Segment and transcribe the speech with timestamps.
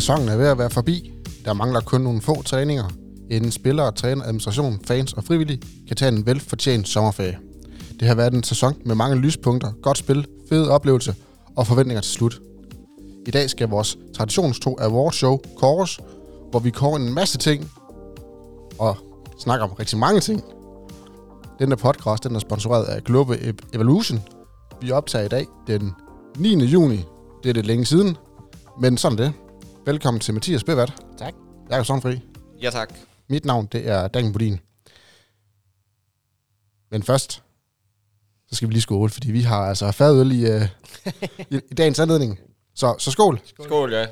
[0.00, 1.12] Sæsonen er ved at være forbi.
[1.44, 2.84] Der mangler kun nogle få træninger,
[3.30, 7.38] inden spillere, træner, administration, fans og frivillige kan tage en velfortjent sommerferie.
[8.00, 11.14] Det har været en sæson med mange lyspunkter, godt spil, fed oplevelse
[11.56, 12.40] og forventninger til slut.
[13.26, 16.00] I dag skal vores traditionstro vores show kåres,
[16.50, 17.70] hvor vi kårer en masse ting
[18.78, 18.96] og
[19.38, 20.42] snakker om rigtig mange ting.
[21.58, 24.22] Denne podcast den er sponsoreret af Global Evolution.
[24.80, 25.92] Vi optager i dag den
[26.36, 26.64] 9.
[26.64, 27.04] juni.
[27.42, 28.16] Det er det længe siden,
[28.80, 29.32] men sådan er det.
[29.88, 30.92] Velkommen til Mathias Bevat.
[31.18, 31.34] Tak.
[31.70, 32.20] Jeg er Sundfri.
[32.62, 32.94] Ja, tak.
[33.28, 34.60] Mit navn, det er Dan Bodin.
[36.90, 37.42] Men først,
[38.48, 40.62] så skal vi lige skåle, fordi vi har altså fadøl i, uh,
[41.54, 42.38] i, i dagens anledning.
[42.74, 43.40] Så, så skål.
[43.44, 44.06] Skål, Skål ja.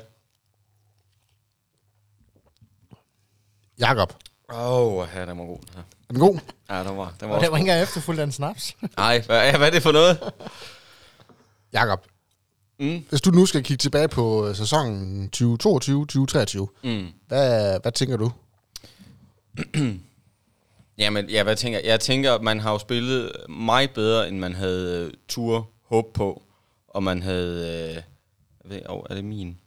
[3.79, 4.13] Jakob.
[4.53, 5.59] Åh, oh, ja, den var god.
[5.75, 5.79] Ja.
[5.79, 6.39] Er den god?
[6.69, 8.75] Ja, den var, den var Og det var ikke engang efterfuldt af en snaps.
[8.97, 10.33] Nej, hvad, hvad er det for noget?
[11.73, 12.07] Jakob,
[12.79, 13.05] Mm.
[13.09, 17.07] hvis du nu skal kigge tilbage på øh, sæsonen 2022-2023, Mm.
[17.27, 18.31] hvad, hvad tænker du?
[20.97, 21.87] Jamen, ja, hvad tænker jeg?
[21.87, 26.13] Jeg tænker, at man har jo spillet meget bedre, end man havde øh, tur håb
[26.13, 26.43] på.
[26.87, 27.87] Og man havde...
[27.89, 27.95] Øh,
[28.63, 29.57] jeg ved, oh, er det min?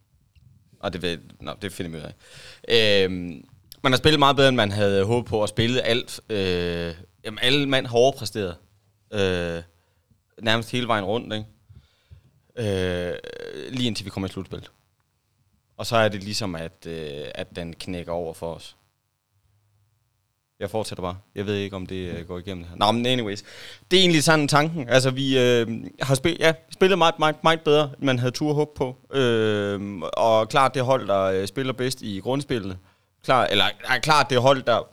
[0.81, 3.05] Og det ved, nå, det finder vi ud af.
[3.05, 3.45] Øhm,
[3.83, 6.21] man har spillet meget bedre, end man havde håbet på, og spillet alt.
[6.31, 6.95] Øh,
[7.25, 8.57] jamen, alle mand har overpræsteret.
[9.13, 9.63] Øh,
[10.43, 11.47] nærmest hele vejen rundt, ikke?
[12.57, 13.15] Øh,
[13.71, 14.71] lige indtil vi kommer i slutspillet.
[15.77, 18.77] Og så er det ligesom, at, øh, at den knækker over for os.
[20.61, 21.17] Jeg fortsætter bare.
[21.35, 22.77] Jeg ved ikke, om det øh, går igennem her.
[22.77, 23.43] Nå, men anyways.
[23.91, 24.89] Det er egentlig sådan tanken.
[24.89, 28.53] Altså, vi øh, har spil, ja, spillet meget, meget, meget bedre, end man havde tur
[28.53, 28.97] håb på.
[29.13, 32.79] Øh, og klart det hold, der øh, spiller bedst i grundspillet.
[33.25, 34.89] Klar, eller er klart det hold, der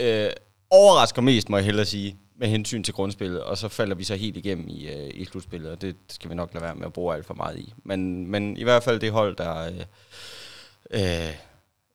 [0.00, 0.30] øh,
[0.70, 3.42] overrasker mest, må jeg hellere sige, med hensyn til grundspillet.
[3.42, 6.34] Og så falder vi så helt igennem i, øh, i slutspillet, og det skal vi
[6.34, 7.74] nok lade være med at bruge alt for meget i.
[7.84, 9.66] Men, men i hvert fald det hold, der...
[9.66, 9.80] Øh,
[10.90, 11.34] øh,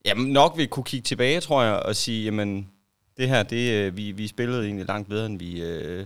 [0.05, 2.69] jamen nok vil kunne kigge tilbage, tror jeg, og sige, jamen
[3.17, 6.05] det her, det, øh, vi, vi spillede egentlig langt bedre, end vi, øh,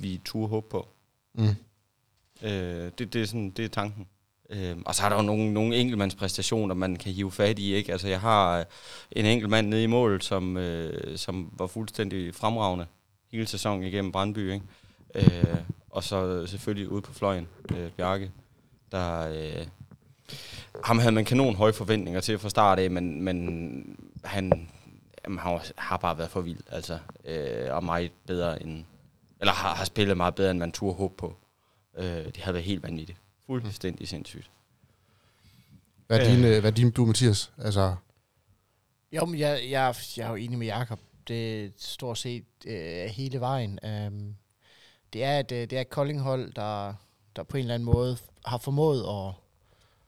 [0.00, 0.88] vi turde håbe på.
[1.34, 1.48] Mm.
[2.42, 4.06] Øh, det, det, er sådan, det er tanken.
[4.50, 7.74] Øh, og så er der jo nogle, nogle enkeltmandspræstationer, man kan hive fat i.
[7.74, 7.92] Ikke?
[7.92, 8.66] Altså, jeg har
[9.12, 12.86] en enkelt mand nede i mål, som, øh, som var fuldstændig fremragende
[13.32, 14.52] hele sæsonen igennem Brandby.
[14.52, 14.64] Ikke?
[15.14, 15.56] Øh,
[15.90, 18.30] og så selvfølgelig ude på fløjen, øh, Bjarke,
[18.92, 19.28] der...
[19.28, 19.66] Øh,
[20.84, 24.68] ham havde man kanon høje forventninger til fra start af, men, men han,
[25.24, 28.84] jamen, han har bare været for vild, altså, øh, og meget bedre end,
[29.40, 31.36] eller har, har spillet meget bedre, end man turde håbe på.
[31.98, 33.18] Øh, det havde været helt vanvittigt.
[33.46, 34.50] Fuldstændig sindssygt.
[36.06, 36.36] Hvad er Øh.
[36.36, 37.52] din, øh, hvad er din bud, Mathias?
[37.58, 37.94] Altså,
[39.12, 41.00] Jo, men jeg, jeg, jeg er jo enig med Jakob.
[41.28, 43.78] Det stort set øh, hele vejen.
[44.06, 44.36] Um,
[45.12, 46.94] det er et, øh, det er et Kolding-hold, der,
[47.36, 48.16] der på en eller anden måde
[48.46, 49.28] har formået at,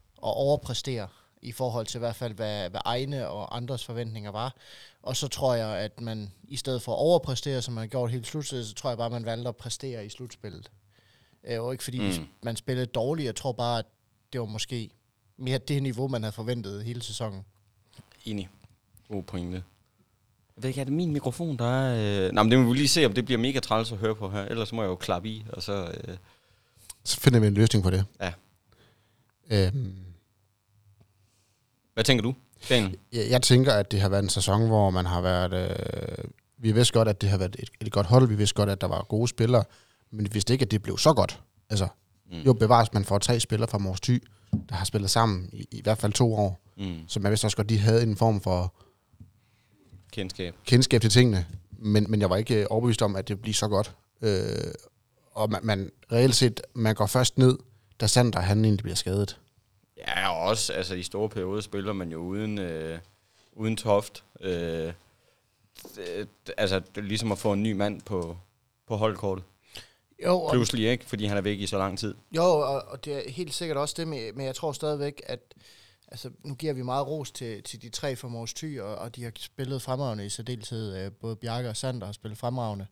[0.00, 1.08] at overpræstere
[1.42, 4.54] i forhold til i hvert fald, hvad, hvad egne og andres forventninger var.
[5.02, 8.10] Og så tror jeg, at man i stedet for at overpræstere, som man har gjort
[8.10, 10.70] hele slutspillet, så tror jeg bare, at man valgte at præstere i slutspillet.
[11.44, 12.18] Øh, og ikke fordi.
[12.18, 12.26] Mm.
[12.42, 13.26] man spillede dårligt.
[13.26, 13.86] Jeg tror bare, at
[14.32, 14.90] det var måske
[15.36, 17.44] mere det niveau, man havde forventet hele sæsonen.
[18.24, 18.48] Enig.
[19.08, 19.62] God pointe.
[20.56, 22.26] Jeg ved ikke, er det min mikrofon, der er...
[22.26, 22.32] Øh...
[22.32, 24.30] Nå, men det må vi lige se, om det bliver mega træls at høre på
[24.30, 24.44] her.
[24.44, 25.72] Ellers må jeg jo klappe i, og så...
[26.08, 26.16] Øh...
[27.04, 28.04] så finder vi en løsning på det.
[28.20, 28.32] Ja.
[29.50, 29.94] Øhm,
[31.94, 32.34] Hvad tænker du,
[32.68, 32.96] Daniel?
[33.12, 35.52] jeg, jeg tænker, at det har været en sæson, hvor man har været...
[35.54, 36.24] Øh,
[36.58, 38.28] vi vidste godt, at det har været et, et godt hold.
[38.28, 39.64] Vi vidste godt, at der var gode spillere.
[40.10, 41.40] Men vi vidste ikke, at det blev så godt.
[41.70, 41.88] Altså,
[42.32, 42.40] Mm.
[42.40, 44.22] jo bevares, man får tre spillere fra Mors Thy,
[44.68, 46.60] der har spillet sammen i, i hvert fald to år.
[46.76, 46.94] Mm.
[47.08, 48.74] Så man vidste også godt, at de havde en form for
[50.14, 50.54] Kendskab.
[50.64, 51.46] kendskab til tingene.
[51.78, 53.92] Men, men jeg var ikke øh, overbevist om, at det bliver så godt.
[54.22, 54.74] Øh,
[55.32, 57.58] og man, man reelt set, man går først ned,
[58.00, 59.38] da Sander han egentlig bliver skadet.
[59.96, 62.98] Ja, og også altså, i store perioder spiller man jo uden, øh,
[63.52, 64.24] uden toft.
[64.40, 64.92] Øh,
[65.96, 68.36] det, altså, det er ligesom at få en ny mand på,
[68.88, 69.44] på holdkortet.
[70.24, 72.14] Jo, og, Pludselig ikke, fordi han er væk i så lang tid.
[72.36, 75.40] jo og, og det er helt sikkert også det, med, men jeg tror stadigvæk, at
[76.14, 79.16] altså, nu giver vi meget ros til, til de tre fra Mors Thy, og, og
[79.16, 80.96] de har spillet fremragende i særdeleshed.
[80.96, 82.86] Øh, både Bjarke og Sander har spillet fremragende.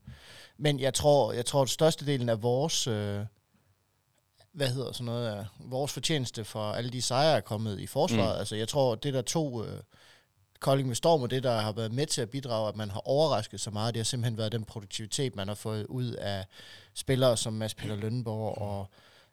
[0.56, 3.20] Men jeg tror, jeg tror at størstedelen af vores, øh,
[4.52, 8.34] hvad hedder sådan noget, af vores fortjeneste for alle de sejre er kommet i forsvaret.
[8.34, 8.38] Mm.
[8.38, 9.80] Altså jeg tror, det der to øh,
[10.60, 13.00] Kolding med Storm, og det der har været med til at bidrage, at man har
[13.08, 16.46] overrasket så meget, det har simpelthen været den produktivitet, man har fået ud af
[16.94, 18.90] spillere som Mads Peter Lønborg og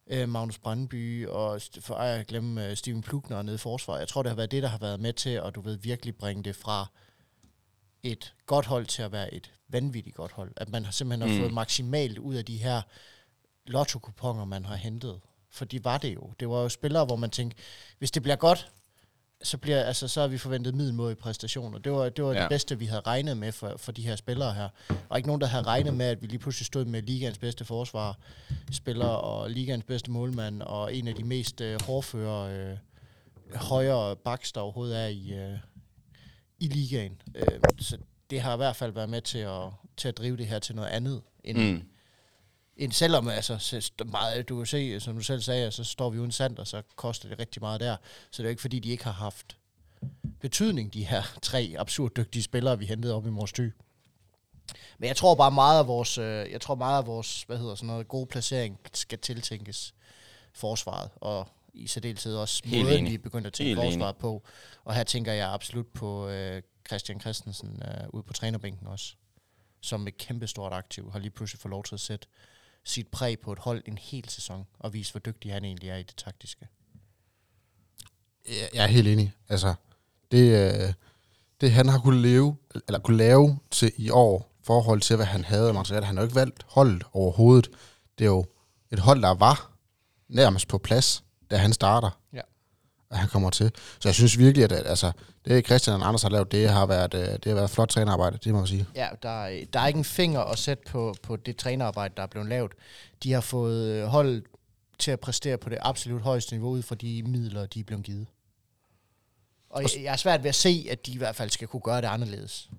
[0.09, 4.00] øh, Magnus Brandby, og for ej at glemme øh, Steven Plugner nede i forsvaret.
[4.00, 6.15] Jeg tror, det har været det, der har været med til at du ved, virkelig
[6.15, 6.88] bringe det fra
[8.03, 10.51] et godt hold til at være et vanvittigt godt hold.
[10.57, 11.41] At man har simpelthen har Mm.
[11.41, 12.81] fået maksimalt ud af de her
[13.65, 14.00] lotto
[14.45, 15.19] man har hentet.
[15.51, 16.33] For de var det jo.
[16.39, 17.57] Det var jo spillere, hvor man tænkte,
[17.97, 18.71] hvis det bliver godt,
[19.41, 21.77] så, bliver, altså, så har vi forventet middelmåde præstationer.
[21.80, 22.41] Det var, det var ja.
[22.41, 24.69] Det bedste, vi havde regnet med for, for de her spillere her.
[25.09, 27.65] Var ikke nogen, der havde regnet med, at vi lige pludselig stod med ligaens bedste
[27.65, 28.18] forsvar,
[28.71, 32.77] spiller og ligaens bedste målmand, og en af de mest øh, hårdføre øh,
[33.56, 35.57] højere backs, der overhovedet er i, øh,
[36.59, 37.21] i ligaen.
[37.35, 37.97] Øh, så
[38.30, 39.62] det har i hvert fald været med til at,
[39.97, 41.83] til at drive det her til noget andet, end, mm.
[42.79, 46.31] End selvom, altså, meget, du kan se, som du selv sagde, så står vi uden
[46.31, 47.95] Sander, så koster det rigtig meget der.
[48.31, 49.57] Så det er jo ikke, fordi de ikke har haft
[50.39, 53.73] betydning, de her tre absurd dygtige spillere, vi hentede op i Mors Thy.
[54.97, 57.75] Men jeg tror bare meget af vores, øh, jeg tror meget af vores, hvad hedder
[57.75, 59.93] sådan noget, gode placering skal tiltænkes
[60.53, 63.09] forsvaret, og i særdeleshed også Helt måden, enig.
[63.09, 64.43] vi er begyndt at tænke Helt forsvaret på.
[64.83, 69.13] Og her tænker jeg absolut på øh, Christian Christensen øh, ude på trænerbænken også,
[69.81, 72.27] som et kæmpestort aktiv har lige pludselig fået lov til at sætte
[72.83, 75.97] sit præg på et hold en hel sæson, og vise, hvor dygtig han egentlig er
[75.97, 76.67] i det taktiske.
[78.73, 79.33] Jeg er helt enig.
[79.49, 79.73] Altså,
[80.31, 80.93] det, øh,
[81.61, 85.43] det han har kunne leve, eller kunne lave til i år, forhold til, hvad han
[85.43, 86.05] havde af materiale.
[86.05, 87.69] Han har jo ikke valgt holdet overhovedet.
[88.17, 88.45] Det er jo
[88.91, 89.71] et hold, der var
[90.27, 92.21] nærmest på plads, da han starter.
[92.33, 92.41] Ja.
[93.09, 93.71] Og han kommer til.
[94.00, 95.11] Så jeg synes virkelig, at, at altså,
[95.45, 98.38] det Christian og Anders har lavet, det har været, øh, det har været flot trænerarbejde,
[98.44, 98.85] det må man sige.
[98.95, 102.23] Ja, der, er- der er ikke en finger at sætte på, på det trænerarbejde, der
[102.23, 102.71] er blevet lavet.
[103.23, 104.44] De har fået øh, holdet
[105.00, 108.03] til at præstere på det absolut højeste niveau ud fra de midler, de er blevet
[108.06, 108.27] givet.
[109.69, 111.81] Og jeg, jeg er svært ved at se, at de i hvert fald skal kunne
[111.81, 112.69] gøre det anderledes.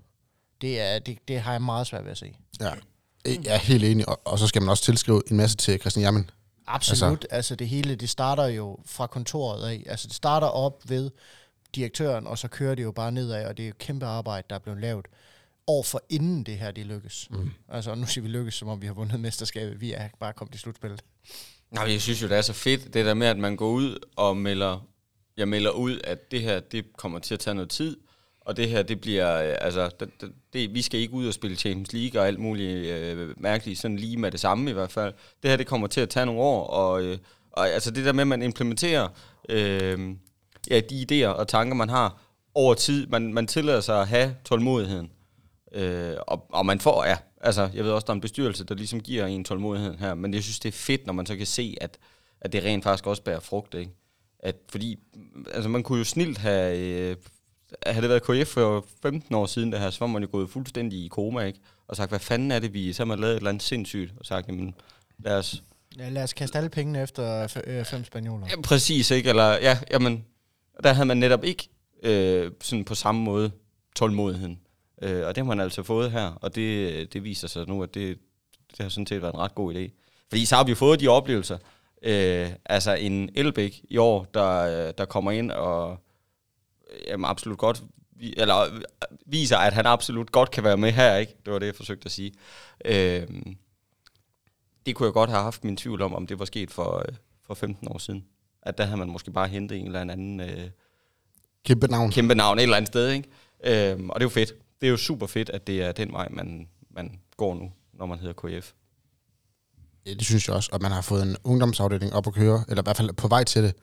[0.61, 2.35] Det, er, det, det har jeg meget svært ved at se.
[2.61, 2.71] Ja.
[3.25, 6.03] Jeg er helt enig, og, og så skal man også tilskrive en masse til Christian
[6.03, 6.31] Jamen.
[6.75, 7.13] Absolut.
[7.13, 9.83] Altså, altså det hele, det starter jo fra kontoret af.
[9.87, 11.11] Altså det starter op ved
[11.75, 14.55] direktøren, og så kører det jo bare nedad, og det er jo kæmpe arbejde, der
[14.55, 15.07] er blevet lavet
[15.67, 17.29] år for inden det her, det lykkes.
[17.31, 17.51] Mm.
[17.69, 19.81] Altså, nu siger vi lykkes, som om vi har vundet mesterskabet.
[19.81, 21.03] Vi er bare kommet i slutspillet.
[21.71, 23.99] Nej, jeg synes jo, det er så fedt, det der med, at man går ud
[24.17, 24.87] og melder,
[25.37, 27.97] jeg melder ud, at det her, det kommer til at tage noget tid,
[28.41, 31.35] og det her, det bliver, øh, altså, det, det, det, vi skal ikke ud og
[31.35, 34.93] spille Champions League og alt muligt øh, mærkeligt, sådan lige med det samme i hvert
[34.93, 35.15] fald.
[35.43, 37.19] Det her, det kommer til at tage nogle år, og, øh,
[37.53, 39.09] og altså det der med, at man implementerer
[39.49, 40.15] øh,
[40.71, 42.23] ja, de idéer og tanker, man har
[42.55, 45.11] over tid, man, man tillader sig at have tålmodigheden.
[45.73, 48.75] Øh, og, og man får, ja, altså, jeg ved også, der er en bestyrelse, der
[48.75, 51.47] ligesom giver en tålmodighed her, men jeg synes, det er fedt, når man så kan
[51.47, 51.99] se, at,
[52.41, 53.93] at det rent faktisk også bærer frugt, ikke?
[54.39, 54.99] At, fordi,
[55.55, 57.17] altså, man kunne jo snilt have, øh,
[57.87, 60.51] havde det været KF for 15 år siden, det her, så var man jo gået
[60.51, 61.59] fuldstændig i koma, ikke?
[61.89, 64.13] Og sagt, hvad fanden er det, vi, så har man lavet et eller andet sindssygt,
[64.17, 64.75] og sagt, jamen,
[65.19, 65.63] lad os,
[65.99, 68.47] Ja, lad os kaste alle pengene efter øh, fem spanioler.
[68.51, 69.29] Ja, præcis, ikke?
[69.29, 70.25] Eller, ja, jamen,
[70.83, 71.69] der havde man netop ikke
[72.03, 73.51] øh, sådan på samme måde
[73.97, 74.61] tålmodigheden.
[75.03, 77.95] Øh, og det har man altså fået her, og det, det viser sig nu, at
[77.95, 78.19] det,
[78.71, 79.91] det har sådan set været en ret god idé.
[80.29, 81.59] Fordi så har vi jo fået de oplevelser.
[82.03, 85.99] Øh, altså en Elbæk i år, der, øh, der kommer ind og
[87.07, 87.83] jamen, absolut godt
[88.23, 88.81] eller øh,
[89.27, 91.35] viser, at han absolut godt kan være med her, ikke?
[91.45, 92.33] Det var det, jeg forsøgte at sige.
[92.85, 93.27] Øh,
[94.87, 97.15] det kunne jeg godt have haft min tvivl om, om det var sket for, øh,
[97.47, 98.25] for 15 år siden.
[98.63, 100.71] At der havde man måske bare hentet en eller anden øh,
[101.65, 102.11] Kæmpe navn.
[102.11, 103.29] kæmpe navn et eller andet sted, ikke?
[103.65, 104.53] Øhm, og det er jo fedt.
[104.81, 108.07] Det er jo super fedt, at det er den vej, man, man går nu, når
[108.07, 108.73] man hedder KF.
[110.07, 110.71] Ja, det synes jeg også.
[110.73, 113.45] Og man har fået en ungdomsafdeling op at køre, eller i hvert fald på vej
[113.45, 113.75] til det.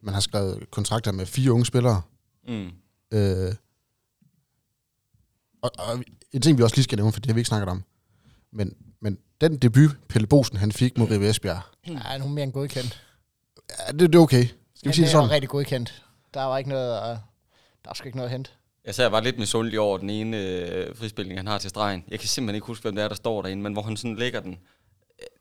[0.00, 2.02] Man har skrevet kontrakter med fire unge spillere.
[2.48, 2.70] Mm.
[3.12, 3.54] Øh,
[5.62, 7.68] og, og en ting, vi også lige skal nævne, for det har vi ikke snakket
[7.68, 7.84] om.
[8.52, 12.42] Men, men den debut, Pelle Bosen, han fik mod Rive Esbjerg, Ja, nu er mere
[12.44, 13.02] end godkendt.
[13.78, 14.44] ja, det, det er okay.
[14.74, 15.30] Skal vi sige det er sådan?
[15.30, 16.04] rigtig godkendt.
[16.34, 17.18] Der var ikke noget, uh,
[17.84, 18.50] der er sgu ikke noget at hente.
[18.84, 22.04] Jeg sad bare lidt misundelig over den ene øh, frispilning, han har til stregen.
[22.08, 24.16] Jeg kan simpelthen ikke huske, hvem det er, der står derinde, men hvor han sådan
[24.16, 24.58] lægger den.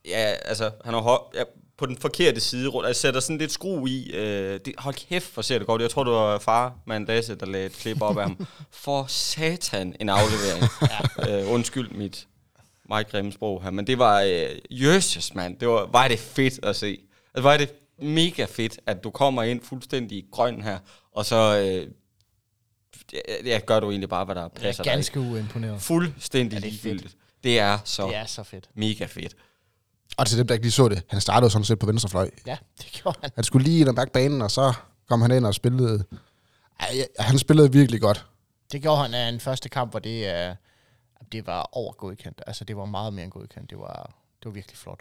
[0.05, 1.43] Ja, altså, han har hå- ja,
[1.77, 2.87] på den forkerte side rundt.
[2.87, 4.11] Jeg sætter sådan lidt skru i.
[4.13, 5.81] Øh, det, hold kæft, hvor ser det godt.
[5.81, 8.47] Jeg tror, det var far, mand Lasse, der lagde et klip op af ham.
[8.71, 10.63] For satan en aflevering.
[11.27, 11.41] ja.
[11.43, 12.27] øh, undskyld mit
[12.89, 16.65] meget grimme sprog her, men det var, øh, jøsses mand, det var, var det fedt
[16.65, 16.97] at se.
[17.33, 20.79] Altså, var det mega fedt, at du kommer ind fuldstændig grøn her,
[21.11, 21.87] og så øh,
[23.45, 24.93] ja, gør du egentlig bare, hvad der Jeg passer er dig.
[24.93, 25.81] ganske uimponeret.
[25.81, 27.15] Fuldstændig Ja, det er ligegyldigt.
[27.43, 28.69] Det er så Det er så fedt.
[28.75, 29.35] mega fedt.
[30.17, 32.29] Og til dem, der ikke lige så det, han startede sådan set på venstre fløj.
[32.47, 33.31] Ja, det gjorde han.
[33.35, 34.73] Han skulle lige ind og bakke banen, og så
[35.09, 36.03] kom han ind og spillede.
[36.79, 38.25] Ej, ja, han spillede virkelig godt.
[38.71, 40.55] Det gjorde han af en første kamp, hvor det, uh,
[41.31, 42.41] det var over godkendt.
[42.47, 43.69] Altså, det var meget mere end godkendt.
[43.69, 44.99] Det var, det var virkelig flot.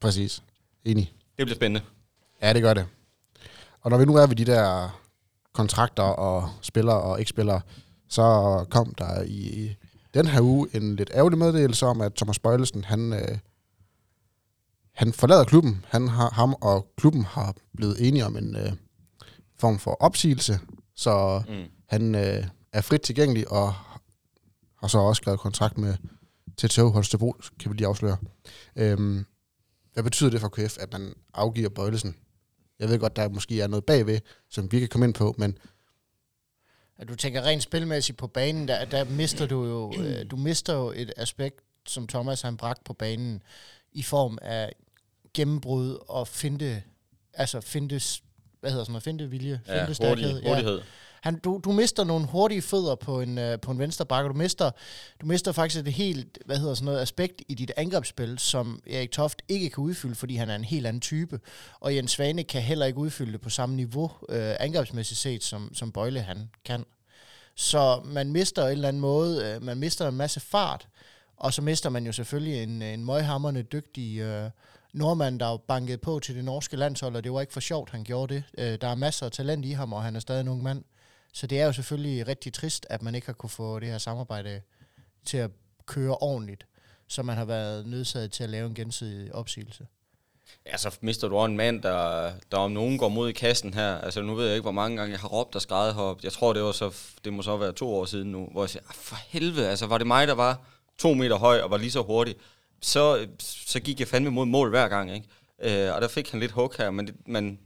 [0.00, 0.42] Præcis.
[0.84, 1.12] Enig.
[1.38, 1.86] Det bliver spændende.
[2.42, 2.86] Ja, det gør det.
[3.80, 4.88] Og når vi nu er ved de der
[5.52, 7.60] kontrakter og spillere og ikke-spillere,
[8.08, 9.74] så kom der i
[10.14, 13.38] den her uge en lidt ærgerlig meddelelse om, at Thomas Bøjlesen, han, øh,
[14.96, 15.84] han forlader klubben.
[15.88, 18.72] Han har, ham og klubben har blevet enige om en øh,
[19.58, 20.60] form for opsigelse,
[20.94, 21.64] Så Mm.
[21.88, 23.74] han øh, er frit tilgængelig, og
[24.80, 25.94] har så også skrevet kontrakt med
[26.56, 28.16] TTH Holstebro, kan vi lige afsløre.
[28.76, 29.26] Øhm,
[29.92, 32.16] hvad betyder det for KF, at man afgiver Bøjlesen?
[32.78, 35.58] Jeg ved godt, der måske er noget bagved, som vi kan komme ind på, men
[36.98, 40.74] At du tænker rent spilmæssigt på banen, der, der mister du jo, øh, du mister
[40.74, 43.42] jo et aspekt, som Thomas han bragt på banen,
[43.92, 44.72] i form af
[45.36, 46.82] gennembrud og finde,
[47.34, 48.00] altså finde,
[48.60, 50.32] hvad hedder sådan noget, finde vilje, Ja, finde stærkhed.
[50.32, 50.80] hurtig, hurtighed.
[51.20, 54.34] Han, du, du mister nogle hurtige fødder på en, øh, på en venstre bakke, du
[54.34, 54.70] mister,
[55.20, 59.10] du mister faktisk et helt, hvad hedder sådan noget, aspekt i dit angrebsspil, som Erik
[59.10, 61.40] Toft ikke kan udfylde, fordi han er en helt anden type.
[61.80, 65.74] Og Jens Svane kan heller ikke udfylde det på samme niveau, øh, angrebsmæssigt set, som,
[65.74, 66.84] som Bøjle han kan.
[67.54, 70.88] Så man mister en eller anden måde, øh, man mister en masse fart,
[71.36, 74.50] og så mister man jo selvfølgelig en, en møghamrende dygtig øh,
[74.92, 78.04] nordmand, der er på til det norske landshold, og det var ikke for sjovt, han
[78.04, 78.44] gjorde det.
[78.58, 80.84] Øh, der er masser af talent i ham, og han er stadig en ung mand.
[81.32, 83.98] Så det er jo selvfølgelig rigtig trist, at man ikke har kunne få det her
[83.98, 84.60] samarbejde
[85.24, 85.50] til at
[85.86, 86.66] køre ordentligt,
[87.08, 89.86] så man har været nødsaget til at lave en gensidig opsigelse.
[90.66, 93.74] Ja, så mister du også en mand, der, der om nogen går mod i kassen
[93.74, 93.98] her.
[93.98, 96.20] Altså, nu ved jeg ikke, hvor mange gange jeg har råbt og skrevet heroppe.
[96.24, 98.70] Jeg tror, det var så, det må så være to år siden nu, hvor jeg
[98.70, 100.60] siger, ah, for helvede, altså, var det mig, der var
[100.98, 102.34] to meter høj og var lige så hurtig,
[102.86, 105.86] så, så gik jeg fandme mod mål hver gang, ikke?
[105.86, 107.58] Øh, og der fik han lidt hug her, men, det, men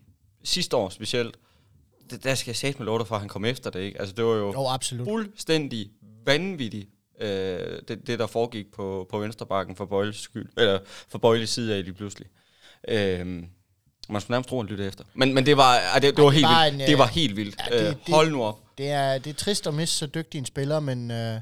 [0.44, 1.36] sidste år specielt,
[2.10, 4.00] det, der skal jeg sætte med lov for, at han kom efter det, ikke?
[4.00, 5.06] Altså, det var jo Jo, absolut.
[5.08, 5.90] fuldstændig
[6.26, 6.88] vanvittigt,
[7.20, 7.28] øh,
[7.88, 11.84] det, det, der foregik på, på venstrebakken for Bøjles skyld, eller for Bøjles side af
[11.84, 12.28] lige pludselig.
[12.88, 13.26] Øh,
[14.08, 15.04] man skulle nærmest tro, at lytte efter.
[15.14, 16.74] Men, men det var, ej, det, det var helt var vildt.
[16.74, 17.56] en, øh, det var helt vildt.
[17.70, 18.58] ja, det- øh, det- hold nu op.
[18.78, 21.40] Det er, det er trist at miste så dygtig en spiller, men øh,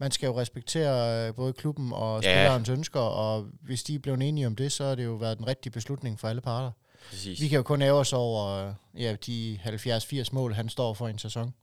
[0.00, 2.30] man skal jo respektere øh, både klubben og Ja.
[2.32, 5.38] spillerens ønsker, og hvis de er blevet enige om det, så har det jo været
[5.38, 6.70] den rigtige beslutning for alle parter.
[7.10, 7.40] Præcis.
[7.40, 8.46] Vi kan jo kun ære os over
[8.94, 11.54] øh, ja, de 70-80 mål, han står for i en sæson.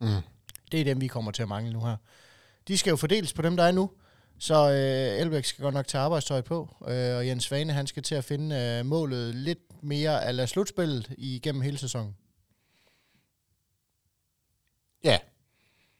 [0.00, 0.08] mm,
[0.72, 1.96] Det er dem, vi kommer til at mangle nu her.
[2.68, 3.90] De skal jo fordeles på dem, der er nu.
[4.38, 8.02] Så øh, Elbæk skal godt nok tage arbejdstøj på, øh, og Jens Svane han skal
[8.02, 12.16] til at finde øh, målet lidt mere af slutspillet igennem hele sæsonen.
[15.04, 15.18] ja,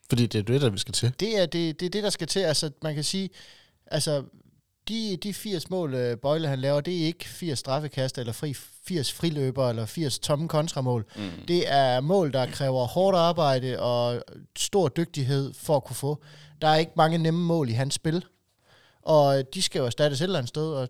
[0.09, 1.13] fordi det er det, der vi skal til.
[1.21, 2.41] Det er det, det, er det der skal til.
[2.41, 3.31] Altså, man kan sige,
[3.87, 4.25] altså,
[4.89, 8.55] de, de 80 mål, øh, Bøjle han laver, det er ikke 80 straffekast, eller fri,
[8.55, 11.07] 80 friløber, eller 80 tomme kontramål.
[11.17, 11.47] Mm.
[11.49, 14.23] Det er mål, der kræver hårdt arbejde og
[14.59, 16.23] stor dygtighed for at kunne få.
[16.63, 18.25] Der er ikke mange nemme mål i hans spil,
[19.03, 20.89] og de skal jo erstattes et eller andet sted, og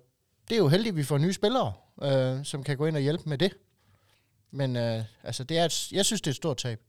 [0.49, 3.03] det er jo heldigt, at vi får nye spillere, øh, som kan gå ind og
[3.03, 3.53] hjælpe med det.
[4.51, 6.81] Men øh, altså, det er et, jeg synes, det er et stort tab.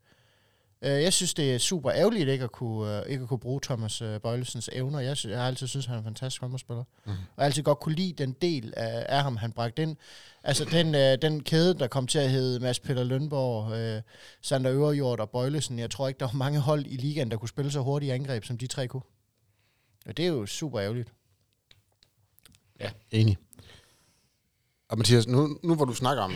[0.82, 3.60] Øh, jeg synes, det er super ærgerligt ikke at kunne, øh, ikke at kunne bruge
[3.64, 5.00] Thomas øh, Bøjlesens evner.
[5.00, 6.84] Jeg, sy- jeg har altid synes, han er en fantastisk håndboldspiller.
[7.06, 7.12] Mm.
[7.12, 9.98] Og jeg har altid godt kunne lide den del af, af ham, han bragte ind.
[10.44, 14.02] Altså den, den kæde, der kom til at hedde Mads Peter Lønborg, øh,
[14.42, 15.80] Sander Øverjord og Bøjlesen.
[15.80, 18.14] Jeg tror ikke, der var mange hold i ligaen, der kunne spille så hurtigt i
[18.14, 19.02] angreb, som de tre kunne.
[20.06, 21.14] Og det er jo super ærgerligt.
[23.12, 23.38] Enig.
[24.90, 26.34] Og Mathias, nu, nu hvor du snakker om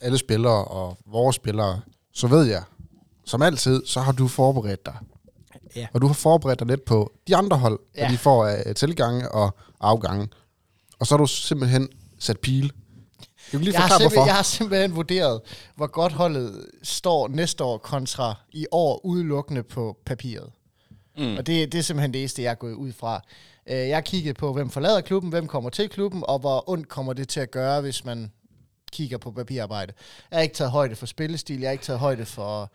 [0.00, 1.80] alle spillere og vores spillere,
[2.12, 2.62] så ved jeg,
[3.32, 4.96] som altid, så har du forberedt dig.
[5.76, 5.86] Ja.
[5.92, 8.08] Og du har forberedt dig lidt på de andre hold, ja.
[8.10, 10.28] De får af tilgange og afgange.
[11.00, 12.68] Og så har du simpelthen sat pile.
[12.68, 14.24] Du kan lige Jeg har, hvorfor.
[14.26, 15.40] jeg har simpelthen vurderet,
[15.76, 20.50] hvor godt holdet står næste år kontra i år udelukkende på papiret.
[21.18, 21.36] Mm.
[21.36, 23.20] Og det, det er simpelthen det eneste, jeg er gået ud fra.
[23.66, 26.88] Øh, Jeg har kigget på, hvem forlader klubben, hvem kommer til klubben, og hvor ondt
[26.88, 28.32] kommer det til at gøre, hvis man
[28.92, 29.92] kigger på papirarbejde.
[30.30, 32.72] Jeg har ikke taget højde for spillestil, jeg har ikke taget højde for,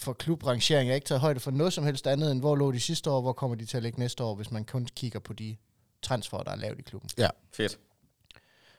[0.00, 2.72] for klubrangering, jeg har ikke taget højde for noget som helst andet, end hvor lå
[2.72, 5.18] de sidste år, hvor kommer de til at ligge næste år, hvis man kun kigger
[5.18, 5.56] på de
[6.02, 7.10] transfer, der er lavet i klubben.
[7.52, 7.78] Fedt.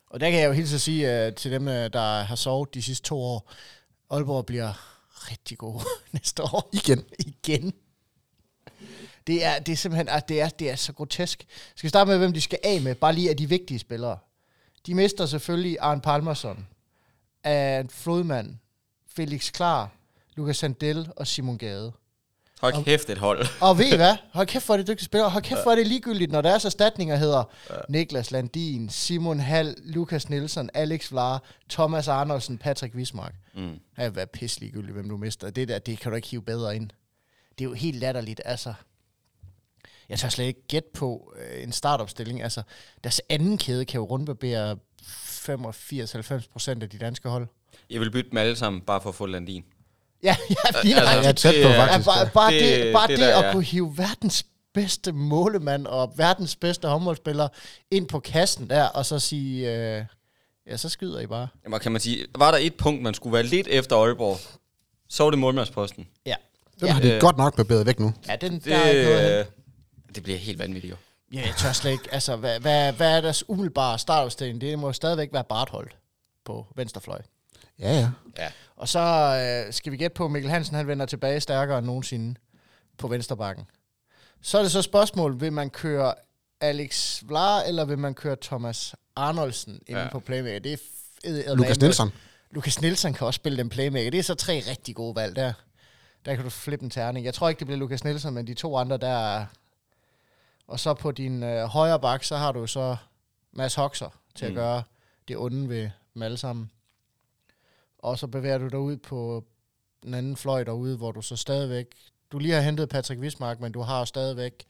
[0.07, 2.73] Og der kan jeg jo hilse at sige uh, til dem, uh, der har sovet
[2.73, 3.51] de sidste to år,
[4.09, 4.73] Aalborg bliver
[5.31, 6.69] rigtig gode næste år.
[6.73, 7.05] Igen.
[7.43, 7.73] Igen.
[9.27, 11.45] Det er, det er simpelthen ah, det er, det er så grotesk.
[11.75, 12.95] Skal vi starte med, hvem de skal af med?
[12.95, 14.17] Bare lige af de vigtige spillere.
[14.85, 16.67] De mister selvfølgelig Arne Palmerson,
[17.43, 18.57] af Flodmand,
[19.07, 19.91] Felix Klar,
[20.35, 21.91] Lukas Sandel og Simon Gade.
[22.61, 23.45] Hold kæft et hold.
[23.67, 24.15] Og ved I hvad?
[24.33, 25.29] Hold kæft for det dygtige spillere.
[25.29, 27.43] Hold kæft for det ligegyldigt, når deres erstatninger hedder
[27.89, 33.35] Niklas Landin, Simon Hall, Lukas Nielsen, Alex Vlar, Thomas Arnoldsen, Patrick Wismark.
[33.55, 33.79] Mm.
[33.95, 35.49] Har været pisse ligegyldigt, hvem du mister.
[35.49, 36.89] Det der, det kan du ikke hive bedre ind.
[37.57, 38.73] Det er jo helt latterligt, altså.
[40.09, 42.41] Jeg tør slet ikke gætte på øh, en startopstilling.
[42.43, 42.61] Altså,
[43.03, 47.47] deres anden kæde kan jo rundbarbere 85-90 procent af de danske hold.
[47.89, 49.63] Jeg vil bytte dem alle sammen, bare for at få Landin.
[50.27, 50.97] Ja, ja, fint.
[50.97, 52.05] Altså, jeg er tæt det på, er- Ja, faktisk.
[52.05, 55.87] bare, bare det, Det- bare det det, der at er- kunne hive verdens bedste målemand
[55.87, 57.47] og verdens bedste håndboldspiller
[57.91, 60.05] ind på kassen der, og så sige, øh,
[60.67, 61.47] ja, så skyder I bare.
[61.65, 64.37] Jamen, kan man sige, var der et punkt, man skulle være lidt efter Aalborg,
[65.09, 66.07] Så var det målmandsposten.
[66.25, 66.35] Ja.
[66.79, 66.93] Den Ja.
[66.93, 67.21] har de Øh.
[67.21, 68.13] godt nok barberet væk nu.
[68.27, 69.45] Ja, den, Det, der er ikke noget øh,
[70.15, 70.95] det bliver helt vanvittigt jo.
[71.33, 72.03] Ja, jeg tør slet ikke.
[72.11, 74.61] Altså, hvad, hvad, hvad er deres umiddelbare startopstilling?
[74.61, 75.97] Det må stadigvæk være Bartholdt
[76.45, 77.21] på venstrefløj.
[77.79, 78.09] Ja, ja.
[78.37, 78.47] Ja.
[78.81, 81.85] Og så øh, skal vi gætte på, at Mikkel Hansen han vender tilbage stærkere end
[81.87, 82.35] nogensinde
[82.97, 83.65] på venstrebakken.
[84.41, 86.13] Så er det så spørgsmål, vil man køre
[86.61, 90.09] Alex Vlar, eller vil man køre Thomas Arnoldsen inde Ja.
[90.11, 90.59] på playmaker?
[90.59, 92.09] Det er f- Lukas Nielsen.
[92.51, 94.11] Lukas Nielsen kan også spille den playmaker.
[94.11, 95.53] Det er så tre rigtig gode valg der.
[96.25, 97.25] Der kan du flippe en terning.
[97.25, 99.07] Jeg tror ikke, det bliver Lukas Nielsen, men de to andre der
[99.37, 99.45] er...
[100.67, 102.95] Og så på din øh, højre bak, så har du så
[103.53, 104.55] Mads Hoxer til at Mm.
[104.55, 104.83] gøre
[105.27, 106.71] det onde ved dem alle sammen.
[108.01, 109.43] Og så bevæger du dig ud på
[110.03, 111.85] den anden fløj derude, hvor du så stadigvæk...
[112.31, 114.65] Du lige har hentet Patrick Wismark, men du har stadigvæk...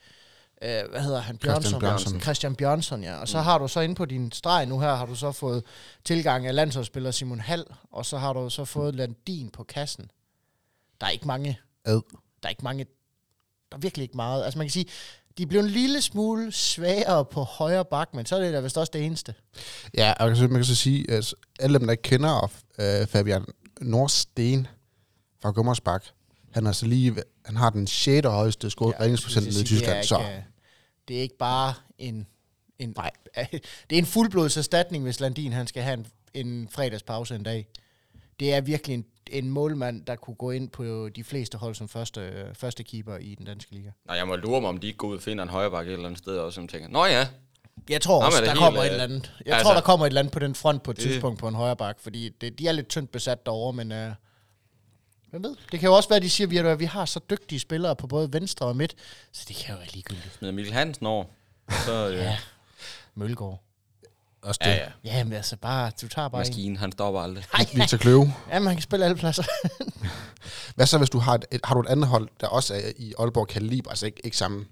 [0.63, 1.37] Øh, hvad hedder han?
[1.37, 1.79] Christian Bjørnsson.
[1.79, 2.21] Bjørnsson.
[2.21, 3.17] Christian Bjørnsson, ja.
[3.17, 5.63] Og så har du så inde på din streg nu her, har du så fået
[6.03, 10.11] tilgang af landsholdsspiller Simon Hall, og så har du så fået Landin på kassen.
[11.01, 11.59] Der er ikke mange...
[11.85, 12.01] Ad.
[12.43, 12.85] Der er ikke mange...
[13.71, 14.43] Der er virkelig ikke meget.
[14.43, 14.85] Altså man kan sige,
[15.37, 18.77] de blev en lille smule svagere på højre bak, men så er det da vist
[18.77, 19.33] også det eneste.
[19.97, 22.51] Ja, og man kan så- man kan så sige, at alle dem, der ikke kender
[22.79, 23.45] øh, Fabian
[23.81, 24.67] Nordsten
[25.41, 26.03] fra Gummersbak,
[26.51, 28.27] han, er så lige, han har den 6.
[28.27, 29.45] højeste score Ja, i Tyskland.
[29.45, 30.43] Det er, Så ikke, øh,
[31.07, 32.27] det er ikke bare en...
[32.79, 33.11] en Nej.
[33.89, 37.67] Det er en fuldblodserstatning, hvis Landin han skal have en, en fredagspause en dag.
[38.39, 41.87] Det er virkelig en, en målmand, der kunne gå ind på de fleste hold som
[41.89, 43.89] første, øh, første keeper i den danske liga.
[44.07, 45.93] Nej, jeg må lure mig, om de ikke går ud og finder en højrebakke et
[45.93, 47.27] eller andet sted også, som tænker, nå ja,
[47.89, 49.33] Jeg tror Jamen, også, det der kommer et eller andet.
[49.45, 51.39] Jeg altså- tror, der kommer et eller andet på den front på et Det- tidspunkt
[51.39, 54.11] på en højre bak, fordi det, de er lidt tyndt besat derovre, men øh,
[55.29, 55.55] hvem ved?
[55.71, 58.07] Det kan jo også være, at de siger, at vi har så dygtige spillere på
[58.07, 58.95] både venstre og midt,
[59.31, 60.33] så det kan jo være ligegyldigt.
[60.37, 61.25] smider Mikkel Hansen over.
[61.85, 62.37] Så, øh, Ja.
[63.15, 63.63] Mølgaard.
[64.43, 64.69] Også det.
[64.69, 64.87] ja, ja.
[65.03, 66.47] Jamen altså bare, du tager bare en.
[66.49, 67.43] Maskinen, han stopper aldrig.
[67.73, 68.33] Victor Kløve.
[68.51, 69.43] Ja, man kan spille alle pladser.
[70.75, 72.91] Hvad så, hvis du har et, et, har du et andet hold, der også er
[72.97, 74.65] i Aalborg kaliber, altså ikke, ikke samme...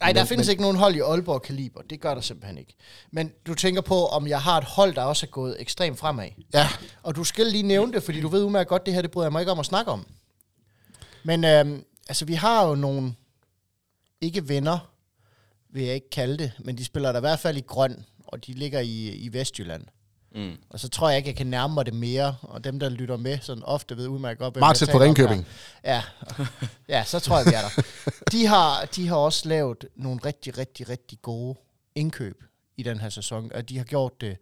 [0.00, 1.82] Nej, der Men- findes men- ikke nogen hold i Aalborg kaliber.
[1.82, 2.74] Det gør der simpelthen ikke.
[3.10, 6.28] Men du tænker på, om jeg har et hold, der også er gået ekstremt fremad.
[6.54, 6.68] Ja,
[7.02, 9.26] Og du skal lige nævne det, fordi du ved udmærket godt, det her, det bryder
[9.26, 10.06] jeg mig ikke om at snakke om.
[11.24, 13.14] Men øhm, altså, vi har jo nogle,
[14.20, 14.78] ikke venner,
[15.72, 18.46] vil jeg ikke kalde det, men de spiller der i hvert fald i grøn, og
[18.46, 19.84] de ligger i, i Vestjylland.
[20.34, 20.56] Mm.
[20.70, 23.16] Og så tror jeg ikke, jeg kan nærme mig det mere, og dem, der lytter
[23.16, 25.46] med, sådan ofte ved udmærket godt, hvem tæt på Ringkøbing.
[25.84, 26.02] Ja,
[26.88, 27.82] ja, så tror jeg, vi er der.
[28.32, 31.58] De har, de har også lavet nogle rigtig, rigtig, rigtig gode
[31.94, 32.44] indkøb
[32.76, 34.36] i den her sæson, og de har gjort det.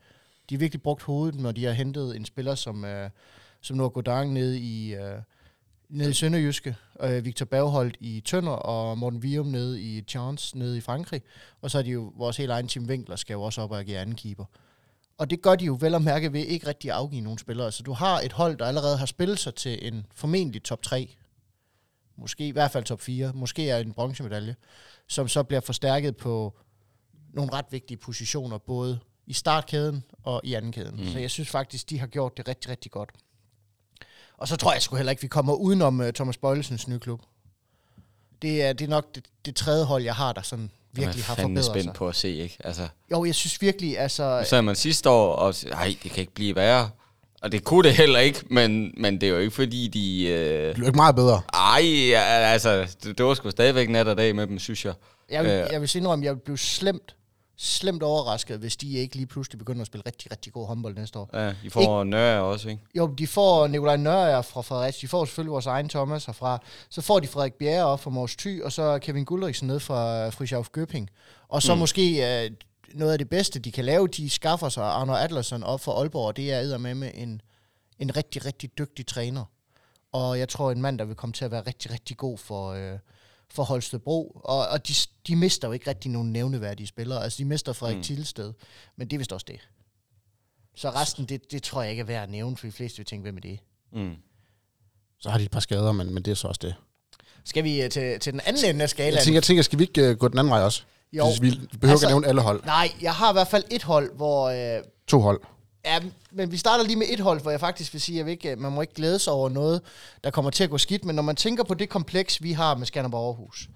[0.50, 3.10] De har virkelig brugt hovedet, når de har hentet en spiller som, øh,
[3.60, 5.18] som Nord Godang nede i, øh,
[5.92, 10.78] nede i Sønderjyske, øh, Victor Bergholdt i Tønder, og Morten Vium nede i Chance nede
[10.78, 11.22] i Frankrig.
[11.60, 13.80] Og så er de jo, vores helt egen Tim Winkler skal jo også op og
[13.80, 14.44] agere anden keeper.
[15.18, 17.72] Og det gør de jo vel at mærke ved ikke rigtig at afgive nogle spillere.
[17.72, 21.16] Så du har et hold, der allerede har spillet sig til en formentlig top 3.
[22.16, 23.32] Måske i hvert fald top 4.
[23.34, 24.56] Måske er en bronzemedalje.
[25.08, 26.58] Som så bliver forstærket på
[27.32, 30.96] nogle ret vigtige positioner, både i startkæden og i anden kæden.
[30.96, 31.12] Mm.
[31.12, 33.10] Så jeg synes faktisk, de har gjort det rigtig, rigtig godt.
[34.42, 37.20] Og så tror jeg sgu heller ikke, vi kommer udenom uh, Thomas Bøjlesens nye klub.
[38.42, 41.34] Det er, det er nok det, det tredje hold, jeg har, der sådan virkelig har
[41.34, 41.94] Man er fandme forbedret spændt sig.
[41.94, 42.56] på at se, ikke?
[42.64, 44.42] Altså, Jo, jeg synes virkelig, altså...
[44.46, 46.90] så er man sidste år, og nej, det kan ikke blive værre.
[47.42, 50.24] Og det kunne det heller ikke, men, men det er jo ikke fordi, de...
[50.28, 51.40] Øh, Det blev ikke meget bedre.
[51.54, 52.14] ej,
[52.52, 54.94] altså, det, det var sgu stadigvæk nat og dag med dem, synes jeg.
[55.30, 55.66] Jeg vil, Øh.
[55.72, 57.16] jeg vil sige indrømme, jeg vil blive slemt,
[57.56, 61.18] slemt overrasket, hvis de ikke lige pludselig begynder at spille rigtig, rigtig god håndbold næste
[61.18, 61.30] år.
[61.32, 62.82] Ja, de får Nørre også, ikke?
[62.94, 66.58] Jo, de får Nikolaj Nørre fra Fredericia, de får selvfølgelig vores egen Thomas herfra,
[66.90, 70.28] så får de Frederik Bjerre op fra Mors Thy, og så Kevin Guldriksen ned fra
[70.28, 71.10] Frischauf Gøping.
[71.48, 71.78] Og så mm.
[71.78, 72.50] måske øh,
[72.94, 76.26] noget af det bedste, de kan lave, de skaffer sig Arno Adlersen op fra Aalborg,
[76.26, 77.42] og det er med med en,
[77.98, 79.44] en rigtig, rigtig dygtig træner.
[80.12, 82.70] Og jeg tror, en mand, der vil komme til at være rigtig, rigtig god for,
[82.70, 82.98] øh,
[83.52, 84.40] for Holstebro.
[84.44, 84.94] Og, og de,
[85.26, 87.24] de mister jo ikke rigtig nogen nævneværdige spillere.
[87.24, 88.02] Altså, de mister Frederik mm.
[88.02, 88.52] Tilsted,
[88.96, 89.68] men det er vist også det.
[90.74, 93.06] Så resten, det, det tror jeg ikke er værd at nævne, for de fleste vil
[93.06, 93.58] tænke, hvem er det?
[93.92, 94.14] Mm.
[95.20, 96.74] Så har de et par skader, men, men det er så også det.
[97.44, 99.14] Skal vi øh, til, til den anden ende af skalaen?
[99.14, 100.82] Jeg tænker, jeg tænker skal vi ikke uh, gå den anden vej også?
[101.12, 101.24] Jo.
[101.40, 102.64] Vi behøver altså, Altså- ikke at nævne alle hold.
[102.64, 104.48] Nej, jeg har i hvert fald et hold, hvor...
[104.76, 105.40] Øh, To hold.
[105.84, 108.56] Ja, men vi starter lige med et hold, hvor jeg faktisk vil sige, at ikke,
[108.56, 109.80] man må ikke glæde sig over noget,
[110.24, 111.04] der kommer til at gå skidt.
[111.04, 113.68] Men når man tænker på det kompleks, vi har med Skanderborg Aarhus,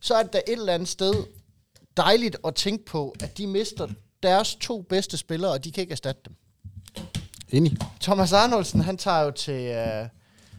[0.00, 1.14] så er det da et eller andet sted
[1.96, 3.88] dejligt at tænke på, at de mister
[4.22, 6.34] deres to bedste spillere, og de kan ikke erstatte dem.
[7.48, 7.76] Enig.
[8.00, 10.08] Thomas Arnoldsen, han tager jo til, øh,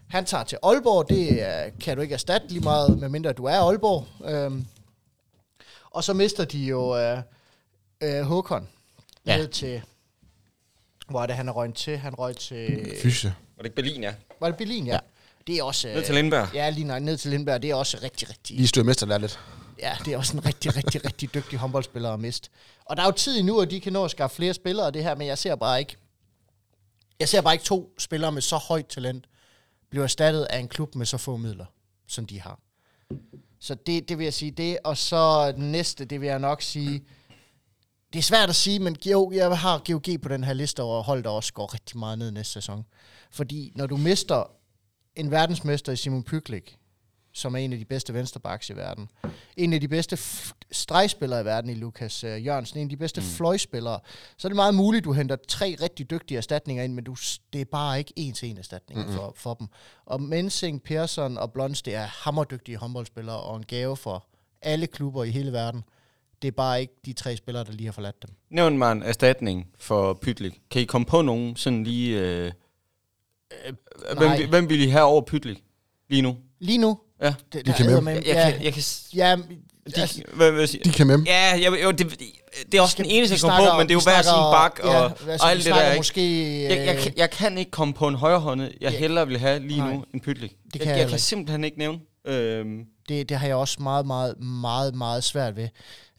[0.07, 1.09] han tager til Aalborg.
[1.09, 4.07] Det øh, kan du ikke erstatte lige meget, medmindre du er Aalborg.
[4.25, 4.65] Øhm,
[5.91, 7.17] og så mister de jo øh,
[8.01, 8.67] øh, Håkon
[9.25, 9.31] Ja.
[9.31, 9.37] ja.
[9.37, 9.81] ned til...
[11.09, 11.97] Hvor er det, han er røget til?
[11.97, 12.93] Han røg til...
[13.01, 13.35] Fysje.
[13.55, 14.13] Var det ikke Berlin, ja?
[14.39, 14.93] Var det Berlin, ja?
[14.93, 14.99] Ja.
[15.47, 15.87] Det er også...
[15.87, 16.53] Ned til Lindberg.
[16.53, 17.61] Ja, lige nok ned til Lindberg.
[17.61, 18.55] Det er også rigtig, rigtig...
[18.55, 19.39] Lige støde mester lidt.
[19.79, 22.49] Ja, det er også en rigtig, rigtig, rigtig dygtig håndboldspiller at miste.
[22.85, 25.03] Og der er jo tid endnu, at de kan nå at skaffe flere spillere det
[25.03, 25.97] her, men jeg ser bare ikke...
[27.19, 29.25] Jeg ser bare ikke to spillere med så højt talent
[29.89, 31.65] blive erstattet af en klub med så få midler,
[32.07, 32.59] som de har.
[33.59, 34.77] Så det, det vil jeg sige det.
[34.83, 37.03] Og så den næste, det vil jeg nok sige...
[38.13, 41.03] Det er svært at sige, men jo, jeg har GOG på den her liste over
[41.03, 42.85] hold, der også går rigtig meget ned næste sæson.
[43.31, 44.51] Fordi når du mister
[45.15, 46.79] en verdensmester i Simon Pyklik,
[47.33, 49.09] som er en af de bedste venstrebacks i verden.
[49.57, 50.17] En af de bedste
[50.71, 52.79] stregspillere i verden i Lukas uh, Jørgensen.
[52.79, 53.27] En af de bedste mm.
[53.27, 53.99] fløjspillere.
[54.37, 57.15] Så er det meget muligt, du henter tre rigtig dygtige erstatninger ind, men du,
[57.53, 59.15] det er bare ikke en til en erstatning mm-hmm.
[59.15, 59.67] for, for dem.
[60.05, 64.25] Og Mensing, Persson og Blons, det er hammerdygtige håndboldspillere og en gave for
[64.61, 65.83] alle klubber i hele verden.
[66.41, 68.29] Det er bare ikke de tre spillere, der lige har forladt dem.
[68.51, 70.61] Nævn mig en erstatning for Pytlik.
[70.71, 72.19] Kan I komme på nogen sådan lige...
[72.19, 72.51] Øh,
[74.17, 74.37] hvem, nej.
[74.37, 75.63] vi- hvem vil I have over Pytlik
[76.09, 76.37] lige nu?
[76.59, 77.33] Lige nu, Ja.
[77.53, 78.01] det, De kan med.
[78.01, 78.83] med, Jeg, jeg, ja, kan, jeg
[79.15, 79.35] ja,
[79.95, 81.19] De, altså, hvad, hvad, De kan med.
[81.25, 82.19] Ja, jeg, jo, det,
[82.71, 84.01] det er også skal- den eneste, jeg vi kom snakker- på, men det er jo
[84.03, 85.85] hver sin bak og, ja, altså, og alt det der.
[85.91, 85.99] Ikke?
[85.99, 88.97] Måske, Jeg, jeg, øh, kan- jeg kan ikke komme på en højrehåndet, jeg Ja.
[88.99, 89.93] hellere vil have lige Nej.
[89.93, 90.49] nu end Pytlik.
[90.49, 91.99] kan jeg, jeg jeg, heller kan simpelthen ikke nævne.
[92.25, 95.67] Øhm, det, det har jeg også meget, meget, meget, meget svært ved.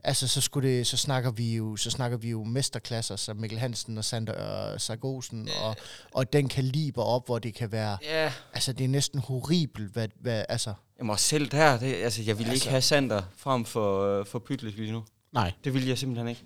[0.04, 3.58] Altså, så, skulle det, så, snakker vi jo, så snakker vi jo mesterklasser som Mikkel
[3.58, 5.76] Hansen og Sander øh, Sargosen, og,
[6.14, 7.98] og den kaliber op, hvor det kan være...
[8.02, 10.08] ja, Altså, det er næsten horribelt, hvad...
[10.20, 12.54] hvad altså, Jamen og selv der, det, altså, jeg vil altså.
[12.54, 15.04] Ikke have Sander frem for, øh, for Pytlik lige nu.
[15.32, 15.52] Nej.
[15.64, 16.42] Det vil jeg simpelthen ikke.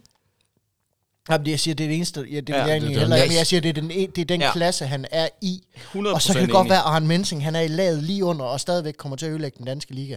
[1.31, 2.21] jamen, det, jeg siger, det er det eneste...
[2.21, 3.69] Ja, det vil Ja, jeg det- egentlig det er heller ikke, men jeg siger, det
[3.69, 4.53] er den, en- det er den Ja.
[4.53, 5.63] klasse, han er i.
[5.77, 8.25] 100 Og så kan det godt være, at Arne Mensing, han er i laget lige
[8.25, 10.17] under, og stadigvæk kommer til at ødelægge den danske liga.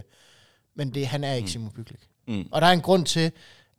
[0.76, 1.50] Men det, han er ikke mm.
[1.50, 2.00] Simon Byklik.
[2.28, 2.48] Mm.
[2.52, 3.32] Og der er en grund til,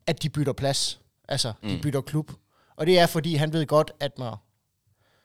[0.07, 0.99] at de bytter plads.
[1.27, 1.81] Altså, de Mm.
[1.81, 2.31] bytter klub.
[2.75, 4.45] Og det er, fordi han ved godt, at når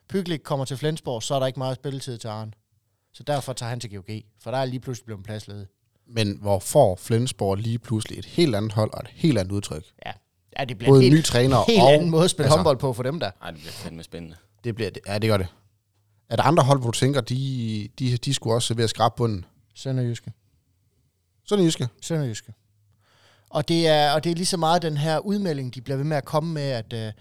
[0.09, 2.53] Pyklik kommer til Flensborg, så er der ikke meget spilletid til Arne.
[3.13, 4.05] Så derfor tager han til GOG,
[4.41, 5.69] for der er lige pludselig blevet en plads ledet.
[6.07, 9.85] Men hvor får Flensborg lige pludselig et helt andet hold og et helt andet udtryk?
[10.07, 10.13] Ja,
[10.59, 11.93] ja det bliver Både en helt, ny træner helt og...
[11.93, 13.31] anden måde at spille altså- håndbold på for dem der.
[13.41, 14.37] Nej, det bliver fandme spændende.
[14.65, 15.03] Det bliver det.
[15.07, 15.47] Ja, det gør det.
[16.29, 19.45] Er der andre hold, hvor du tænker, de, de, de skulle også servere skrab bunden?
[19.75, 20.33] Sønderjyske.
[21.45, 21.89] Sådan en jyske.
[22.03, 22.53] Sønderjyske.
[23.55, 26.05] Og det, er, og det er lige så meget den her udmelding, de bliver ved
[26.05, 27.13] med at komme med, at øh,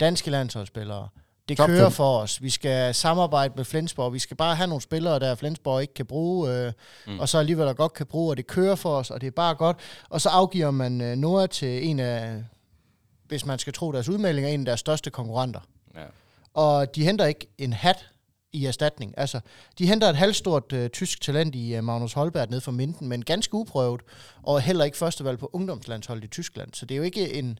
[0.00, 1.08] danske landsholdsspillere,
[1.48, 1.92] det Top kører fem.
[1.92, 2.42] for os.
[2.42, 4.12] Vi skal samarbejde med Flensborg.
[4.12, 6.72] Vi skal bare have nogle spillere, der Flensborg ikke kan bruge, øh,
[7.06, 7.20] Mm.
[7.20, 9.30] og så alligevel der godt kan bruge, og det kører for os, og det er
[9.30, 9.76] bare godt.
[10.08, 12.44] Og så afgiver man øh, Noah til en af,
[13.26, 15.60] hvis man skal tro deres udmeldinger, en af deres største konkurrenter.
[15.94, 16.00] Ja.
[16.54, 18.06] Og de henter ikke en hat
[18.52, 19.14] i erstatning.
[19.16, 19.40] Altså,
[19.78, 23.24] de henter et halvstort øh, tysk talent i øh, Magnus Holberg ned fra Minden, men
[23.24, 24.00] ganske uprøvet,
[24.42, 26.74] og heller ikke førstevalg på ungdomslandsholdet i Tyskland.
[26.74, 27.58] Så det er jo ikke en,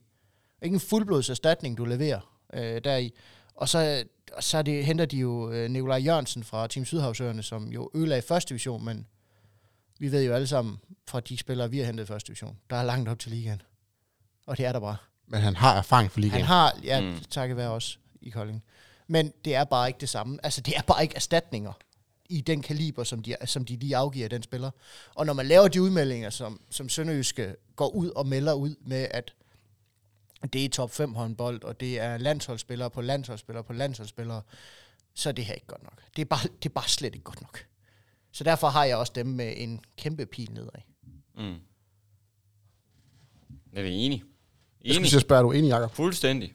[0.62, 2.20] ikke en fuldblods erstatning, du leverer
[2.55, 3.12] øh, deri.
[3.55, 7.68] Og så, og så det, henter de jo øh, Nikolaj Jørgensen fra Team Sydhavsøerne, som
[7.72, 9.07] jo ødelagde første division, men
[9.98, 12.76] vi ved jo alle sammen fra de spillere, vi har hentet i første division, der
[12.76, 13.62] er langt op til ligaen.
[14.46, 14.96] Og det er der bare.
[15.26, 16.37] Men han har erfaring for ligaen.
[16.40, 17.16] Han har, ja, Mm.
[17.31, 18.62] takket være os i Kolding.
[19.11, 20.38] Men det er bare ikke det samme.
[20.42, 21.73] Altså, det er bare ikke erstatninger
[22.29, 24.70] i den kaliber, som de, som de lige afgiver den spiller.
[25.14, 29.07] Og når man laver de udmeldinger, som, som Sønderjyske går ud og melder ud med,
[29.11, 29.35] at
[30.53, 34.42] det er top 5 håndbold, og det er landsholdsspillere på landsholdsspillere på landsholdsspillere,
[35.14, 36.03] så er det her ikke godt nok.
[36.16, 37.66] Det er bare, det er bare slet ikke godt nok.
[38.33, 40.81] Så derfor har jeg også dem med en kæmpe pil nedad.
[41.37, 41.42] Mm.
[43.73, 44.23] Jeg er enig.
[44.85, 45.09] Jeg skulle Enig.
[45.11, 45.90] sige at spørge, er du enig, Jacob?
[45.94, 46.55] Fuldstændig.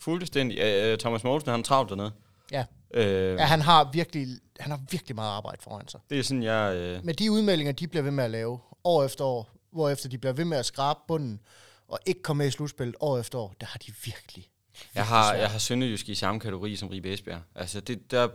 [0.00, 0.92] Fuldstændig.
[0.92, 2.12] Uh, Thomas Mogensen, han er travlt dernede.
[2.52, 2.64] Ja.
[2.96, 3.00] Uh,
[3.38, 4.28] Ja, han har virkelig,
[4.60, 6.00] han har virkelig meget arbejde foran sig.
[6.10, 6.96] det er sådan, jeg...
[6.98, 10.18] Uh, Men de udmeldinger, de bliver ved med at lave år efter år, hvorefter de
[10.18, 11.40] bliver ved med at skrabe bunden,
[11.88, 14.46] og ikke komme med i slutspillet år efter år, der har de virkelig.
[14.94, 17.40] Jeg har, jeg har Sønderjysk i samme kategori som Ribe Esbjerg.
[17.54, 18.28] Altså, det, der,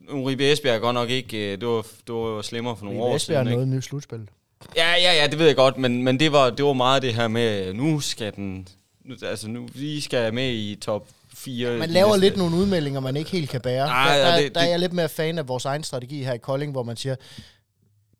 [0.00, 3.02] nu Ribe Esbjerg er godt nok ikke, øh, det var, det var slemmere for nogle
[3.02, 3.46] år Esbjerg er siden.
[3.46, 3.56] Ikke?
[3.56, 4.28] noget nyt slutspil.
[4.76, 7.14] Ja, ja, ja, det ved jeg godt, men, men det, var, det var meget det
[7.14, 8.68] her med, nu skal den,
[9.22, 11.78] altså nu, vi skal med i top 4.
[11.78, 13.86] Man laver næste- lidt nogle udmeldinger, man ikke helt kan bære.
[13.86, 16.22] Nej, der, der, det- der er det- jeg lidt mere fan af vores egen strategi
[16.24, 17.16] her i Kolding, hvor man siger,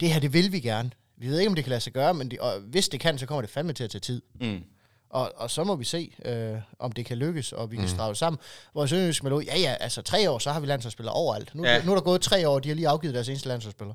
[0.01, 0.90] det her, det vil vi gerne.
[1.16, 3.18] Vi ved ikke, om det kan lade sig gøre, men det, og hvis det kan,
[3.18, 4.23] så kommer det fandme til at tage tid.
[4.40, 4.64] Mm.
[5.11, 8.09] Og, og så må vi se, øh, om det kan lykkes, og vi kan strave
[8.09, 8.40] det sammen.
[8.73, 11.55] Hvor Sønderjysk melder ja ja, altså tre år, så har vi landsholdsspillere overalt.
[11.55, 11.85] Nu, Ja.
[11.85, 13.94] nu er der gået tre år, og de har lige afgivet deres eneste landsholdsspiller.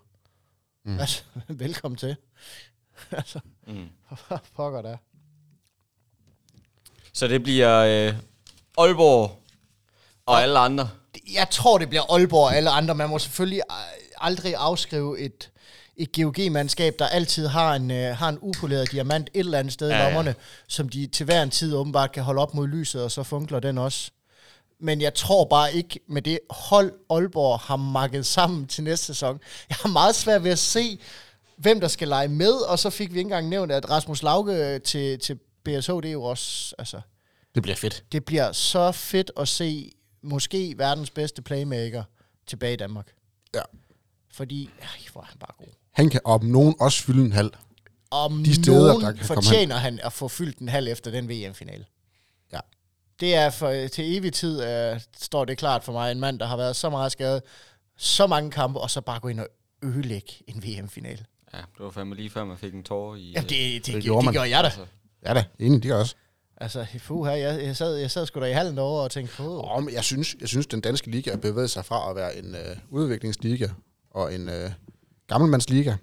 [0.86, 0.92] Mm.
[0.92, 1.00] Mm.
[1.00, 2.16] Altså, velkommen til.
[3.12, 3.88] altså, Mm.
[4.56, 4.98] pokker da.
[7.14, 8.14] Så det bliver øh,
[8.78, 9.32] Aalborg
[10.26, 10.90] og alle andre.
[11.34, 12.96] Jeg tror, det bliver Aalborg og alle andre.
[12.96, 13.76] Man må selvfølgelig øh,
[14.18, 15.50] aldrig afskrive et,
[15.98, 19.90] et GOG-mandskab, der altid har en, øh, har en upoleret diamant et eller andet sted
[19.90, 20.08] Ja, ja, ja.
[20.08, 20.36] i lommerne,
[20.68, 23.60] som de til hver en tid åbenbart kan holde op mod lyset, og så funkler
[23.60, 24.12] den også.
[24.82, 29.40] men jeg tror bare ikke med det hold, Aalborg har makket sammen til næste sæson.
[29.70, 31.00] Jeg har meget svært ved at se,
[31.58, 34.80] hvem der skal lege med, og så fik vi ikke engang nævnt, at Rasmus Lauke
[34.80, 35.40] til, til
[35.78, 37.02] BSH, det er jo også, altså,
[37.56, 38.04] Det bliver fedt.
[38.12, 42.04] det bliver så fedt at se måske verdens bedste playmaker
[42.48, 43.08] tilbage i Danmark.
[43.56, 43.62] Ja.
[44.34, 45.68] Fordi, ej, hvor er han bare god.
[45.92, 47.52] Han kan om nogen også fylde en halv.
[48.12, 51.30] Om De steder, nogen der kan fortjener han at få fyldt en halv efter den
[51.30, 51.86] VM-finale.
[52.54, 52.60] Ja.
[53.20, 54.60] Det er for, til evig tid,
[54.94, 57.42] uh, står det klart for mig, en mand, der har været så meget skadet,
[57.98, 59.48] så mange kampe, og så bare gå ind og
[59.84, 61.26] ødelægge en VM-finale.
[61.54, 63.32] Ja, det var fandme lige før, man fik en tår i...
[63.32, 64.34] Ja, det, det, det, det, gjorde man.
[64.34, 64.68] gør jeg da.
[64.68, 64.86] altså,
[65.26, 66.16] Ja da, enig, det gør også.
[66.58, 69.36] Altså, puh, her, jeg, jeg, sad, jeg sad sgu da i hallen derovre og tænkte,
[69.36, 69.76] puh.
[69.76, 72.38] Oh, men jeg synes, jeg synes, den danske liga er bevæget sig fra at være
[72.38, 73.68] en øh, udviklingsliga
[74.12, 74.72] og en øh,
[75.28, 75.96] gammelmandsliga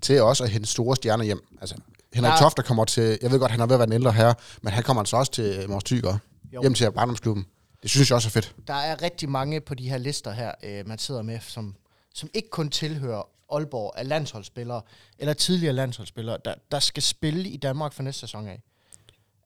[0.00, 1.40] til også at hente store stjerner hjem.
[1.60, 1.76] Altså,
[2.14, 2.34] Henrik Ja.
[2.34, 2.40] ja.
[2.40, 4.34] Toft, der kommer til, jeg ved godt, han er ved at være en ældre herre,
[4.62, 6.18] men han kommer altså også til Mors Tyger,
[6.62, 7.46] hjem til barndomsklubben.
[7.82, 8.54] Det synes jeg også er fedt.
[8.66, 11.74] Der er rigtig mange på de her lister her, øh, man sidder med, som,
[12.14, 14.82] som ikke kun tilhører Aalborg af landsholdsspillere,
[15.18, 18.62] eller tidligere landsholdsspillere, der, der skal spille i Danmark for næste sæson af.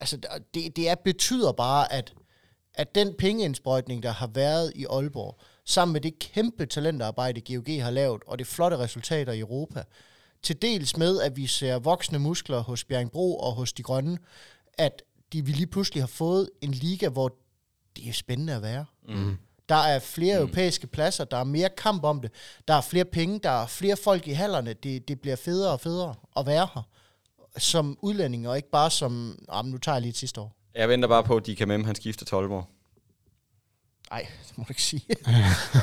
[0.01, 0.17] Altså,
[0.55, 2.15] det, det er, betyder bare, at,
[2.75, 7.91] at den pengeindsprøjtning, der har været i Aalborg, sammen med det kæmpe talentarbejde, GOG har
[7.91, 9.85] lavet, og det flotte resultater i Europa,
[10.43, 14.19] til dels med, at vi ser voksne muskler hos Bjerringbro og hos De Grønne,
[14.79, 17.37] at de, vi lige pludselig har fået en liga, hvor
[17.97, 18.85] det er spændende at være.
[19.09, 19.37] mm.
[19.69, 20.41] Der er flere mm.
[20.41, 22.31] europæiske pladser, der er mere kamp om det,
[22.69, 25.81] der er flere penge, der er flere folk i hallerne, det, det bliver federe og
[25.81, 26.83] federe at være her
[27.59, 30.57] som udlænding, og ikke bare som, ah, nu tager jeg lige et sidste år.
[30.75, 32.69] Jeg venter bare på, at de kan med, han skifter til Aalborg.
[34.11, 35.03] Nej, det må du ikke sige.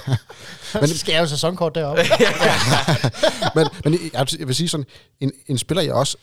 [0.79, 2.01] men så skal jeg jo sæsonkort deroppe.
[3.55, 4.85] men, men jeg, jeg vil sige sådan,
[5.19, 6.17] en, en spiller jeg også,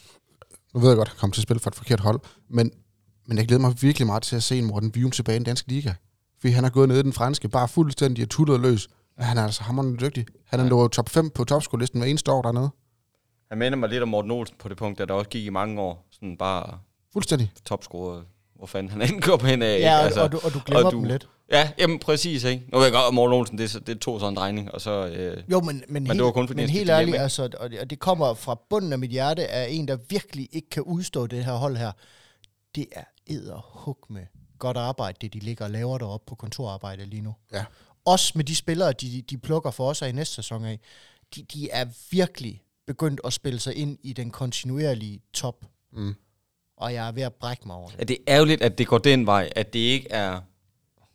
[0.74, 2.70] nu ved jeg godt, at komme til at spille for et forkert hold, men,
[3.26, 5.44] men jeg glæder mig virkelig meget til at se en Morten Vium tilbage i den
[5.44, 5.92] danske liga.
[6.40, 8.88] Fordi han har gået ned i den franske, bare fuldstændig og tuttet løs.
[9.16, 10.26] Men han er altså hammerende dygtig.
[10.46, 10.88] Han er ja.
[10.88, 12.70] top 5 på topskolisten hver eneste år dernede.
[13.48, 15.50] Han minder mig lidt om Morten Olsen på det punkt, at der også gik i
[15.50, 16.06] mange år.
[16.10, 16.78] Sådan bare
[17.12, 17.52] Fuldstændig.
[17.64, 18.22] topscorer.
[18.56, 19.78] Hvor fanden han end går på hen af.
[19.80, 20.96] ja, og, altså, og, du, og du glemmer og du...
[20.96, 21.28] dem lidt.
[21.52, 22.64] Ja, jamen præcis, ikke?
[22.72, 24.72] Nu ved jeg godt, at Morten Olsen, det, er så- det tog sådan en drejning,
[24.74, 25.06] og så...
[25.06, 27.80] Øh, Jo, men, men, det helt, var kun fordi, men helt ærligt, altså, og, det,
[27.80, 31.26] og det kommer fra bunden af mit hjerte, af en, der virkelig ikke kan udstå
[31.26, 31.92] det her hold her.
[32.74, 34.22] Det er edderhug med
[34.60, 37.34] godt arbejde, det de ligger og laver deroppe på kontorarbejde lige nu.
[37.52, 37.64] Ja.
[38.04, 40.80] Også med de spillere, de, de plukker for os af i næste sæson af.
[41.34, 45.64] De, de er virkelig begyndt at spille sig ind i den kontinuerlige top.
[45.92, 46.14] Mm.
[46.76, 48.00] Og jeg er ved at brække mig over det.
[48.00, 50.40] at det er ærgerligt, at det går den vej, at det ikke er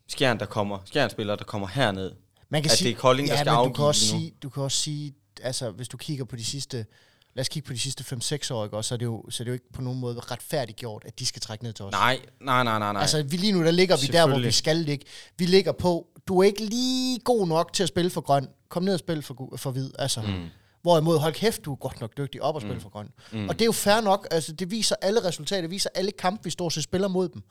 [0.08, 2.12] Skjern, der kommer, Skjern-spillere, der kommer herned.
[2.50, 4.06] Man kan At sige, det er Kolding, der ja, skal men du afgive kan også
[4.08, 6.86] sige, du kan også sige, altså hvis du kigger på de sidste,
[7.36, 9.44] lad os kigge på de sidste 5-6 år, ikke, også, så, er det jo, så
[9.44, 11.86] er det jo ikke på nogen måde retfærdigt gjort, at de skal trække ned til
[11.86, 11.92] os.
[11.92, 13.02] Nej, nej, nej, nej, nej.
[13.02, 15.06] Altså vi, lige nu, der ligger vi der, hvor vi skal ligge.
[15.38, 18.48] Vi ligger på, du er ikke lige god nok til at spille for grøn.
[18.70, 19.92] Kom ned og spil for, for hvid.
[20.00, 20.22] Altså.
[20.22, 20.50] Mm.
[20.82, 22.82] Hvorimod, hold kæft, du er godt nok dygtig op og spille mm.
[22.82, 23.10] for grøn.
[23.32, 23.50] Mm.
[23.50, 24.28] Og det er jo fair nok.
[24.32, 25.62] Altså, det viser alle resultater.
[25.62, 27.44] Det viser alle kampe, vi står til spiller mod dem.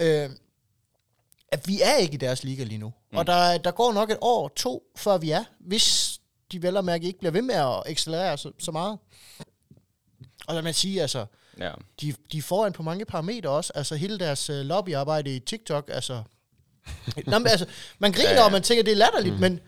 [0.00, 0.30] Øh,
[1.52, 2.92] at vi er ikke i deres liga lige nu.
[3.12, 3.18] Mm.
[3.18, 5.44] Og der, der går nok et år, to, før vi er.
[5.60, 6.07] Hvis
[6.52, 8.98] de vel og mærke ikke bliver ved med at accelerere så, så meget.
[10.46, 11.26] Og lad man sige, altså,
[11.58, 11.72] ja.
[12.00, 13.72] de, de er foran på mange parametre også.
[13.74, 16.22] Altså hele deres uh, lobbyarbejde i TikTok, altså...
[17.26, 17.66] Nå, men, altså
[17.98, 19.40] man griner, Ja, ja, og man tænker, det er latterligt, mm.
[19.40, 19.60] men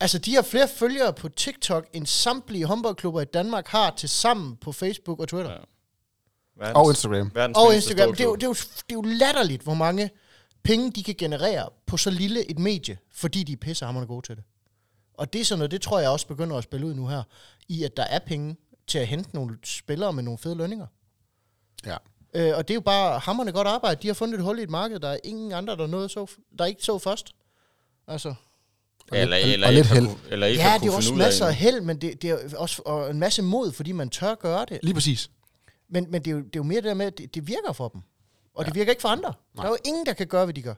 [0.00, 4.56] altså, de har flere følgere på TikTok, end samtlige håndboldklubber i Danmark har til sammen
[4.56, 5.50] på Facebook og Twitter.
[5.50, 5.58] Ja.
[6.56, 7.30] Verdens, Og Instagram.
[7.34, 8.10] Verdens Og Instagram.
[8.10, 10.10] Det er, jo, det, er jo, det er jo latterligt, hvor mange
[10.62, 14.36] penge de kan generere på så lille et medie, fordi de er pissehammerende gode til
[14.36, 14.44] det.
[15.18, 17.22] Og det er sådan noget, det tror jeg også begynder at spille ud nu her,
[17.68, 20.86] i at der er penge til at hente nogle spillere med nogle fede lønninger.
[21.86, 21.96] Ja.
[22.34, 24.02] Øh, og det er jo bare hammerne godt arbejde.
[24.02, 26.26] De har fundet et hul i et marked, der er ingen andre, der, nåede så,
[26.58, 27.34] der ikke så først.
[28.06, 28.34] Altså,
[29.12, 30.06] Eller, og- eller, og ikke lidt held.
[30.06, 32.56] kunne- Eller ikke har ja, det er også masser af held, men det, det er
[32.58, 34.78] også og en masse mod, fordi man tør gøre det.
[34.82, 35.30] Lige præcis.
[35.88, 37.46] Men, men det, er jo, det er jo mere det der med, at det, det
[37.46, 38.00] virker for dem.
[38.54, 38.66] Og ja.
[38.66, 39.32] det virker ikke for andre.
[39.54, 39.62] Nej.
[39.64, 40.74] Der er jo ingen, der kan gøre, hvad de gør.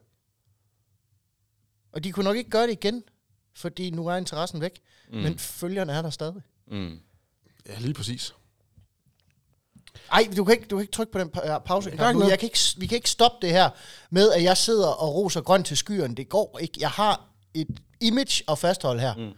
[1.93, 3.03] Og de kunne nok ikke gøre det igen,
[3.55, 4.81] fordi nu er interessen væk.
[5.13, 5.19] Mm.
[5.19, 6.43] Men følgerne er der stadig.
[6.71, 6.99] Mm.
[7.69, 8.35] Ja, lige præcis.
[10.13, 11.91] Ej, du kan ikke, du kan ikke trykke på den pa- pause.
[11.91, 11.97] Nu.
[11.97, 12.31] noget.
[12.31, 13.71] Jeg kan ikke, vi kan ikke stoppe det her
[14.11, 16.15] med, at jeg sidder og roser grønt til skyerne.
[16.15, 16.79] Det går ikke.
[16.81, 17.69] Jeg har et
[18.01, 19.15] image at fastholde her.
[19.17, 19.33] Mm.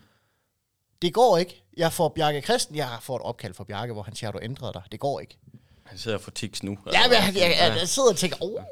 [1.03, 1.65] Det går ikke.
[1.77, 4.39] Jeg får Bjarke Christen, jeg får et opkald fra Bjarke, hvor han siger, at du
[4.43, 4.83] ændrede dig.
[4.93, 5.39] Det går ikke.
[5.85, 6.79] Han sidder for tiks nu.
[6.93, 8.63] Ja, men jeg, jeg, jeg, jeg sidder og tænker, oh.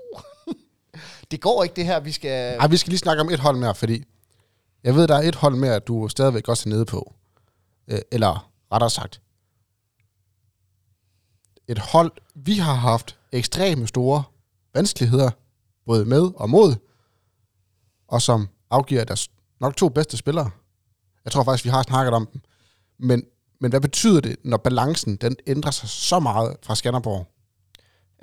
[1.30, 2.56] det går ikke det her, vi skal...
[2.58, 4.04] Ej, vi skal lige snakke om et hold mere, fordi
[4.84, 7.14] jeg ved, der er et hold mere, at du stadigvæk også er nede på.
[7.88, 9.22] Øh, eller rettere sagt,
[11.68, 14.22] et hold, vi har haft ekstreme store
[14.74, 15.30] vanskeligheder,
[15.86, 16.76] både med og mod.
[18.08, 19.28] og som afgiver deres
[19.60, 20.50] nok to bedste spillere.
[21.24, 22.40] Jeg tror faktisk, vi har snakket om dem.
[22.98, 23.24] Men,
[23.60, 27.26] men hvad betyder det, når balancen den ændrer sig så meget fra Skanderborg,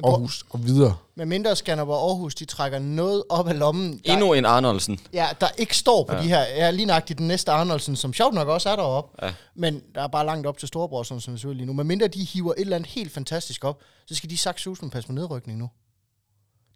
[0.03, 0.97] Aarhus og videre?
[1.15, 4.01] Med mindre Skanderborg Aarhus, de trækker noget op af lommen.
[4.05, 4.99] Der, Endnu en Arnoldsen.
[5.13, 6.21] Ja, der ikke står på Ja.
[6.21, 6.41] de her.
[6.41, 9.25] Ja, lige nøjagtigt den næste Arnoldsen, som sjovt nok også er deroppe.
[9.25, 9.33] Ja.
[9.55, 11.73] Men der er bare langt op til Storebror, som det ser lige nu.
[11.73, 14.89] Men mindre de hiver et eller andet helt fantastisk op, så skal de sagt susen
[14.89, 15.69] passe på nedrykning nu.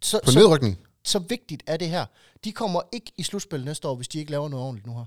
[0.01, 0.79] Så, På så, nedrykning?
[1.03, 2.05] så vigtigt er det her.
[2.43, 5.05] De kommer ikke i slutspil næste år, hvis de ikke laver noget ordentligt nu her.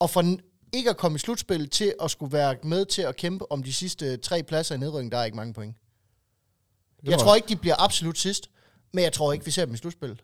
[0.00, 0.36] Og for
[0.72, 3.72] ikke at komme i slutspil til at skulle være med til at kæmpe om de
[3.72, 5.76] sidste tre pladser i nedrykning, der er ikke mange point.
[7.04, 8.50] Jeg tror ikke, de bliver absolut sidst,
[8.92, 10.20] men jeg tror ikke, vi ser dem i slutspil.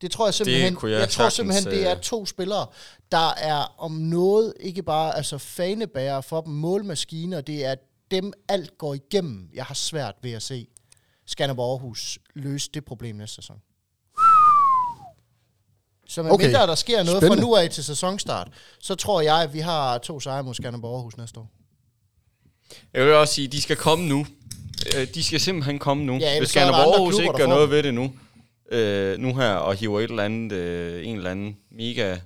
[0.00, 2.66] Det tror jeg simpelthen, kunne jeg jeg tror simpelthen, det er øh, to spillere,
[3.12, 7.74] der er om noget ikke bare altså fanebærer for dem, målmaskiner, det er
[8.10, 9.50] dem alt går igennem.
[9.54, 10.66] Jeg har svært ved at se
[11.26, 13.60] Skanderborg Aarhus løse det problem næste sæson.
[16.08, 16.46] Så med Okay.
[16.46, 17.42] mindre der sker noget Spændende.
[17.42, 18.48] fra nu af til sæsonstart,
[18.80, 21.50] så tror jeg, at vi har to sejre mod Skanderborg Aarhus næste år.
[22.94, 24.26] Jeg vil også sige, de skal komme nu.
[24.96, 26.16] Øh, De skal simpelthen komme nu.
[26.16, 28.12] Ja, Hvis så er der Skanderborg Aarhus klubber, ikke gør noget ved det nu,
[28.72, 32.16] øh, nu her, og hiver et eller andet, øh, en eller anden mega,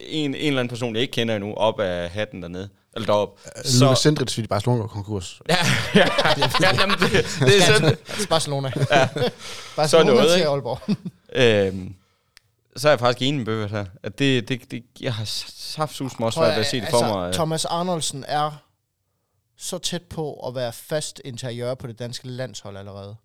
[0.00, 3.40] en, en eller anden person, jeg ikke kender endnu, op af hatten dernede, eller derop.
[3.64, 3.84] Så...
[3.84, 5.40] Lukas Sendrits, fordi Barcelona går konkurs.
[5.48, 5.56] Ja,
[5.94, 6.08] ja,
[6.60, 7.96] ja jamen, det, det er sådan.
[8.28, 8.72] Barcelona.
[8.90, 9.08] ja.
[9.76, 10.42] Barcelona Sådan noget, til?
[10.42, 10.80] Aalborg.
[11.32, 11.94] Øhm,
[12.76, 13.84] så er jeg faktisk enig med Bøbert her.
[14.02, 15.24] At det, det, det, jeg har
[15.56, 17.32] saftsus mig også svært ved at se det for altså, mig.
[17.32, 18.65] Thomas Arnoldsen er
[19.56, 23.16] så tæt på at være fast interiør på det danske landshold allerede.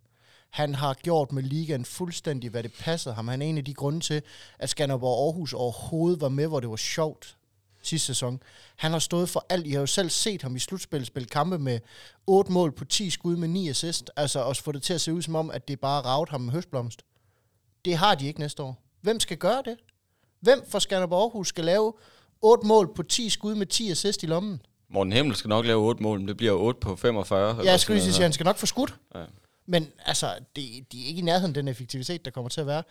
[0.50, 3.28] Han har gjort med ligaen fuldstændig, hvad det passede ham.
[3.28, 4.22] Han er en af de grunde til,
[4.60, 7.38] at Skanderborg Aarhus overhovedet var med, hvor det var sjovt
[7.82, 8.44] sidste sæson.
[8.76, 9.68] Han har stået for alt.
[9.68, 11.80] I har jo selv set ham i slutspillet spille kampe med
[12.28, 14.12] 8 mål på 10 skud med 9 assist.
[14.16, 16.42] Altså også få det til at se ud som om, at det bare ravet ham
[16.42, 17.02] med høstblomst.
[17.86, 18.84] Det har de ikke næste år.
[19.02, 19.78] Hvem skal gøre det?
[20.40, 21.94] Hvem for Skanderborg Aarhus skal lave
[22.42, 24.62] 8 mål på 10 skud med 10 assist i lommen?
[24.94, 27.50] Morten Hemmel skal nok lave 8 mål, men det bliver 8 på 45.
[27.50, 28.96] eller Ja, jeg skulle lige sige, han skal nok få skudt.
[29.16, 29.24] Ja.
[29.66, 32.84] Men altså, det, de er ikke i nærheden den effektivitet, der kommer til at være.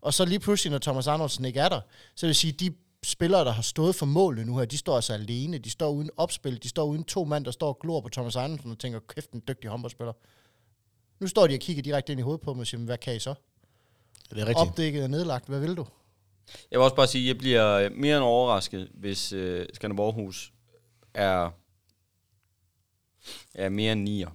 [0.00, 1.80] Og så lige pludselig, når Thomas Arnoldsen ikke er der,
[2.14, 4.96] så vil jeg sige, de spillere, der har stået for målene nu her, de står
[4.96, 5.58] altså alene.
[5.58, 6.62] De står uden opspil.
[6.62, 9.30] De står uden to mand, der står og glor på Thomas Arnoldsen og tænker, kæft,
[9.30, 10.12] en dygtig håndboldspiller.
[11.20, 13.16] Nu står de og kigger direkte ind i hovedet på mig og siger, hvad kan
[13.16, 13.34] I så?
[14.30, 14.58] Det er rigtigt.
[14.58, 15.86] Opdækket og nedlagt, hvad vil du?
[16.70, 20.52] Jeg vil også bare sige, at jeg bliver mere end overrasket, hvis øh, Skanderborg Hus
[21.18, 21.50] er,
[23.54, 24.30] er mere end nier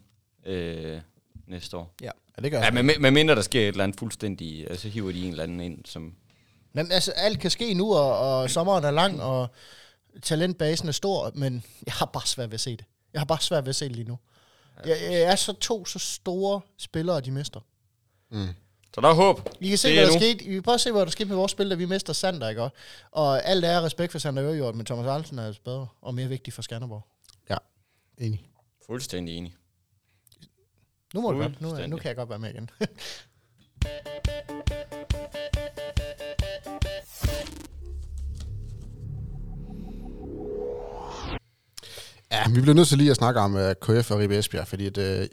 [0.46, 1.02] øh,
[1.48, 1.96] næste år.
[2.02, 2.12] Ja.
[2.38, 5.12] Ja, det gør Ja, med, med mindre der sker et eller andet fuldstændig, altså hiver
[5.12, 6.16] de en eller anden ind, som...
[6.74, 9.48] Men altså, alt kan ske nu, og, og sommeren er lang, og
[10.22, 12.86] talentbasen er stor, men jeg har bare svært ved at se det.
[13.14, 14.18] Jeg har bare svært ved at se det lige nu.
[14.86, 17.60] Jeg, jeg er så to så store spillere, de mister.
[18.32, 18.48] Mm.
[18.96, 19.50] Så der er håb.
[19.60, 20.46] I kan se, Det hvad er der skete.
[20.46, 22.50] I kan prøve at se, hvad der skete med vores spil, da vi mister Sander,
[22.50, 22.62] ikke?
[22.62, 22.72] Og-
[23.12, 26.28] Og alt er respekt for Sander Ørjord, men Thomas Arlsen er altså bedre og mere
[26.28, 27.08] vigtig for Skanderborg.
[28.18, 28.50] Enig.
[28.86, 29.56] Fuldstændig enig.
[31.14, 31.62] Nu må du godt.
[31.62, 31.90] Nu, Fuldstændig.
[31.90, 32.70] nu kan jeg godt være med igen.
[42.32, 44.86] Ja, vi bliver nødt til lige at snakke om uh, KF og Ribe Esbjerg, fordi
[44.86, 45.26] at, uh,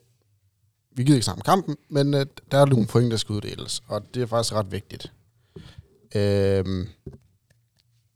[0.96, 3.82] vi gider ikke snakke om kampen, men uh, der er nogle point, der skal uddeles,
[3.86, 5.12] og det er faktisk ret vigtigt.
[6.14, 6.88] Øhm,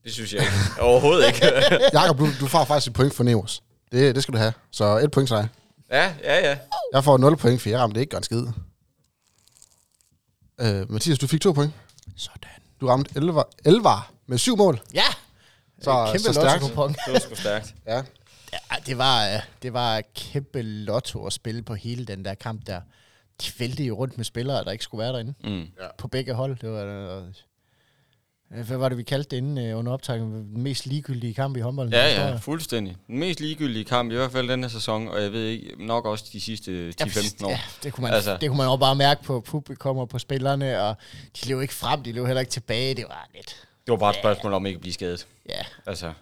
[0.04, 0.80] Det synes jeg ikke.
[0.80, 1.46] Overhovedet ikke.
[1.98, 3.62] Jakob, du, du får faktisk et point for Nevers.
[3.92, 4.52] Det, det skal du have.
[4.70, 5.48] Så et point til dig.
[5.90, 6.58] ja, ja, ja.
[6.92, 8.46] Jeg får 0 point, for jeg ramte ikke godt skid.
[10.60, 11.72] Øh, Mathias, du fik to point.
[12.16, 12.50] Sådan.
[12.80, 13.88] Du ramte 11, 11
[14.26, 14.80] med syv mål.
[14.94, 15.02] Ja!
[15.82, 16.62] Så- kæmpe så stærkt.
[16.64, 17.74] Det var sgu stærkt.
[17.86, 18.02] Ja.
[18.70, 22.66] Ja, det var, øh, det var kæmpe lotto at spille på hele den der kamp
[22.66, 22.80] der.
[23.42, 25.34] De væltede jo rundt med spillere, der ikke skulle være derinde.
[25.44, 25.66] Mm.
[25.98, 26.56] På begge hold.
[26.60, 30.32] Det var, øh, hvad var det, vi kaldte det inden øh, under optagelsen?
[30.32, 31.92] Den mest ligegyldige kamp i håndbolden.
[31.94, 32.96] Ja, ja, fuldstændig.
[33.06, 36.04] Den mest ligegyldige kamp, i hvert fald den her sæson, og jeg ved ikke, nok
[36.06, 37.50] også de sidste 10-15 år.
[37.50, 38.36] Ja, det kunne, man, Altså.
[38.40, 40.96] det kunne man også bare mærke på publikum og på spillerne, og
[41.42, 42.94] de løb ikke frem, de løb heller ikke tilbage.
[42.94, 45.26] Det var lidt, Det var bare et spørgsmål om ikke at blive skadet.
[45.48, 46.12] ja, Altså,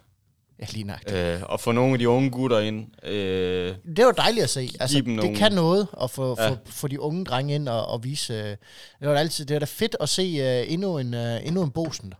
[0.63, 0.99] ja lige nok.
[1.13, 3.05] øh, og få nogle af de unge gutter ind.
[3.07, 4.69] Øh, Det var dejligt at se.
[4.79, 6.49] Altså, det nogle- kan noget at få, Ja.
[6.49, 8.33] få, få de unge drenge ind og, og vise...
[8.33, 8.57] Øh, det
[9.01, 12.13] var altid det er da fedt at se øh, endnu, en, øh, endnu en Bosen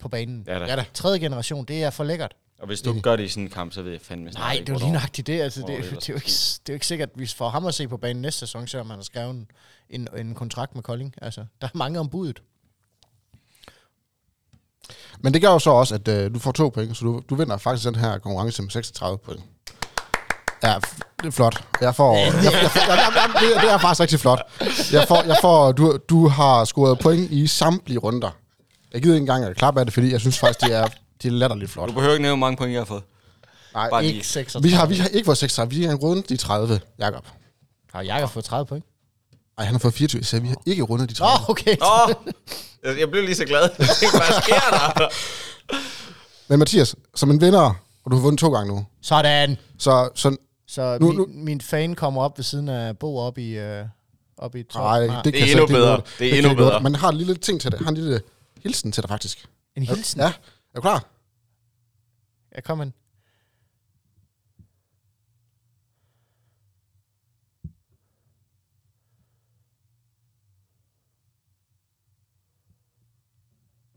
[0.00, 0.44] på banen.
[0.46, 0.64] Ja da.
[0.66, 0.84] Ja, da.
[0.94, 2.34] Tredje generation, det er for lækkert.
[2.58, 4.42] og hvis du ikke gør det i sådan en kamp, så ved jeg fandme snart
[4.42, 5.40] Nej, ikke, det er lige nøjagtigt det.
[5.40, 7.48] Altså, det, det, det er jo ikke, det er jo ikke sikkert, at vi får
[7.48, 9.48] ham at se på banen næste sæson, selvom han har skrevet en,
[9.90, 11.14] en, en kontrakt med Kolding.
[11.22, 12.42] Altså, der er mange om budet.
[15.20, 17.34] Men det gør jo så også, at øh, du får to point, så du, du
[17.34, 19.40] vinder faktisk den her konkurrence med 36 point.
[20.62, 20.74] Ja,
[21.20, 21.64] det er flot.
[21.80, 24.42] Jeg får, jeg, jeg, jeg, jeg, jeg, det, det er faktisk rigtig flot.
[24.92, 28.30] Jeg får, jeg får, du, du har scoret point i samtlige runder.
[28.92, 30.86] Jeg gider ikke engang at klappe af det, fordi jeg synes faktisk, det er,
[31.22, 31.88] det er latterligt flot.
[31.88, 33.02] Du behøver ikke nævne, hvor mange point jeg har fået.
[33.74, 34.14] Nej, Bare lige.
[34.14, 34.68] Ikke 36.
[34.68, 37.26] vi har, vi har ikke fået 6 vi har rundet de 30, Jakob.
[37.92, 38.84] Har Jakob fået 30 point?
[39.58, 41.44] Nej, han har fået 24, så vi har ikke rundet de Åh, 30.
[41.44, 41.76] oh, okay.
[41.82, 42.32] Åh,
[42.84, 43.68] jeg- jeg blev lige så glad.
[43.76, 43.86] Hvad
[44.42, 45.08] sker der?
[46.48, 49.56] Men Mathias, som en vinder, og du har vundet to gange nu, Sådan.
[49.78, 50.36] så, så
[50.66, 53.84] Så Nu- min, nu- min fan kommer op ved siden af Bo op i, øh,
[54.36, 54.82] op i top.
[54.82, 55.80] nej, det, kan er endnu bedre.
[55.80, 56.04] love dig.
[56.18, 56.80] Det er endnu bedre.
[56.80, 57.80] Men jeg har en lille ting til det.
[57.80, 58.20] Har en lille
[58.62, 59.46] hilsen til dig, faktisk.
[59.76, 60.20] En hilsen?
[60.20, 60.32] Ja, er
[60.76, 61.04] du klar?
[62.56, 62.92] Ja, kom ind.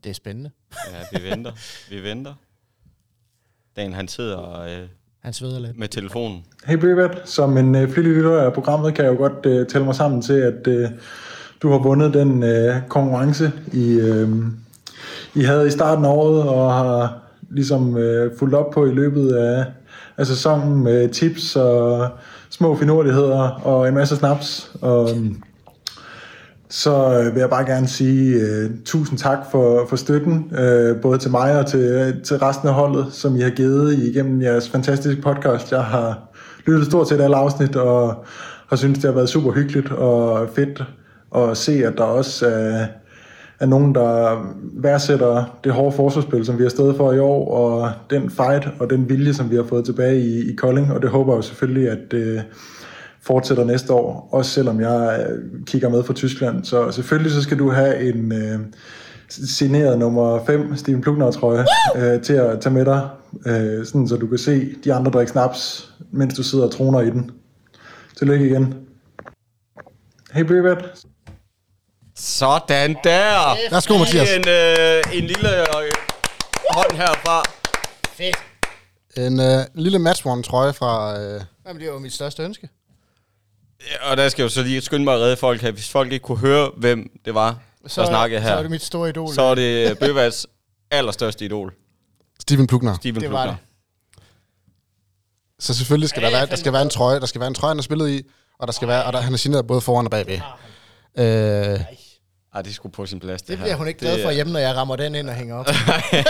[0.04, 0.52] Det er spændende.
[0.92, 1.52] Ja, vi venter.
[1.90, 2.34] Vi venter.
[3.76, 4.88] Dan, han sidder øh,
[5.20, 5.78] Han sveder lidt.
[5.78, 6.46] med telefonen.
[6.66, 9.86] Hey Brivat, som en øh, flittig lytter af programmet, kan jeg jo godt øh, tælle
[9.86, 10.90] mig sammen til, at øh,
[11.62, 14.30] du har vundet den øh, konkurrence, I, øh,
[15.36, 19.34] I havde i starten af året, og har ligesom øh, fulgt op på i løbet
[19.34, 19.66] af,
[20.18, 22.10] af sæsonen med tips og
[22.50, 24.72] små finurligheder og en masse snaps.
[24.82, 25.44] Og, øhm,
[26.72, 31.18] så øh, vil jeg bare gerne sige uh, tusind tak for, for støtten, uh, både
[31.18, 35.22] til mig og til, til resten af holdet, som I har givet igennem jeres fantastiske
[35.22, 35.72] podcast.
[35.72, 36.20] Jeg har
[36.66, 38.26] lyttet stort set alle afsnit, og
[38.70, 40.84] har synes det har været super hyggeligt og fedt
[41.36, 42.86] at se, at der også er,
[43.60, 44.42] er nogen, der
[44.74, 48.90] værdsætter det hårde forsvarsspil, som vi har stået for i år, og den fight og
[48.90, 51.42] den vilje, som vi har fået tilbage i, i Kolding, og det håber jeg jo
[51.42, 52.42] selvfølgelig, at uh,
[53.24, 56.66] fortsætter næste år, også selvom jeg øh, kigger med fra Tyskland.
[56.66, 58.60] Så selvfølgelig så skal du have en øh,
[59.30, 61.66] signeret nummer 5 Steven Plugner trøje
[61.96, 63.10] øh, til at tage med dig,
[63.46, 67.02] øh, sådan så du kan se de andre drikke snaps, mens du sidder og troner
[67.02, 67.32] i den.
[68.18, 68.76] Tillykke igen.
[70.32, 70.86] Hey Brivat.
[72.16, 73.72] Sådan der!
[73.72, 74.30] Værsgo, Mathias.
[74.36, 75.92] En, øh, en lille øh,
[76.70, 77.44] hånd herfra.
[78.10, 78.38] Fedt.
[79.18, 81.22] En øh, lille matchworn trøje fra...
[81.22, 82.70] Øh, Jamen, det var mit største ønske.
[83.90, 85.72] Ja, Og der skal jeg jo så lige skynde mig at redde folk her.
[85.72, 88.72] Hvis folk ikke kunne høre, hvem det var, så, der snakkede her, Så er det
[88.72, 89.34] mit store idol.
[89.34, 90.48] så er det Bøvats
[90.92, 91.74] allerstørste idol,
[92.40, 92.96] Steven Plugner.
[92.96, 93.56] Steven Det var Plugner.
[95.60, 97.70] Så selvfølgelig skal der være, der skal være en trøje, der skal være en trøje,
[97.72, 98.22] han har spillet i,
[98.60, 100.34] og der skal være, og der, han er signeret både foran og bagved.
[101.18, 101.24] Øh,
[102.54, 103.64] Ej, det er sgu på sin plads, det, Det her.
[103.66, 105.66] bliver hun ikke glad Det for hjemme, når jeg rammer den ind og hænger op.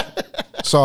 [0.72, 0.80] så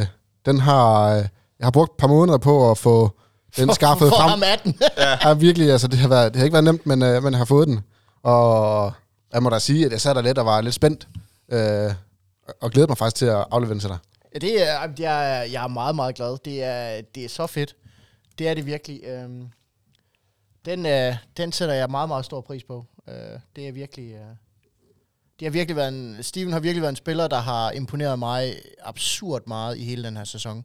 [0.00, 0.06] øh,
[0.46, 1.16] den har, øh,
[1.58, 3.18] jeg har brugt et par måneder på at få
[3.56, 4.28] den skaffet for frem.
[4.30, 4.78] ham 18.
[5.24, 7.44] Ja, virkelig, altså det har, været, det har ikke været nemt, men, øh, jeg har
[7.44, 7.80] fået den.
[8.22, 8.92] Og
[9.32, 11.08] jeg må da sige, at jeg sad der lidt og var lidt spændt,
[11.48, 11.92] øh,
[12.60, 13.98] og glæder mig faktisk til at aflevere den til dig.
[14.34, 16.38] Ja, det er, jeg, er- jeg er meget, meget glad.
[16.44, 17.76] Det er, det er så fedt.
[18.38, 19.00] Det er det virkelig.
[19.04, 19.46] Øhm,
[20.64, 22.84] den, øh, den sætter jeg meget, meget stor pris på.
[23.08, 23.14] Øh,
[23.56, 24.12] det er virkelig...
[24.12, 24.20] Øh,
[25.40, 28.54] det har virkelig været en, Steven har virkelig været en spiller, der har imponeret mig
[28.84, 30.58] absurd meget i hele den her sæson.
[30.58, 30.64] Øh,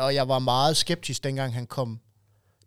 [0.00, 2.00] og jeg var meget skeptisk, dengang han kom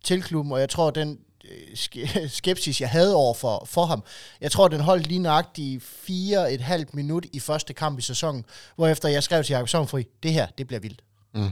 [0.03, 4.03] til klubben, og jeg tror, den øh, ske- skepsis, jeg havde over for, for ham,
[4.41, 8.45] jeg tror, den holdt lige nøjagtigt fire et halvt minut i første kamp i sæsonen,
[8.75, 11.01] hvorefter jeg skrev til Jacob Sommerfri, det her, det bliver vildt.
[11.33, 11.51] Mm.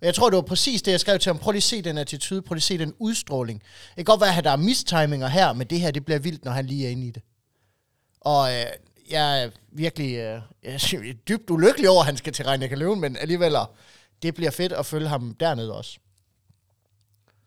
[0.00, 1.38] Og jeg tror, det var præcis det, jeg skrev til ham.
[1.38, 3.60] Prøv lige at se den attitude, prøv lige at se den udstråling.
[3.60, 6.44] Det kan godt være, at der er mistiminger her, men det her, det bliver vildt,
[6.44, 7.22] når han lige er inde i det.
[8.20, 8.66] Og øh,
[9.10, 13.00] jeg er virkelig øh, jeg er dybt ulykkelig over, at han skal til Reinecker Løven,
[13.00, 13.56] men alligevel,
[14.22, 15.98] det bliver fedt at følge ham dernede også.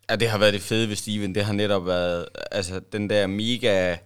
[0.09, 1.35] Ja, det har været det fede ved Steven.
[1.35, 3.97] Det har netop været altså, den der mega...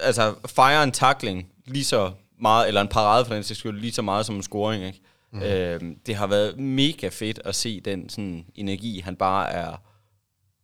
[0.00, 3.92] Altså, fire en tackling lige så meget, eller en parade for den sags skyld, lige
[3.92, 5.00] så meget som en scoring, ikke?
[5.32, 5.42] Mm.
[5.42, 9.76] Øhm, det har været mega fedt at se den sådan, energi, han bare er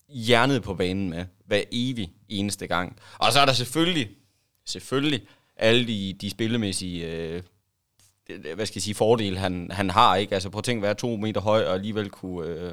[0.09, 2.97] hjernet på banen med, hver evig eneste gang.
[3.18, 4.09] Og så er der selvfølgelig,
[4.66, 5.26] selvfølgelig,
[5.57, 7.43] alle de, de spillemæssige øh,
[8.55, 10.35] hvad skal jeg sige, fordele, han, han har, ikke?
[10.35, 12.73] Altså prøv at tænke, at være to meter høj, og alligevel kunne, øh,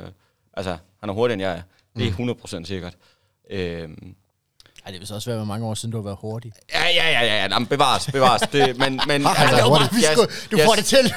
[0.53, 1.61] altså, han er hurtigere end jeg er.
[1.97, 2.93] Det er 100% sikkert.
[3.49, 4.15] Øhm,
[4.85, 6.53] Ej, det vil så også være hvor mange år siden, du har været hurtig.
[6.73, 8.41] ja, ja, ja, ja, ja, jamen, bevares, bevares.
[8.41, 10.03] Det, men, men, altså, hurtig?
[10.11, 11.13] skulle, du får det til.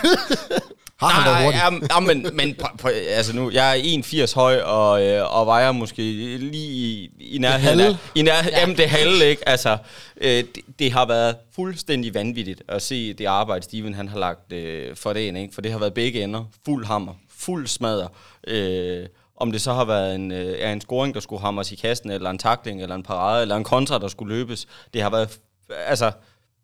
[1.02, 1.80] Har han været hurtig?
[1.80, 3.82] Nej, ja, men, men på, på, altså nu, jeg er
[4.26, 6.02] 1,80 høj, og, øh, og vejer måske
[6.38, 7.96] lige i, i nærheden af...
[8.14, 8.60] I nær, ja.
[8.60, 9.48] Jamen, det halve, ikke?
[9.48, 9.78] Altså,
[10.20, 14.52] øh, det, det, har været fuldstændig vanvittigt at se det arbejde, Steven han har lagt
[14.52, 15.54] øh, for dagen, ikke?
[15.54, 16.44] For det har været begge ender.
[16.64, 18.08] Fuld hammer, fuld smadder.
[18.46, 21.76] Øh, om det så har været en, øh, ja, en scoring, der skulle hamres i
[21.76, 24.66] kassen, eller en takling, eller en parade, eller en kontra, der skulle løbes.
[24.94, 25.38] Det har været...
[25.86, 26.12] Altså,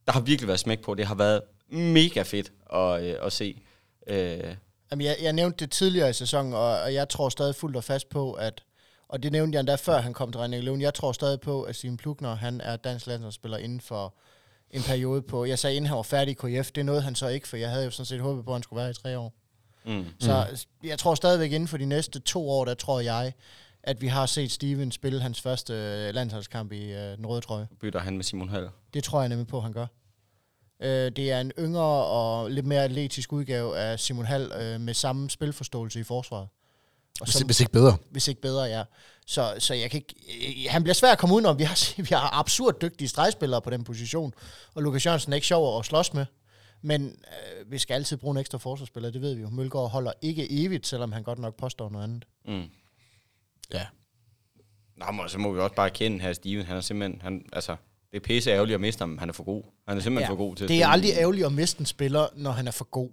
[0.06, 0.94] der har virkelig været smæk på.
[0.94, 3.56] Det har været mega fedt at, øh, at se.
[4.08, 4.56] Øh,
[4.90, 7.84] Jamen, jeg, jeg nævnte det tidligere i sæsonen, og, og jeg tror stadig fuldt og
[7.84, 8.62] fast på, at,
[9.08, 11.62] og det nævnte jeg endda før han kom til Reinecker Løven, jeg tror stadig på,
[11.62, 14.14] at Steven Plugner, han er dansk landsholdsspiller inden for
[14.70, 17.28] en periode på, jeg sagde, inden han var færdig i KF, det nåede han så
[17.28, 19.18] ikke, for jeg havde jo sådan set håbet på, at han skulle være i tre
[19.18, 19.34] år.
[19.84, 20.04] Mm.
[20.20, 23.32] Så jeg tror stadigvæk inden for de næste to år, der tror jeg,
[23.82, 27.68] at vi har set Steven spille hans første øh, landsholdskamp i øh, den røde trøje.
[27.80, 28.68] Bytter han med Simon Hall.
[28.94, 29.86] Det tror jeg nemlig på, han gør.
[30.80, 34.94] Øh, det er en yngre og lidt mere atletisk udgave af Simon Hall øh, med
[34.94, 36.48] samme spilforståelse i forsvaret.
[37.20, 37.96] Og Hvis, som, hvis ikke bedre.
[38.10, 38.82] hvis ikke bedre, ja.
[39.26, 40.14] Så, så jeg kan ikke,
[40.66, 41.58] øh, han bliver svær at komme udenom.
[41.58, 44.34] Vi har, vi har absurd dygtige stregspillere på den position,
[44.74, 46.26] og Lukas Jørgensen er ikke sjov at slås med.
[46.82, 49.48] Men øh, vi skal altid bruge en ekstra forsvarsspiller, det ved vi jo.
[49.50, 52.24] Mølgaard holder ikke evigt, selvom han godt nok påstår noget andet.
[52.46, 52.64] Mm.
[53.72, 53.86] Ja.
[54.96, 56.66] Nå, men så må vi også bare kende her Steven.
[56.66, 57.76] Han er simpelthen, han, altså,
[58.12, 59.18] det er pisse ærgerligt at miste ham.
[59.18, 59.62] Han er for god.
[59.88, 61.86] Han er simpelthen ja, for god til at det er aldrig ærgerligt at miste en
[61.86, 63.10] spiller, når han er for god.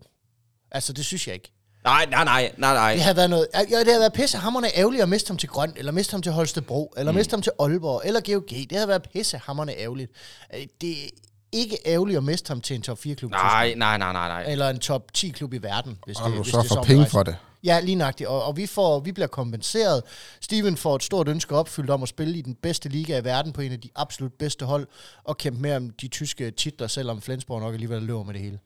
[0.71, 1.51] Altså, det synes jeg ikke.
[1.83, 2.93] Nej, nej, nej, nej, nej.
[2.93, 5.73] Det har været noget, ja, det har været pissehammerende ærgerligt at miste ham til Grøn,
[5.75, 7.15] eller miste ham til Holstebro, eller mm.
[7.15, 8.49] miste ham til Aalborg, eller GOG.
[8.49, 10.11] Det har været pissehammerende ærgerligt.
[10.55, 11.09] Øh, Det er
[11.51, 13.31] ikke ærgerligt at miste ham til en top 4 klub.
[13.31, 14.51] Nej, nej, nej, nej, nej.
[14.51, 16.67] Eller en top 10 klub i verden, hvis Og det, du hvis så det er
[16.67, 17.35] får sådan, penge for det.
[17.65, 18.29] Ja, lige nøjagtigt.
[18.29, 20.03] Og, og vi, får, vi bliver kompenseret.
[20.41, 23.53] Steven får et stort ønske opfyldt om at spille i den bedste liga i verden
[23.53, 24.87] på en af de absolut bedste hold,
[25.23, 28.59] og kæmpe med om de tyske titler, selvom Flensborg nok alligevel løber med det hele.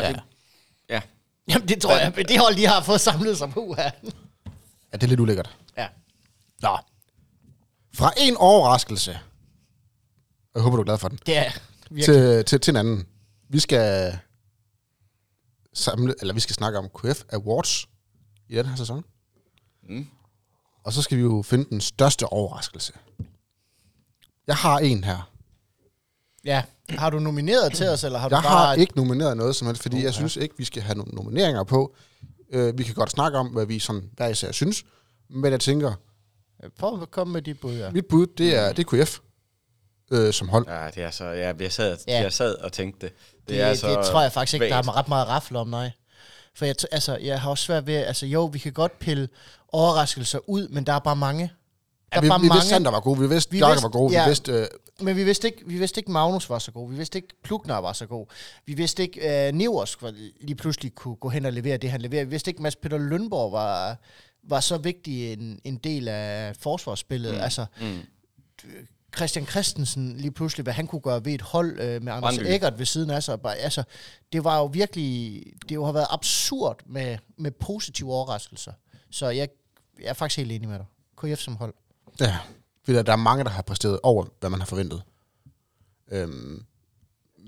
[0.00, 0.08] Ja.
[0.08, 0.20] Det,
[0.90, 1.00] ja.
[1.48, 3.90] Jamen, det tror jeg, men det hold, de har fået samlet sig på her.
[4.92, 5.56] Ja, det er lidt ulækkert.
[5.76, 5.86] Ja.
[6.62, 6.78] Nå.
[7.94, 9.18] Fra en overraskelse.
[10.54, 11.18] Jeg håber, du er glad for den.
[11.26, 11.50] Er
[11.90, 12.04] virkelig.
[12.04, 13.06] Til, til, til en anden.
[13.48, 14.18] Vi skal
[15.76, 17.88] samle, eller vi skal snakke om QF Awards
[18.48, 19.04] i den her sæson.
[19.88, 20.06] Mm.
[20.84, 22.92] Og så skal vi jo finde den største overraskelse.
[24.46, 25.30] Jeg har en her.
[26.44, 26.62] Ja.
[26.90, 28.66] Har du nomineret til os, eller har du Jeg bare...
[28.66, 31.12] har ikke nomineret noget som helst, fordi Uh, jeg synes ikke, vi skal have nogle
[31.14, 31.94] nomineringer på.
[32.50, 34.84] Øh, vi kan godt snakke om, hvad vi sådan hver især synes.
[35.30, 35.92] Men jeg tænker,
[36.78, 37.90] Prøv at komme med dit bud, ja.
[37.90, 39.18] mit bud, det er, det er QF
[40.12, 40.66] øh, som hold.
[40.68, 41.24] ja, det er så...
[41.24, 42.12] Ja, jeg sad, Ja.
[42.16, 42.22] ja.
[42.22, 43.14] jeg sad og tænkte det.
[43.48, 44.86] Det, Det, det, tror jeg faktisk ikke, der vagt.
[44.88, 45.90] er ret meget rafle om, nej.
[46.54, 49.28] For jeg, altså, jeg har også svært ved, altså jo, vi kan godt pille
[49.72, 51.42] overraskelser ud, men der er bare mange.
[51.42, 51.48] Der
[52.12, 52.56] Ja, er vi, bare vi mange.
[52.58, 54.24] vidste, Sander var god, vi vidste, Vi Bjarke var god, ja.
[54.24, 54.52] vi vidste...
[54.52, 54.66] Øh,
[55.00, 56.90] Men vi vidste ikke, vi vidste ikke Magnus var så god.
[56.90, 58.26] Vi vidste ikke, Plugner var så god.
[58.66, 62.24] Vi vidste ikke, Nevers var lige pludselig kunne gå hen og levere det, han leverer.
[62.24, 63.96] Vi vidste ikke, Mads Peter Lønborg var,
[64.48, 67.34] var så vigtig en, en del af forsvarsspillet.
[67.34, 67.40] Mm.
[67.40, 67.98] Altså, Mm.
[69.16, 72.50] Christian Christensen lige pludselig, hvad han kunne gøre ved et hold øh, med Anders Brøndby.
[72.50, 73.40] Eggert ved siden af sig.
[73.40, 73.82] Bare, altså,
[74.32, 78.72] det var jo virkelig, det jo har været absurd med, med positive overraskelser.
[79.10, 79.48] Så jeg,
[79.98, 80.86] jeg er faktisk helt enig med dig.
[81.16, 81.74] KF som hold.
[82.20, 82.38] Ja,
[82.84, 85.02] fordi der, der er mange, der har præsteret over, hvad man har forventet.
[86.10, 86.64] Øhm,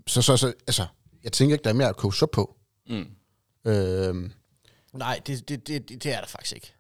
[0.07, 0.87] så, så, så, altså,
[1.25, 2.57] jeg tænker ikke, der er mere at coach op på.
[2.89, 3.07] Mm.
[3.65, 4.33] Øhm,
[4.93, 6.75] Nej, det, det, det, det er der faktisk ikke.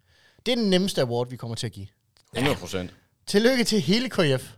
[0.46, 1.86] Det er den nemmeste award, vi kommer til at give.
[2.34, 2.94] 100 procent.
[3.26, 4.54] Tillykke til hele KF.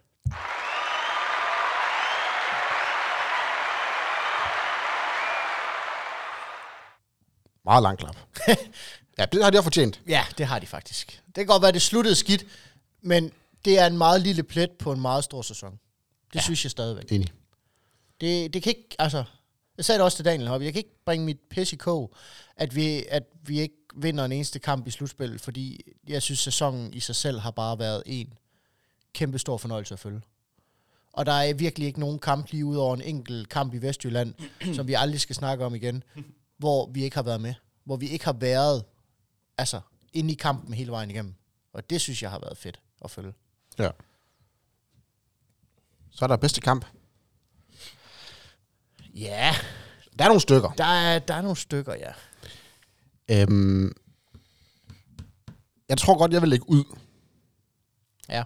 [7.65, 8.17] Meget lang klap.
[9.19, 10.01] ja, det har de også fortjent.
[10.07, 11.23] Ja, det har de faktisk.
[11.27, 12.45] Det kan godt være, det sluttede skidt,
[13.03, 13.33] men
[13.65, 15.79] det er en meget lille plet på en meget stor sæson.
[16.29, 16.41] Det ja.
[16.41, 17.13] synes jeg stadigvæk.
[17.13, 17.33] Enig.
[18.21, 19.25] Det, det kan ikke, altså,
[19.77, 22.15] jeg sagde det også til Daniel Hoppe, jeg kan ikke bringe mit pis i kog,
[22.57, 26.95] at vi, at vi ikke vinder en eneste kamp i slutspillet, fordi jeg synes, sæsonen
[26.95, 28.33] i sig selv har bare været en
[29.15, 30.21] kæmpe stor fornøjelse at følge.
[31.13, 34.35] Og der er virkelig ikke nogen kamp lige ud over en enkelt kamp i Vestjylland,
[34.77, 36.03] som vi aldrig skal snakke om igen,
[36.59, 37.55] hvor vi ikke har været med.
[37.85, 38.85] Hvor vi ikke har været
[39.59, 39.81] altså,
[40.13, 41.35] inde i kampen hele vejen igennem.
[41.73, 43.33] Og det synes jeg har været fedt at følge.
[43.79, 43.91] Ja.
[46.11, 46.87] Så er der bedste kamp.
[49.15, 49.55] Ja,
[50.19, 50.71] Der er nogle stykker.
[50.71, 52.13] der er, der er nogle stykker, ja.
[53.43, 53.93] Øhm,
[55.89, 56.85] jeg tror godt, jeg vil lægge ud
[58.29, 58.43] Ja.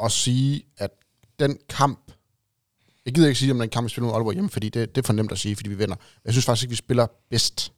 [0.00, 0.90] Og sige, at
[1.38, 2.12] den kamp...
[3.04, 5.02] Jeg gider ikke sige, om den kamp, vi spiller mod Aalborg hjemme, fordi det, det
[5.02, 5.96] er for nemt at sige, fordi vi vinder.
[6.24, 7.72] Jeg synes faktisk ikke, vi spiller bedst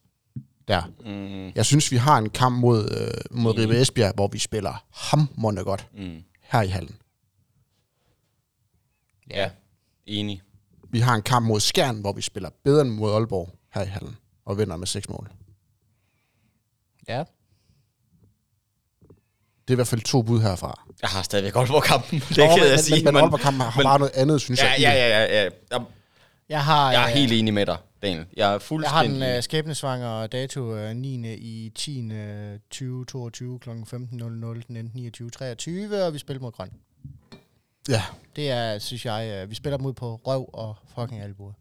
[0.67, 0.81] der.
[1.05, 1.51] Mm.
[1.55, 5.63] Jeg synes, vi har en kamp mod, øh, mod Ribe Esbjerg, hvor vi spiller hammerende
[5.63, 6.23] godt Mm.
[6.41, 6.95] her i hallen.
[9.29, 9.51] Ja,
[10.05, 10.41] enig.
[10.89, 13.85] Vi har en kamp mod Skjern, hvor vi spiller bedre end mod Aalborg her i
[13.85, 15.31] hallen, og vinder med seks mål.
[17.07, 17.23] Ja.
[19.67, 20.87] Det er i hvert fald to bud herfra.
[21.03, 22.19] Jeg har stadigvæk Aalborg-kampen.
[22.19, 22.95] Det Nå, kan men, jeg sige.
[22.95, 24.79] Men, men, men Aalborg-kampen har men- bare noget andet, synes Ja, jeg.
[24.79, 24.95] ja, det.
[24.97, 25.49] ja, ja, ja.
[25.71, 25.81] Jeg,
[26.49, 28.17] Jeg har, jeg er øh, helt enig med dig, Daniel.
[28.37, 29.21] Jeg er Jeg har fuldstændig...
[29.21, 31.33] den uh, skæbnesvanger dato uh, 9.
[31.33, 32.11] i 10.
[32.71, 33.69] 2022 kl.
[33.69, 33.75] 15.00
[34.67, 35.29] den 29.
[35.29, 36.69] 23, og vi spiller mod Grøn.
[37.89, 38.01] Ja,
[38.35, 41.53] Det er, synes jeg, uh, vi spiller dem ud på røv og fucking albuer.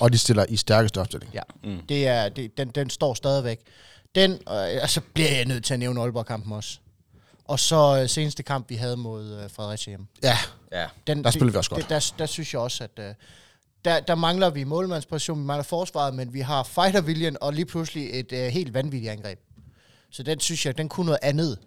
[0.00, 1.32] og de stiller i stærkeste opstilling.
[1.34, 1.78] Ja, Mm.
[1.88, 3.60] det er, det, den, den står stadigvæk.
[4.14, 6.78] Den, uh, og så bliver jeg nødt til at nævne Aalborg-kampen også.
[7.44, 10.06] Og så øh, seneste kamp, vi havde mod øh, Fredericia hjemme.
[10.22, 10.38] Ja,
[10.72, 10.78] Ja.
[10.80, 11.80] Der Den, det- spillede vi også godt.
[11.80, 13.14] Det, der, der synes jeg også, at øh,
[13.84, 18.20] der, der mangler vi målmandsposition, vi mangler forsvaret, men vi har fighterviljen og lige pludselig
[18.20, 19.38] et øh, helt vanvittigt angreb.
[20.10, 21.58] Så den synes jeg, den kunne noget andet.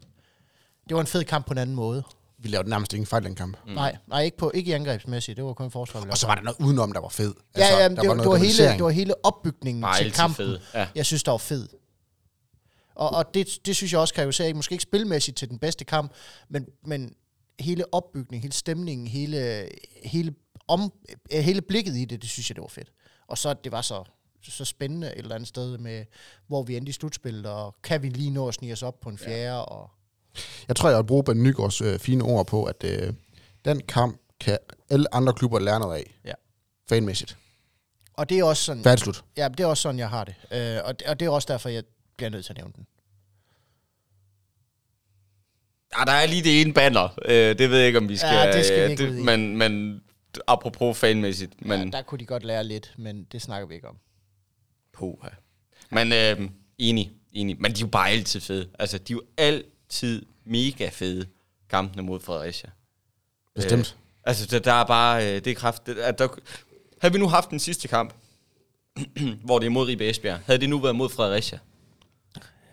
[0.89, 2.03] Det var en fed kamp på en anden måde.
[2.37, 3.57] vi lavede nærmest ingen fejl i den kamp.
[3.67, 3.73] Mm.
[3.73, 5.37] Nej, nej ikke, på, ikke i angrebsmæssigt.
[5.37, 6.01] Det var kun forsvar.
[6.01, 7.33] vi Og så var der noget udenom, der var fed.
[7.57, 10.35] Ja, ja, der det, var, det, var hele, det var hele opbygningen Bare til kampen,
[10.35, 10.87] fed, ja.
[10.95, 11.67] jeg synes, der var fed.
[12.95, 16.11] Og, og det, det synes jeg også karakteriserer, måske ikke spilmæssigt til den bedste kamp,
[16.49, 17.15] men, men
[17.59, 19.69] hele opbygningen, hele stemningen, hele,
[20.03, 20.33] hele,
[20.67, 20.93] om,
[21.31, 22.91] hele blikket i det, det synes jeg, det var fedt.
[23.27, 24.03] Og så, det var så,
[24.43, 26.05] så spændende et eller andet sted med,
[26.47, 29.09] hvor vi endte i slutspillet, og kan vi lige nå at snige os op på
[29.09, 29.59] en fjerde, ja.
[29.59, 29.89] og
[30.67, 33.13] Jeg tror, jeg vil bruge Ben Nygaards øh, fine ord på, at øh,
[33.65, 34.57] den kamp kan
[34.89, 36.19] alle andre klubber lære noget af.
[36.25, 36.33] Ja.
[36.89, 37.37] Fanmæssigt.
[38.13, 39.23] Og det er også sådan, Færdig slut.
[39.37, 40.35] ja, det er også sådan, jeg har det.
[40.51, 41.83] Øh, og, det- og det er også derfor, jeg
[42.17, 42.87] bliver nødt til at nævne den.
[45.97, 47.19] Ja, der er lige det ene banner.
[47.25, 48.33] Øh, det ved jeg ikke, om vi skal...
[48.33, 49.21] Ja, det skal vi ikke ud i.
[49.21, 50.01] Men, men
[50.47, 51.83] apropos fanmæssigt, men...
[51.83, 53.97] Ja, der kunne de godt lære lidt, men det snakker vi ikke om.
[54.93, 55.29] Puha.
[55.91, 57.61] Men øh, enig, enig.
[57.61, 58.69] Men de er jo bare altid fede.
[58.79, 61.25] Altså, de er jo altid mega fede,
[61.69, 62.69] kampene mod Fredericia.
[63.55, 63.97] Bestemt.
[63.97, 65.23] Øh, altså, der, der er bare...
[65.23, 65.85] Øh, det er kraft...
[65.85, 66.27] Det, at der,
[67.01, 68.13] havde vi nu haft den sidste kamp,
[69.45, 71.59] hvor det er mod Ribe Esbjerg, havde det nu været mod Fredericia,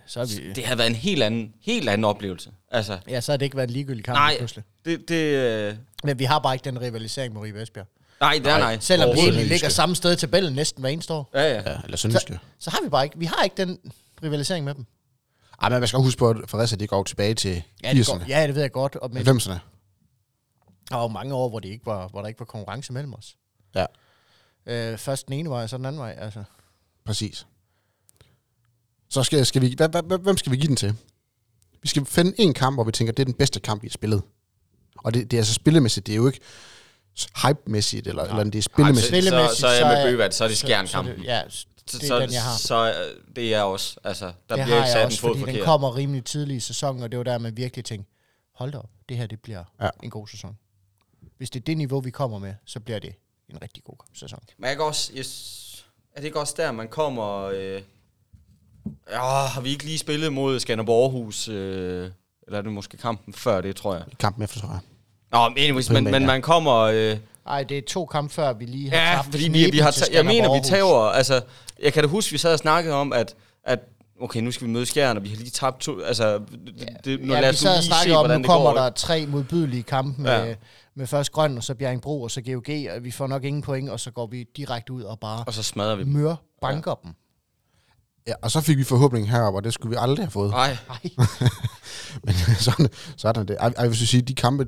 [0.06, 2.50] Så er vi, det havde været en helt anden, helt anden oplevelse.
[2.70, 4.64] Altså, ja, så har det ikke været en ligegyldig kamp nej, pludselig.
[4.84, 5.74] det, det, øh,
[6.04, 7.86] Men vi har bare ikke den rivalisering med Ribe Esbjerg.
[8.20, 8.78] nej, det er nej.
[8.80, 11.30] Selvom vi egentlig ligger samme sted i tabellen næsten hver eneste år.
[11.34, 11.70] Ja, ja.
[11.70, 12.38] Ja, eller Sønderjyske.
[12.58, 13.78] Så har vi bare ikke, vi har ikke den
[14.22, 14.86] rivalisering med dem.
[15.62, 18.08] Ej, men man skal også huske på, at Fredericia, de går tilbage til Ja, det,
[18.08, 18.18] 80'erne.
[18.18, 18.96] går, ja, det ved jeg godt.
[18.96, 19.50] Og, men 90'erne.
[20.88, 23.14] der var jo mange år, hvor, det ikke var, hvor der ikke var konkurrence mellem
[23.14, 23.36] os.
[23.74, 23.86] Ja,
[24.66, 26.14] Øh, først den ene vej, og så den anden vej.
[26.18, 26.44] Altså.
[27.04, 27.46] præcis.
[29.12, 29.76] Så skal, skal vi,
[30.20, 30.94] hvem skal vi give den til?
[31.82, 33.92] Vi skal finde en kamp, hvor vi tænker, det er den bedste kamp, vi har
[33.92, 34.22] spillet.
[34.98, 36.40] Og det, det er altså spillemæssigt, det er jo ikke
[37.44, 39.14] hype-mæssigt, eller, eller det er spillemæssigt.
[39.14, 41.14] Ej, så, Spillemæssigt, så er jeg så med er- Bøvat, så er det så- skjernkampen.
[41.14, 41.66] så det- Ja, Så,
[41.98, 42.56] det er så, den, jeg har.
[42.56, 42.94] Så
[43.28, 45.38] øh, det er også, altså, der det bliver har ikke sat en også, fod fordi
[45.40, 45.64] den forkert.
[45.64, 48.10] kommer rimelig tidligt i sæsonen, og det var der, man virkelig tænkte,
[48.54, 49.84] hold da op, det her det bliver Ja.
[49.84, 49.90] ja.
[50.02, 50.56] en god sæson.
[51.38, 53.14] Hvis det er det niveau, vi kommer med, så bliver det
[53.48, 54.38] en rigtig god sæson.
[54.58, 57.42] Men jeg også, yes, er det ikke også der, man kommer...
[57.42, 57.82] Øh,
[59.10, 61.48] ja, har vi ikke lige spillet mod Skanderborg Aarhus?
[61.48, 62.10] Øh,
[62.46, 64.04] eller er det måske kampen før det, tror jeg.
[64.18, 64.78] Kampen efter, tror jeg.
[65.32, 66.26] Nå, men anyways, men, men ja.
[66.26, 66.74] man kommer...
[66.78, 67.16] Øh,
[67.46, 69.90] Nej, det er to kampe før, vi lige har ja, tabt fordi vi, vi har...
[69.90, 71.08] ta- jeg mener, vi tager...
[71.10, 71.40] Altså,
[71.82, 73.78] jeg kan da huske, vi sad og snakkede om, at, at
[74.20, 76.00] okay, nu skal vi møde Skjern, og vi har lige tabt to...
[76.00, 78.78] Altså, det, det, nu ja, lad vi sad og snakkede om, nu kommer går.
[78.78, 80.44] der tre modbydelige kampe med, Ja.
[80.44, 80.54] ja.
[80.94, 83.90] med først Grøn, og så Bjerringbro, og så GOG, og vi får nok ingen point,
[83.90, 86.12] og så går vi direkte ud og bare Og så smadrer vi dem.
[86.12, 87.10] mør banker dem.
[88.26, 90.50] Ja, og så fik vi forhåbning heroppe, og det skulle vi aldrig have fået.
[90.50, 90.98] Nej, Nej.
[92.24, 93.56] Men sådan, sådan er det.
[93.60, 94.66] Ej, jeg vil sige, de kampe,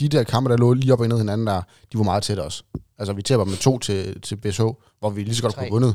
[0.00, 2.38] de der kampe, der lå lige op og ned hinanden der, de var meget tæt
[2.38, 2.62] også.
[2.98, 4.62] Altså, vi taber med to til, til BSH,
[4.98, 5.60] hvor vi lige så godt Tre.
[5.60, 5.94] kunne have vundet.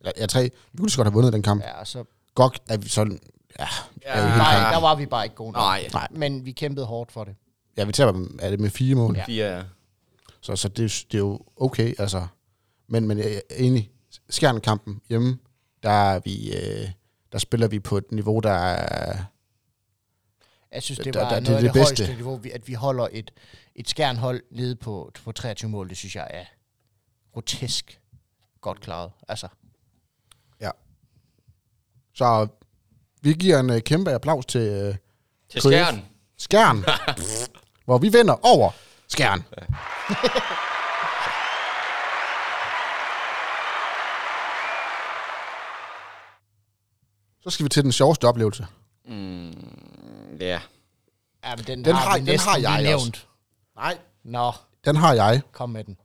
[0.00, 0.42] Eller, ja, tre.
[0.42, 1.62] Vi kunne lige så godt have vundet den kamp.
[1.62, 1.68] Ja.
[1.68, 3.18] Ja, og så Godt er vi sådan,
[3.58, 3.66] ja,
[4.06, 4.20] Ja.
[4.20, 4.36] ja.
[4.36, 4.74] nej, kamp.
[4.74, 5.60] der var vi bare ikke gode nok.
[5.60, 5.88] Nej.
[5.92, 6.08] Nej.
[6.10, 7.34] Men vi kæmpede hårdt for det.
[7.76, 9.16] ja, vi taber dem, er det med fire mål.
[9.16, 9.24] Ja.
[9.26, 9.64] fire...
[10.40, 12.26] Så, så det, det er jo okay, altså.
[12.88, 13.90] Men, men jeg er enig.
[14.30, 15.38] Skjernkampen hjemme,
[15.84, 16.88] der, er vi, øh,
[17.32, 19.24] der spiller vi på et niveau, der er...
[20.72, 22.02] Jeg synes, det Der- var der- noget det er af det det, bedste.
[22.04, 23.30] højeste niveau, vi- at vi holder et,
[23.74, 25.88] et skærnhold nede på, på 23 mål.
[25.88, 26.44] Det synes jeg er
[27.32, 28.00] grotesk
[28.60, 29.10] godt klaret.
[29.28, 29.48] Altså,
[30.60, 30.70] Ja.
[32.14, 32.46] Så
[33.22, 34.94] vi giver en øh, kæmpe applaus til øh,
[35.48, 35.60] Til.
[35.60, 36.04] Skjern.
[36.38, 36.84] Skjern,
[37.84, 38.70] hvor vi vinder over
[39.08, 39.42] Skjern.
[47.44, 48.66] Så skal vi til den sjoveste oplevelse.
[49.08, 49.50] Mm,
[50.40, 50.60] ja.
[51.44, 53.04] ja, men den, Den har, har- vi den næsten har jeg lige også.
[53.06, 53.28] nævnt.
[53.76, 53.98] Nej.
[54.24, 54.52] Nå,
[54.84, 55.40] Den har jeg.
[55.52, 55.96] kom med den.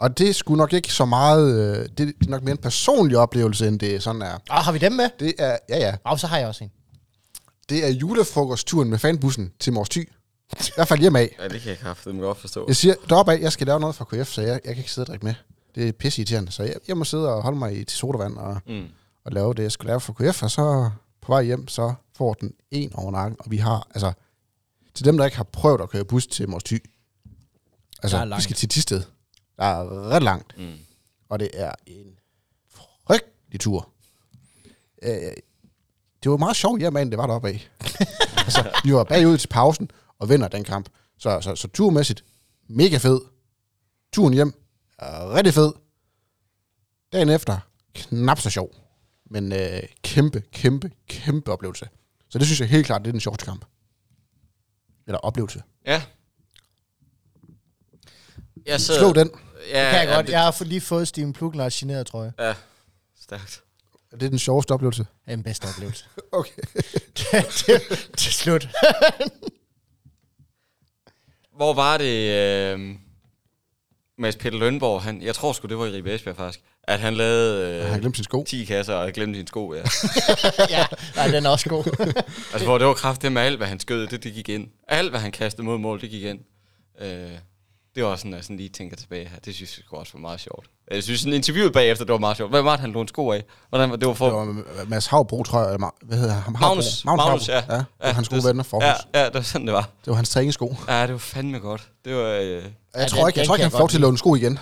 [0.00, 1.76] Og det skulle nok ikke så meget...
[1.76, 4.38] Øh, det, det er nok mere en personlig oplevelse, end det sådan er.
[4.50, 5.10] Og har vi dem med?
[5.20, 6.70] Det er, ja ja, Og så har jeg også en.
[7.68, 9.98] det er julefrokostturen med fanbussen til Mors Thy.
[10.60, 11.36] I hvert fald hjemme af.
[11.38, 12.64] ja, det kan jeg kraftedeme godt forstå.
[12.68, 14.92] Jeg siger deroppe af, jeg skal lave noget fra KF, så jeg, jeg kan ikke
[14.92, 15.34] sidde og drikke med.
[15.74, 18.36] Det er pisse irriterende, så jeg, jeg må sidde og holde mig i, til sodavand
[18.36, 18.86] og, Mm.
[19.28, 22.34] Og lave det, jeg skulle lave for KF, og så på vej hjem, så får
[22.34, 24.12] den en over nakken, og vi har, altså,
[24.94, 28.36] til dem, der ikke har prøvet at køre bus til Mors Thy, Der altså, er
[28.36, 29.02] vi skal til Tisted.
[29.56, 30.74] Der er ret langt, Mm.
[31.28, 32.18] og det er en
[33.06, 33.88] frygtelig tur.
[35.02, 35.32] Øh,
[36.22, 37.70] det var meget sjovt hjemme, end det var deroppe af.
[38.46, 40.88] altså, vi var bagud til pausen og vinder den kamp.
[41.18, 42.24] Så, så, så turmæssigt,
[42.68, 43.20] mega fed.
[44.12, 44.62] Turen hjem,
[44.98, 45.72] er rigtig fed.
[47.12, 47.58] Dagen efter,
[47.94, 48.70] knap så sjov.
[49.28, 51.88] Men øh, kæmpe, kæmpe, kæmpe oplevelse.
[52.28, 53.64] Så det synes jeg helt klart, det er den sjoveste kamp.
[55.06, 55.62] Eller oplevelse.
[55.86, 56.02] Ja.
[58.66, 59.30] Jeg sidder, Slå den.
[59.70, 60.26] Ja, Det kan jeg ja, godt.
[60.26, 62.32] Det, Jeg har lige fået Steven Plugner og generet, tror jeg.
[62.38, 62.54] Ja,
[63.20, 63.62] stærkt.
[64.10, 65.02] Det er den sjoveste oplevelse.
[65.02, 66.04] Det er den bedste oplevelse.
[66.32, 66.62] Okay.
[67.50, 67.80] til,
[68.16, 68.68] til slut.
[71.56, 72.96] Hvor var det, øh,
[74.18, 77.14] Mads Peter Lønborg, han, jeg tror sgu, det var i Ribe Esbjerg faktisk, at han
[77.14, 78.44] lavede øh, har glemt sin sko.
[78.48, 79.80] 10 kasser og glemte sine sko, ja.
[80.78, 80.86] ja,
[81.16, 81.84] nej, den er også god.
[82.52, 84.66] altså, hvor det var kraftigt med alt, hvad han skød, det, det gik ind.
[84.88, 86.38] Alt, hvad han kastede mod mål, det gik ind.
[87.00, 87.08] Øh,
[87.94, 89.38] det var sådan, at jeg sådan lige tænker tilbage her.
[89.44, 90.66] Det synes jeg også var meget sjovt.
[90.90, 92.52] Jeg synes, sådan interviewet bagefter, det var meget sjovt.
[92.52, 93.44] Hvad var det, han lånte sko af?
[93.68, 94.26] Hvordan var det var for...
[94.44, 95.78] Det var Mads Havbro, tror jeg.
[96.02, 96.52] Hvad hedder han?
[96.60, 97.04] Magnus.
[97.04, 97.54] Magnus, Magnus, ja.
[97.54, 97.76] ja.
[97.76, 99.82] Det var hans det gode venner for Ja, ja, det var sådan, det var.
[100.04, 100.76] Det var hans træningssko.
[100.88, 101.88] Ja, det var fandme godt.
[102.04, 102.22] Det var...
[102.30, 102.62] Øh, Jeg
[102.96, 104.58] Ja, tror den- ikke, jeg tror kan ikke, han får til at låne sko igen.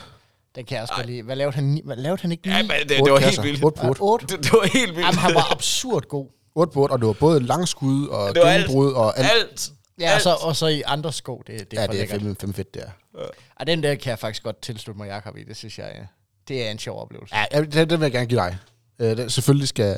[0.57, 1.23] Den kan jeg også godt lide.
[1.23, 1.81] Hvad lavede han?
[1.85, 2.69] Hvad lavede han ikke ja, lige?
[2.69, 3.65] men det, det var helt vildt.
[3.65, 4.01] Otte på Ja, otte.
[4.01, 4.27] otte.
[4.27, 5.01] Det, det var helt vildt.
[5.07, 6.27] Jamen, han var absurd god.
[6.55, 9.29] 8 på 8, og det var både langskud og gennembrud og alt.
[9.41, 9.71] Alt.
[10.01, 11.43] Ja, og så, og så i andre sko.
[11.47, 13.21] Det, det er Ja, det er fem, fem fedt, det er.
[13.57, 15.45] Og den der kan jeg faktisk godt tilslutte mig Jakob i.
[15.45, 16.07] Det synes jeg, ja.
[16.49, 17.35] det er en sjov oplevelse.
[17.37, 18.59] Ja, den, den vil jeg gerne give dig.
[18.99, 19.97] Øh, den, selvfølgelig skal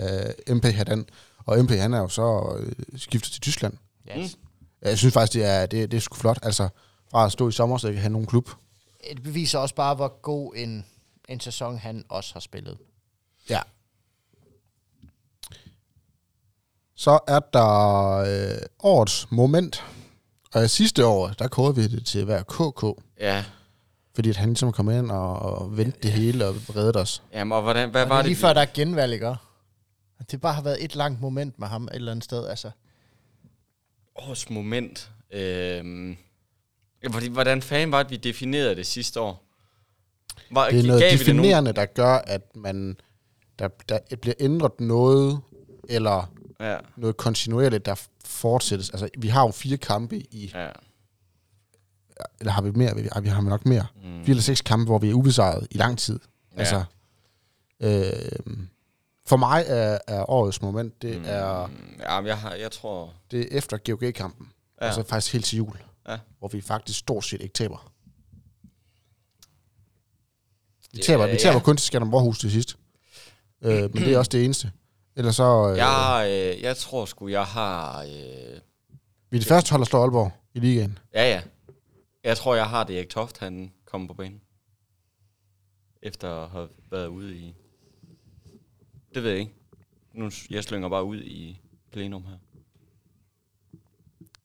[0.49, 1.07] øh, MP have den.
[1.47, 3.75] Og MP, han er jo så øh, skiftet til Tyskland.
[4.19, 4.37] Yes.
[4.83, 6.39] Ja, Jeg synes faktisk, det er, det, det er sgu flot.
[6.43, 6.69] Altså,
[7.11, 8.51] fra at stå i sommer, så ikke have nogen klub.
[9.15, 10.87] Det beviser også bare, hvor god en,
[11.29, 12.79] en sæson han også har spillet.
[13.51, 13.61] Ja.
[16.95, 19.85] Så er der øh, årets moment.
[20.55, 23.03] Og sidste år, der kårede vi det til at være KK.
[23.21, 23.45] Ja.
[24.15, 27.23] Fordi at han ligesom kom ind og, og vendte det hele og reddede os.
[27.33, 28.29] Jamen, og hvordan, hvad Og det var er det?
[28.29, 29.35] lige før, der er genvalg, ikke?
[30.31, 32.47] Det bare har været et langt moment med ham et eller andet sted.
[32.47, 32.71] Altså,
[34.17, 35.11] Årets moment.
[35.31, 36.17] Øhm, ja,
[37.13, 39.45] fordi, hvordan fanden var det, vi definerede det sidste år?
[40.51, 42.97] Var, Det er noget definerende, der gør, at man
[43.59, 45.41] der, der bliver ændret noget,
[45.89, 47.95] eller Ja, noget kontinuerligt, der
[48.25, 48.91] fortsættes.
[48.91, 50.69] Altså, vi har jo fire kampe i, ja.
[52.41, 52.97] eller har vi mere?
[52.97, 53.87] Vi har, vi har nok mere.
[53.97, 54.25] Mm.
[54.25, 56.21] Fire eller seks kampe, hvor vi er ubesejret i lang tid.
[56.55, 56.59] Ja.
[56.59, 56.85] Altså,
[57.81, 58.41] øh,
[59.27, 61.25] for mig er, er årets moment, det, mm.
[61.27, 61.71] er,
[62.01, 63.15] Ja, jeg, har, jeg tror...
[63.31, 64.49] det er efter GOG-kampen.
[64.81, 64.87] Ja.
[64.87, 65.77] Altså faktisk helt til jul.
[66.09, 66.19] Ja.
[66.39, 67.93] Hvor vi faktisk stort set ikke taber.
[70.93, 71.61] Vi Ja, taber, vi taber ja.
[71.63, 72.79] kun til Skanderborghus til sidst.
[73.63, 74.73] øh, men det er også det eneste.
[75.17, 75.71] Ellers så...
[75.71, 78.03] Øh, Jeg, øh, jeg tror sgu, jeg har...
[78.03, 78.09] Øh,
[79.31, 80.99] Vi er det første hold, der slår Aalborg i ligaen.
[81.15, 81.43] ja, ja.
[82.25, 84.41] Jeg tror, jeg har det Erik Toft, han kommer på banen.
[86.03, 87.55] Efter at have været ude i...
[89.15, 89.53] Det ved jeg ikke.
[90.13, 91.61] Nu jeg slynger bare ud i
[91.93, 92.39] plenum her.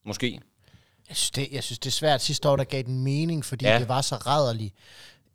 [0.06, 0.42] Måske.
[1.14, 2.22] Jeg, synes, det, jeg synes, det er svært.
[2.22, 3.80] Sidste år, der gav den mening, fordi Ja.
[3.80, 4.74] det var så rædderligt.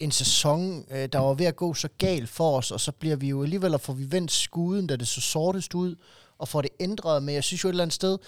[0.00, 3.16] En sæson, øh, der var ved at gå så galt for os, og så bliver
[3.16, 5.94] vi jo alligevel, og får vi vendt skuden, da det så sortest ud,
[6.38, 7.22] og får det ændret.
[7.22, 8.18] Men jeg synes jo et eller andet sted,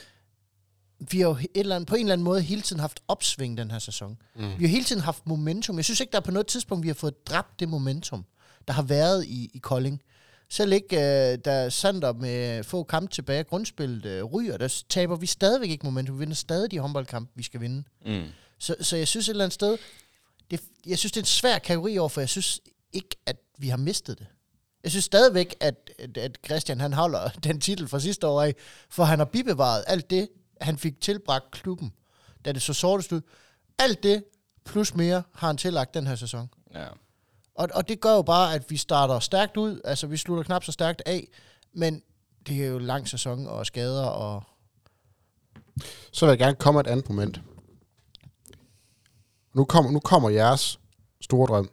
[1.11, 3.59] vi har jo et eller andet, på en eller anden måde hele tiden haft opsving
[3.59, 4.19] den her sæson.
[4.37, 4.51] Mm.
[4.59, 5.77] Vi har hele tiden haft momentum.
[5.77, 8.25] Jeg synes ikke, der er på noget tidspunkt, vi har fået dræbt det momentum,
[8.69, 10.03] der har været i, i Kolding.
[10.51, 15.27] Selv ikke, øh, da Sander med få kampe tilbage grundspillet øh, ryger, der taber vi
[15.27, 16.15] stadigvæk ikke momentum.
[16.15, 17.85] Vi vinder stadig de håndboldkampe, vi skal vinde.
[18.07, 18.25] Mm.
[18.59, 19.79] Så, så jeg synes et eller andet sted,
[20.51, 22.61] det, jeg synes, det er en svær kategori over, for jeg synes
[22.93, 24.27] ikke, at vi har mistet det.
[24.83, 28.55] Jeg synes stadigvæk, at, at, at Christian han holder den titel fra sidste år af,
[28.91, 30.29] for han har bibevaret alt det,
[30.61, 31.93] han fik tilbragt klubben,
[32.45, 33.21] da det så sortest ud.
[33.79, 34.25] Alt det,
[34.65, 36.51] plus mere, har han tillagt den her sæson.
[36.75, 36.87] Ja.
[37.55, 40.65] Og, og det gør jo bare, at vi starter stærkt ud, altså vi slutter knap
[40.65, 41.29] så stærkt af,
[41.73, 42.03] men
[42.47, 44.43] det er jo lang sæson og skader og...
[46.13, 47.41] Så vil jeg gerne komme et andet moment.
[49.55, 50.81] Nu kommer, nu kommer jeres
[51.21, 51.71] store drøm.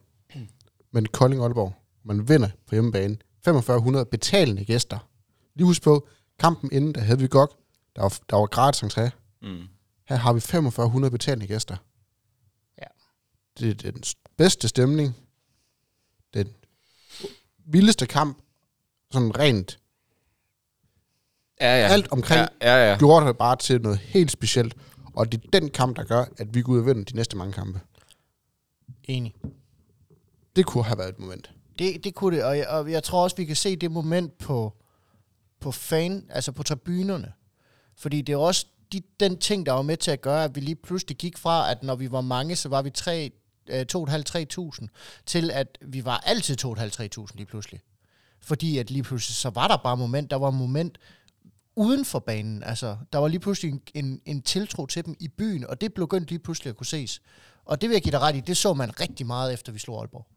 [0.92, 1.74] Men Kolding Aalborg.
[2.04, 3.18] Man vinder på hjemmebane.
[3.46, 5.10] 4500 betalende gæster.
[5.56, 6.08] Lige husk på,
[6.40, 7.52] kampen inden, der havde vi godt.
[7.96, 9.10] Der var, der var gratis entré.
[9.42, 9.68] Mm.
[10.06, 11.78] Her har vi 4500 betalende gæster.
[12.82, 12.88] Ja.
[13.60, 14.04] Det er den
[14.38, 15.16] bedste stemning.
[16.34, 16.48] Den
[17.66, 18.38] vildeste kamp.
[19.12, 19.80] Sådan rent.
[21.62, 21.88] Ja, ja.
[21.88, 22.90] Alt omkring Ja, ja.
[22.92, 22.98] ja.
[22.98, 24.76] Gjorde det bare til noget helt specielt.
[25.14, 27.38] Og det er den kamp, der gør, at vi går ud og vinder de næste
[27.38, 27.80] mange kampe.
[29.04, 29.36] Enig.
[30.56, 31.52] Det kunne have været et moment.
[31.80, 34.38] Det, det kunne det, og jeg, og jeg tror også, vi kan se det moment
[34.38, 34.74] på,
[35.60, 37.34] på fan, altså på tribunerne.
[37.96, 40.62] Fordi det er også de, den ting, der var med til at gøre, at vi
[40.62, 43.32] lige pludselig gik fra, at når vi var mange, så var vi 3, øh,
[43.70, 44.88] 2.500-3.000,
[45.26, 47.82] til at vi var altid 2.500-3.000 lige pludselig.
[48.42, 50.98] Fordi at lige pludselig, så var der bare moment, der var moment
[51.76, 52.64] uden for banen.
[52.64, 55.94] Altså, der var lige pludselig en, en, en tiltro til dem i byen, og det
[55.94, 57.22] begyndte lige pludselig at kunne ses.
[57.66, 59.80] Og det vil jeg give dig ret i, det så man rigtig meget efter vi
[59.80, 60.28] slog Aalborg.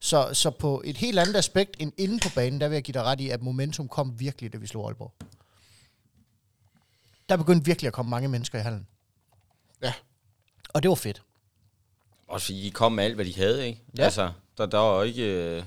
[0.00, 2.92] Så, så på et helt andet aspekt end inde på banen, der vil jeg give
[2.92, 5.12] dig ret i, at momentum kom virkelig, da vi slog Aalborg.
[7.28, 8.86] der begyndte virkelig at komme mange mennesker i hallen.
[9.82, 9.92] Ja.
[10.68, 11.22] Og det var fedt.
[12.30, 13.82] Også fordi de kom med alt, hvad de havde, ikke?
[13.98, 14.04] Ja.
[14.04, 15.22] Altså, der, der var jo ikke...
[15.24, 15.62] Øh,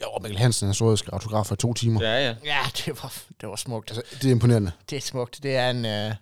[0.00, 2.02] Ja, og Mikkel Hansen har stået og autografer i to timer.
[2.02, 2.08] Ja.
[2.18, 2.36] ja, ja.
[2.44, 3.90] Ja, det var, det var smukt.
[3.90, 4.72] Altså, det er imponerende.
[4.90, 5.42] Det er smukt.
[5.42, 5.84] Det er en...
[5.84, 6.14] Øh,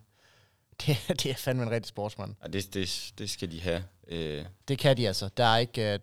[0.87, 2.35] det, det er fandme en rigtig sportsmand.
[2.43, 3.85] ja det, det, det skal de have.
[4.09, 5.29] Øh, Det kan de altså.
[5.37, 5.93] Der er ikke...
[5.95, 5.99] Øh,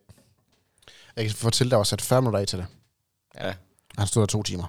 [1.16, 2.68] Jeg kan fortælle, der var sat 40 minutter af til det.
[3.36, 3.54] ja.
[3.98, 4.68] Han stod der to timer.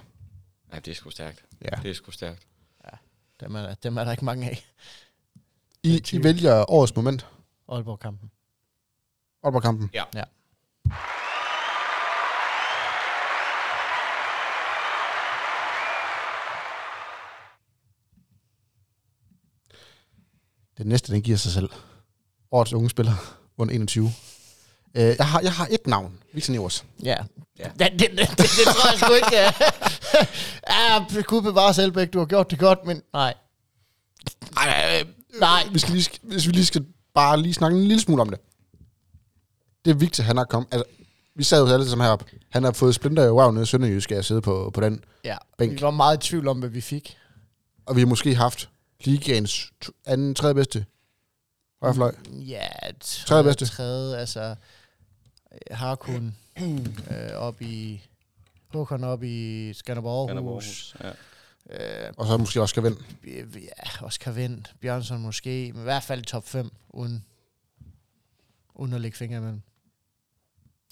[0.73, 1.43] ja, det er sgu stærkt.
[1.61, 1.69] Ja.
[1.83, 2.41] Det er sgu stærkt.
[3.39, 4.65] dem, er, dem er der ikke mange af.
[5.83, 7.25] I, I vælger årets moment.
[7.69, 8.31] Aalborg-kampen.
[9.45, 9.89] Aalborg-kampen.
[9.93, 10.03] Ja.
[10.15, 10.23] Ja.
[20.77, 21.69] Det næste, den giver sig selv.
[22.51, 23.13] Årets unge spiller
[23.57, 24.11] under 21.
[24.95, 26.19] Øh, jeg, har, jeg har et navn.
[26.33, 26.85] Victor Nevers.
[27.03, 27.15] Ja.
[27.59, 27.69] Ja.
[27.79, 29.35] Det, det, det, det, det tror jeg sgu ikke.
[30.69, 33.33] ja, Gud bevare Selbæk, du har gjort det godt, men nej.
[34.57, 35.07] Ej, øh,
[35.39, 35.67] Nej.
[35.71, 38.39] vi skal lige, hvis vi lige skal bare lige snakke en lille smule om det.
[39.85, 40.67] Det er Victor, han har kommet...
[40.73, 40.85] Altså,
[41.35, 42.25] vi sad jo alle sammen heroppe.
[42.49, 45.03] Han har fået splinter i røven nede i Sønderjysk at sidde på, på den.
[45.23, 45.71] Ja, Bænk.
[45.71, 47.17] vi var meget i tvivl om, hvad vi fik.
[47.85, 48.69] Og vi har måske haft
[49.03, 49.71] ligaens
[50.05, 50.85] anden, tredje bedste
[51.81, 52.15] højrefløj.
[52.31, 53.65] Ja, Tredje tredje, bedste.
[53.65, 54.55] tredje altså
[55.71, 56.35] Harkun
[57.11, 58.01] øh, op i
[58.67, 60.63] Håkon op i Skanderborg Skanderborg
[61.69, 62.05] Ja.
[62.05, 62.97] Øh, Og så måske også skal vinde.
[63.59, 67.25] ja, Oscar Vind, Bjørnsson måske, men i hvert fald top 5, uden,
[68.75, 69.61] uden at lægge fingre imellem.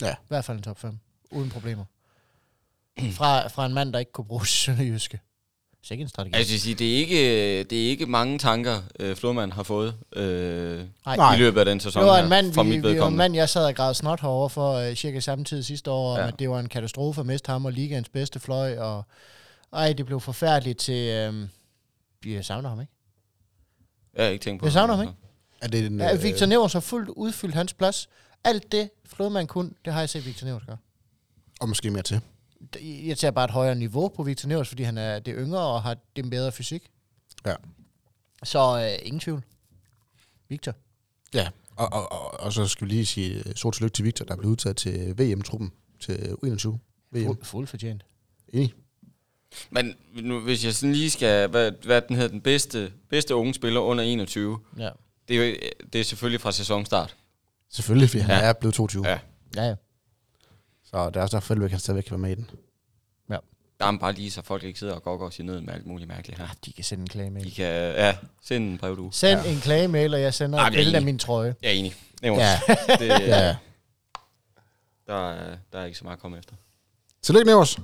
[0.01, 0.11] Ja.
[0.11, 0.99] I hvert fald en top 5,
[1.31, 1.85] uden problemer.
[3.11, 5.19] Fra, fra en mand, der ikke kunne bruge sønderjyske.
[5.83, 6.35] Så ikke en strategi.
[6.35, 9.95] Altså, jeg sige, det er ikke, det er ikke mange tanker, øh, Florman har fået
[10.15, 11.35] øh, Nej.
[11.35, 13.07] i løbet af den sæson Det var her, en mand, fra vi, mit vi var
[13.07, 16.17] en mand, jeg sad og græd snot herovre for øh, cirka samme tid sidste år,
[16.19, 16.27] ja.
[16.27, 19.03] At det var en katastrofe at miste ham og ligaens bedste fløj, og
[19.73, 21.09] ej, det blev forfærdeligt til...
[21.09, 21.47] Øh,
[22.21, 22.93] vi savner ham, ikke?
[24.15, 24.73] Jeg har ikke tænkt på Jeg det.
[24.73, 25.13] savner ham, ikke?
[25.61, 28.09] Er det en, Ja, Victor Nevers har fuldt udfyldt hans plads.
[28.43, 30.77] Alt det, Flodman kunne, det har jeg set Victor Nevers gøre.
[31.59, 32.21] Og måske mere til.
[32.81, 35.83] Jeg tager bare et højere niveau på Victor Nevers, fordi han er det yngre og
[35.83, 36.89] har det bedre fysik.
[37.45, 37.55] Ja.
[38.43, 38.59] Så
[38.99, 39.43] øh, ingen tvivl.
[40.49, 40.73] Victor.
[41.33, 44.25] Ja, og, og, og, og så skal vi lige sige øh, stort tillykke til Victor,
[44.25, 46.79] der blev udtaget til VM-truppen til 21.
[47.11, 47.25] VM.
[47.25, 48.05] Fuld, fuld fortjent.
[48.53, 48.73] Enig.
[49.69, 53.53] Men nu, hvis jeg sådan lige skal, hvad, hvad den hedder, den bedste, bedste unge
[53.53, 54.89] spiller under 21, Ja.
[55.27, 55.55] det er, jo,
[55.93, 57.17] det er selvfølgelig fra sæsonstart.
[57.73, 58.41] Selvfølgelig, fordi han Ja.
[58.49, 59.07] er blevet 22.
[59.07, 59.19] Ja.
[59.55, 59.75] Ja, ja.
[60.83, 62.49] Så det er også derfor, at han stadigvæk kan være med i den.
[63.79, 65.73] Der er man bare lige, så folk ikke sidder og går og siger ned med
[65.73, 66.45] alt muligt mærkeligt her.
[66.47, 67.45] Ah, de kan sende en klagemail.
[67.45, 67.65] De kan,
[67.95, 69.09] ja, sende en brev, du.
[69.11, 69.51] Send ja.
[69.51, 71.55] en klagemail, og jeg sender Ej, et billede af min trøje.
[71.61, 71.93] Jeg er enig.
[72.21, 72.59] Det, Ja,
[72.99, 73.55] det, ja.
[75.07, 76.55] Der, er, der er ikke så meget at komme efter.
[77.21, 77.77] Tillykke, Nevers.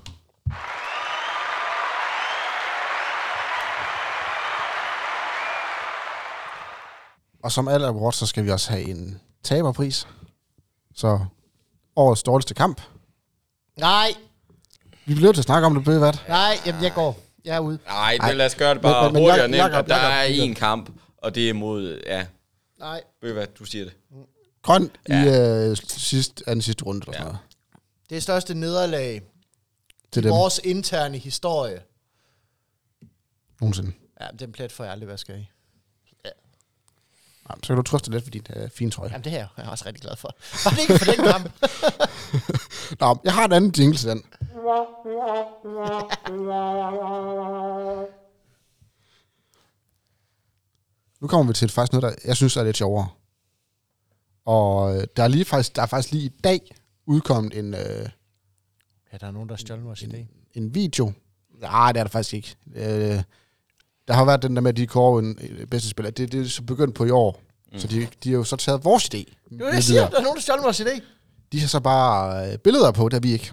[7.43, 10.07] Og som alle awards, så skal vi også have en taberpris.
[10.95, 11.19] Så
[11.95, 12.81] årets dårligste kamp.
[13.77, 14.07] Nej,
[15.05, 16.25] Vi bliver til at snakke om det, Bøgevat.
[16.27, 17.19] nej, jamen, jeg går.
[17.45, 17.79] Jeg er ude.
[17.85, 18.27] Nej, Ej.
[18.27, 19.73] det, lad os gøre det bare Men- men- hurtigt og nemt.
[19.75, 22.25] Og Der er én kamp, og det er mod, ja,
[22.79, 23.01] Nej.
[23.21, 23.93] ved du hvad, du siger det.
[24.61, 25.23] Grøn Ja.
[25.65, 26.99] i øh, sidst, anden sidste runde.
[27.01, 27.17] Eller Ja.
[27.17, 27.39] sådan noget.
[28.09, 29.21] Det er største nederlag
[30.11, 31.81] Til i dem vores interne historie.
[33.61, 33.91] nogensinde.
[34.21, 35.49] Ja, den plet får jeg aldrig vasker i.
[37.49, 39.09] Ja, så kan du trøste lidt for din øh, fine trøje.
[39.11, 40.35] Jamen, det her er jeg også rigtig glad for.
[40.63, 41.45] Var det ikke for den kamp?
[43.01, 44.23] Nå, jeg har en anden jingle til den.
[51.21, 53.07] Nu kommer vi til faktisk noget, der jeg synes er lidt sjovere.
[54.45, 56.75] Og øh, der er, lige faktisk, der er faktisk lige i dag
[57.05, 58.09] udkommet en, øh,
[59.13, 60.25] Ja, der er nogen, der stjålet vores idé.
[60.53, 61.13] en video.
[61.49, 62.55] Nej, det er der faktisk ikke.
[62.75, 63.23] Øh,
[64.09, 66.11] der har været den der med, at de kårer en øh, bedste spiller.
[66.11, 67.41] Det, det er så begyndt på i år.
[67.71, 67.79] Mm.
[67.79, 69.17] Så de, de har jo så taget vores idé.
[69.17, 70.09] Det er med det, jeg siger.
[70.09, 71.01] Der er nogen, der stjålet vores idé.
[71.51, 73.51] De har så bare øh, billeder på, der vi ikke.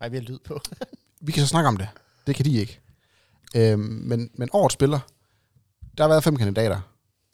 [0.00, 0.60] Nej, vi har lyd på.
[1.22, 1.88] Vi kan så snakke om det.
[2.26, 2.80] Det kan de ikke.
[3.56, 4.98] Øhm, men, men årets spiller,
[5.98, 6.80] der har været fem kandidater.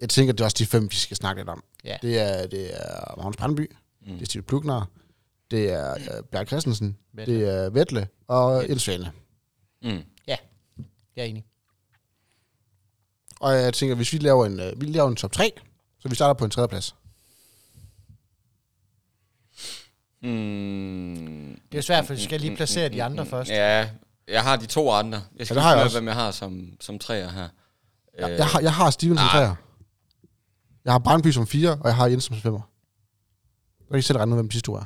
[0.00, 1.64] Jeg tænker, det er også de fem, vi skal snakke lidt om.
[1.84, 1.96] Ja.
[2.02, 3.70] Det er, det er Magnus Brandby,
[4.06, 4.12] mm.
[4.12, 4.90] det er Steve Plugner,
[5.50, 7.34] det er øh, Bjerg Christensen, Vettle.
[7.34, 9.12] det er Vettle og Jens Svane.
[9.82, 10.02] Mm.
[11.16, 11.44] Jeg er enig.
[13.40, 15.52] Og jeg tænker, hvis vi laver en, øh, vi laver en top 3,
[16.00, 16.94] så vi starter på en tredje plads.
[20.22, 21.58] Mm.
[21.72, 23.50] Det er jo svært, for vi skal lige placere de andre først.
[23.50, 23.88] Ja,
[24.28, 25.22] jeg har de to andre.
[25.36, 25.96] Jeg skal ja, jeg med, også.
[25.96, 27.48] hvem jeg har som, som træer her.
[28.18, 29.30] Jeg, Øh, jeg, har, jeg har Steven som ah.
[29.30, 29.54] træer.
[30.84, 32.40] Jeg har Brandby som 4, og jeg har Jens som 5'er.
[33.80, 34.84] Så kan I selv regne ud, hvem de sidste to er.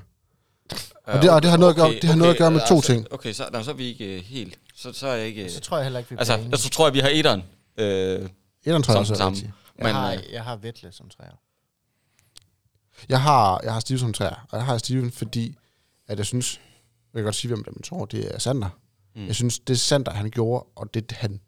[1.05, 2.75] og det- og det har noget at gøre- det har noget at gøre med to
[2.75, 3.07] altså, ting.
[3.13, 4.59] Okay, så, nej, så er vi ikke øh, helt...
[4.75, 5.51] Så, så er jeg ikke...
[5.51, 6.51] Så tror jeg heller ikke, vi altså, bliver enige.
[6.53, 7.43] jeg så tror jeg, vi har etteren.
[7.77, 8.29] Øh,
[8.65, 9.37] Etteren tror jeg også er samme.
[9.37, 9.53] rigtigt.
[9.79, 11.41] Jeg, Men, har, øh, jeg har Vettle som træer.
[13.09, 15.57] Jeg har, jeg har Steven som træer, og jeg har Steven, fordi
[16.09, 16.61] at jeg synes,
[17.15, 18.69] jeg kan godt sige, hvem det tror, det er Sander.
[19.17, 19.27] Mm.
[19.27, 21.41] Jeg synes, det Sander, han gjorde, og det han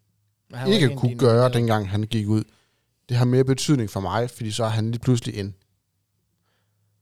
[0.55, 1.55] han ikke af kunne gøre, nominerede.
[1.55, 2.45] dengang han gik ud,
[3.09, 5.55] det har mere betydning for mig, fordi så er han lige pludselig en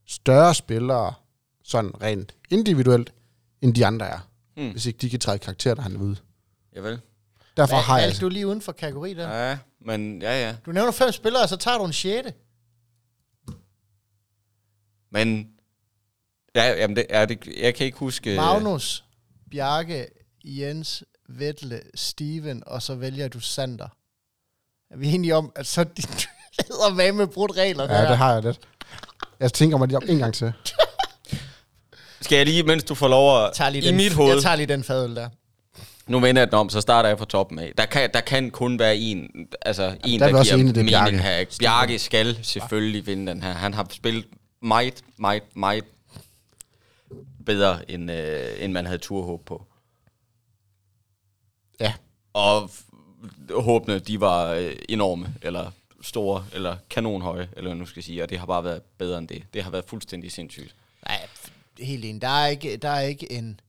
[0.06, 1.22] større spiller,
[1.64, 3.12] sådan rent individuelt,
[3.60, 4.18] end de andre er.
[4.56, 4.70] Mm.
[4.70, 6.16] Hvis ikke de kan træde karakter, når han er ude.
[6.76, 7.00] Javel.
[7.56, 8.06] Derfor Hvad, har jeg...
[8.06, 9.28] valgte du lige uden for kategori der?
[9.28, 10.56] Ja, men ja, ja.
[10.66, 12.34] Du nævner fem spillere, og så tager du en sjette.
[15.12, 15.50] Men,
[16.54, 18.36] ja, jamen det, er det, jeg kan ikke huske...
[18.36, 19.04] Magnus,
[19.50, 20.06] Bjarke,
[20.44, 23.88] Jens, Vettle, Steven, og så vælger du Sander.
[24.90, 26.02] Er vi enige om, at så de
[26.58, 28.08] hedder med med brudt regler Ja, der?
[28.08, 28.60] det har jeg lidt.
[29.40, 30.52] Jeg tænker mig lige om en gang til.
[32.20, 33.52] Skal jeg lige, mens du får lov at...
[33.54, 34.34] tager lige I den, mit hoved...
[34.34, 35.28] Jeg tager lige den fadøl der.
[36.10, 37.72] Nu vender jeg den om, så starter jeg fra toppen af.
[37.78, 39.30] Der kan, der kan kun være en,
[39.62, 41.18] altså en, der er der, også giver er mening Bjarke.
[41.18, 41.36] her.
[41.36, 41.52] ikke?
[41.60, 43.52] Bjarke skal selvfølgelig vinde den her.
[43.52, 44.26] Han har spillet
[44.62, 45.84] meget, meget, meget
[47.46, 49.66] bedre, end, øh, end man havde turhåb på.
[51.80, 51.92] Ja.
[52.32, 55.70] Og f- håbene, de var øh, enorme, eller
[56.02, 59.42] store, eller kanonhøje, eller nu skal sige, og det har bare været bedre end det.
[59.54, 60.74] Det har været fuldstændig sindssygt.
[61.08, 61.20] Nej,
[61.78, 62.22] helt enig.
[62.22, 63.60] Der er ikke, der er ikke en...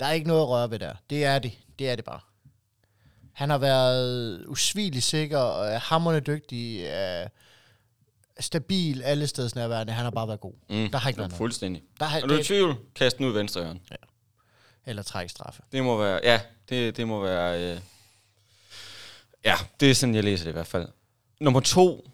[0.00, 0.92] Der er ikke noget at røre ved der.
[1.10, 1.52] Det er det.
[1.78, 2.20] Det er det bare.
[3.32, 7.28] Han har været usvigelig sikker, og er hammerende dygtig, er
[8.40, 9.92] stabil alle steds nærværende.
[9.92, 10.52] Han har bare været god.
[10.70, 10.90] Mm.
[10.90, 11.38] Der har ikke været noget.
[11.38, 11.82] Fuldstændig.
[12.00, 12.76] Der har, Er du i tvivl?
[12.94, 13.80] Kast den ud i venstre hjørne.
[14.86, 15.62] eller træk straffe.
[15.72, 17.80] Det må være, ja, det, det må være, øh,
[19.44, 20.88] ja, det er sådan, jeg læser det i hvert fald.
[21.40, 22.10] Nummer to,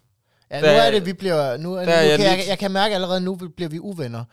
[0.50, 1.56] Ja, nu Der- er det, vi bliver...
[1.56, 4.24] Nu, nu der kan er jeg jeg, jeg kan mærke allerede nu, bliver vi uvenner.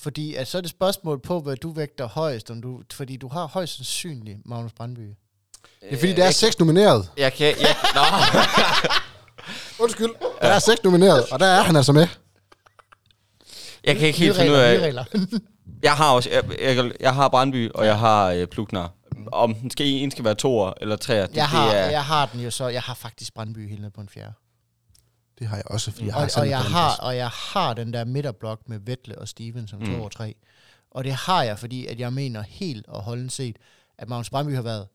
[0.00, 2.50] Fordi at så er det spørgsmål på, hvad du vægter højst.
[2.50, 5.00] Om du, fordi du har højst sandsynligt Magnus Brandby.
[5.80, 7.10] Det er fordi, der er seks nomineret.
[7.16, 8.00] jeg kan, jeg, nå,
[9.84, 10.10] Undskyld.
[10.40, 12.06] Der er seks nomineret, og der er han altså med.
[13.84, 15.04] jeg kan ikke helt finde ud af, regler.
[15.82, 18.88] jeg har også, jeg, jeg, jeg har Brandby, og jeg har øh, Plugner.
[19.32, 22.04] Om den skal, en skal være toer eller treer, det, jeg, har, det er, jeg
[22.04, 22.68] har den jo så...
[22.68, 24.32] Jeg har faktisk Brandby helt ned på en fjerde.
[25.38, 27.74] Det har jeg også, fordi jeg Og, har og, Sander jeg har, og jeg har
[27.74, 29.86] den der midterblok med Vettle og Steven som Mm.
[29.86, 30.34] 2 og 3.
[30.90, 33.56] Og det har jeg, fordi at jeg mener helt og holdent set,
[33.98, 34.88] at Magnus Brandby har været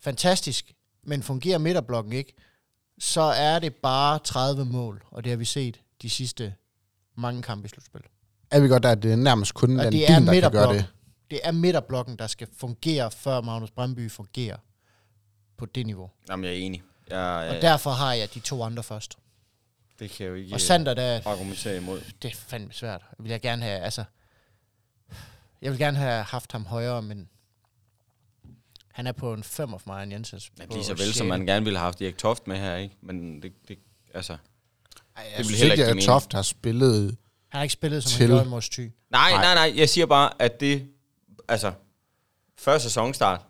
[0.00, 0.72] fantastisk,
[1.04, 2.32] men fungerer midterblokken ikke,
[2.98, 6.54] så er det bare 30 mål, og det har vi set de sidste
[7.16, 8.00] mange kampe i slutspil.
[8.50, 10.40] Er vi godt der, at det er nærmest kun Og den det er bil, der
[10.40, 10.86] kan gøre det.
[11.30, 14.56] Det er midterblokken, der skal fungere, før Magnus Brandby fungerer
[15.58, 16.10] på det niveau.
[16.30, 16.82] Jamen, jeg er enig.
[17.10, 19.18] Jeg, Og øh, derfor har jeg de to andre først.
[19.98, 22.00] Det kan jeg jo ikke Og Sander, der, argumentere imod.
[22.22, 23.02] det er fandme svært.
[23.18, 24.04] Jeg vil jeg gerne have, altså...
[25.62, 27.28] Jeg vil gerne have haft ham højere, men...
[28.92, 30.52] Han er på en 5 of mig, en Jensens.
[30.58, 32.96] Men lige så vel, som man gerne ville have haft Erik Toft med her, ikke?
[33.00, 33.78] Men det, det
[34.14, 34.32] altså...
[35.16, 36.02] Ej, Det jeg vil Jeg synes, ikke at.
[36.02, 37.16] Toft har spillet...
[37.48, 38.18] han har ikke spillet, som Til.
[38.18, 38.80] han gjorde i Mors Thy.
[39.10, 39.42] Nej, Nej.
[39.42, 39.78] nej, nej.
[39.78, 40.88] Jeg siger bare, at det...
[41.48, 41.72] Altså,
[42.58, 43.40] før sæsonstart,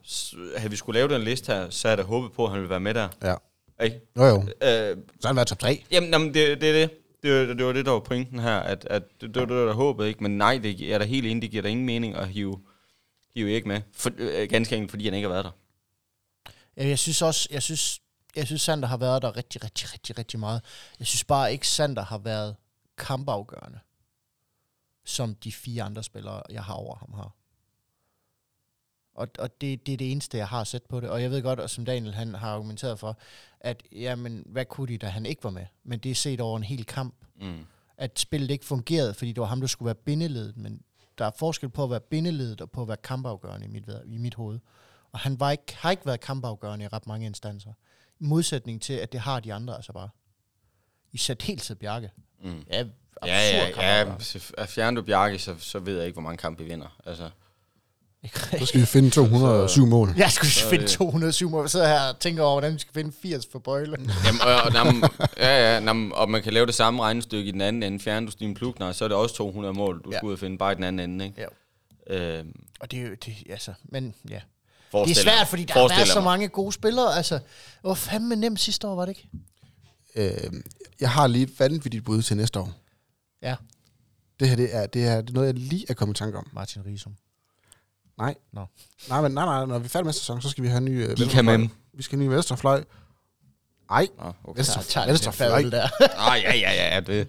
[0.56, 2.60] havde vi skulle lave den liste her, så havde jeg da håbet på, at han
[2.60, 3.08] ville være med der.
[3.22, 3.34] Ja.
[3.80, 4.00] Ikke?
[4.16, 4.42] Jo, jo.
[4.42, 4.48] Øh,
[5.20, 5.84] Så har han været top 3.
[5.90, 6.90] jamen, jamen det, det er det.
[7.22, 9.56] Det, var- det var det, der var pointen her, at, at det, det var det,
[9.56, 10.22] der var håbet, ikke?
[10.22, 12.60] Men nej, det, er da helt enig, det giver da ingen mening at hive,
[13.34, 13.80] hive ikke med.
[13.92, 15.50] For, øh, ganske enkelt, fordi han ikke har været der.
[16.76, 18.00] Jeg synes også, jeg synes,
[18.36, 20.62] jeg synes Sander har været der rigtig, rigtig, rigtig, rigtig meget.
[20.98, 22.56] Jeg synes bare ikke, Sander har været
[22.98, 23.78] kampafgørende,
[25.04, 27.34] som de fire andre spillere, jeg har over ham har.
[29.14, 31.10] Og, og det, det er det eneste, jeg har set på det.
[31.10, 33.18] Og jeg ved godt, og som Daniel han har argumenteret for,
[33.60, 35.66] at jamen, hvad kunne de, da han ikke var med?
[35.84, 37.14] Men det er set over en hel kamp.
[37.40, 37.66] Mm.
[37.96, 40.56] At spillet ikke fungerede, fordi det var ham, der skulle være bindeledet.
[40.56, 40.82] Men
[41.18, 44.16] der er forskel på at være bindeledet og på at være kampafgørende i mit, i
[44.16, 44.58] mit hoved.
[45.12, 47.72] Og han var ikke, har ikke været kampafgørende i ret mange instanser.
[48.20, 50.08] I modsætning til, at det har de andre altså bare.
[51.12, 52.10] I særdeleshed Bjarke.
[52.44, 52.64] Mm.
[52.70, 52.84] Ja,
[53.26, 54.06] Ja, ja,
[54.58, 54.64] ja.
[54.64, 57.00] Fjerner du Bjarke, så, så ved jeg ikke, hvor mange kampe vi vinder.
[57.06, 57.30] Altså,
[58.58, 60.14] Så skal vi finde 207 mål.
[60.16, 61.62] Jeg skulle Så er finde det- 207 mål.
[61.62, 63.96] Jeg sidder her og tænker over, hvordan vi skal finde 80 for Bøjle.
[64.26, 64.72] Jamen, og,
[65.36, 68.00] ja, ja, jamen, og man kan lave det samme regnestykke i den anden ende.
[68.00, 70.16] Fjerner du Stine Plugner, så er det også 200 mål, du Ja.
[70.18, 71.24] skal ud og finde bare i den anden ende.
[71.24, 71.46] Ikke?
[72.10, 72.38] Ja.
[72.38, 74.40] Øhm, Og det er jo, det, altså, men ja.
[74.92, 77.16] Det er svært, fordi der har forestil været dig så mange gode spillere.
[77.16, 77.42] Altså, det
[77.84, 79.28] var fandme nemt sidste år, var det ikke?
[80.44, 80.52] Øh,
[81.00, 82.72] jeg har lige et vanvittigt bud til næste år.
[83.42, 83.54] Ja.
[84.40, 86.38] Det her, det er, det er, det er noget, jeg lige er kommet i tanke
[86.38, 86.46] om.
[86.52, 87.12] Martin Risum.
[88.22, 88.34] Nej.
[88.52, 88.66] Nå.
[89.08, 90.84] Nej, men nej, nej, når vi er færdige med sæsonen, så skal vi have en
[90.84, 91.56] ny øh, venstrefløj.
[91.94, 92.84] Vi skal have en ny venstrefløj.
[93.90, 94.58] Nej, Ah, okay.
[94.58, 95.62] venstre, tager venstre det fløj.
[95.62, 95.88] der.
[96.30, 97.00] ah, ja, ja, ja.
[97.00, 97.28] Det.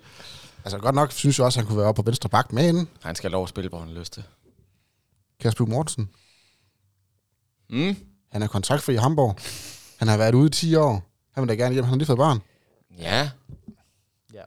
[0.64, 2.90] Altså godt nok synes jeg også, at han kunne være oppe på venstre bak, men
[3.02, 4.24] Han skal have lov at spille, hvor han har lyst til.
[5.40, 6.10] Kasper Mortensen,
[7.70, 7.96] Mm?
[8.32, 9.38] han er kontraktfri i Hamburg.
[10.00, 11.04] Han har været ude i 10 år.
[11.34, 11.84] Han vil da gerne hjem.
[11.84, 12.42] Han har lige fået barn.
[12.98, 13.30] Ja.
[14.34, 14.42] Ja.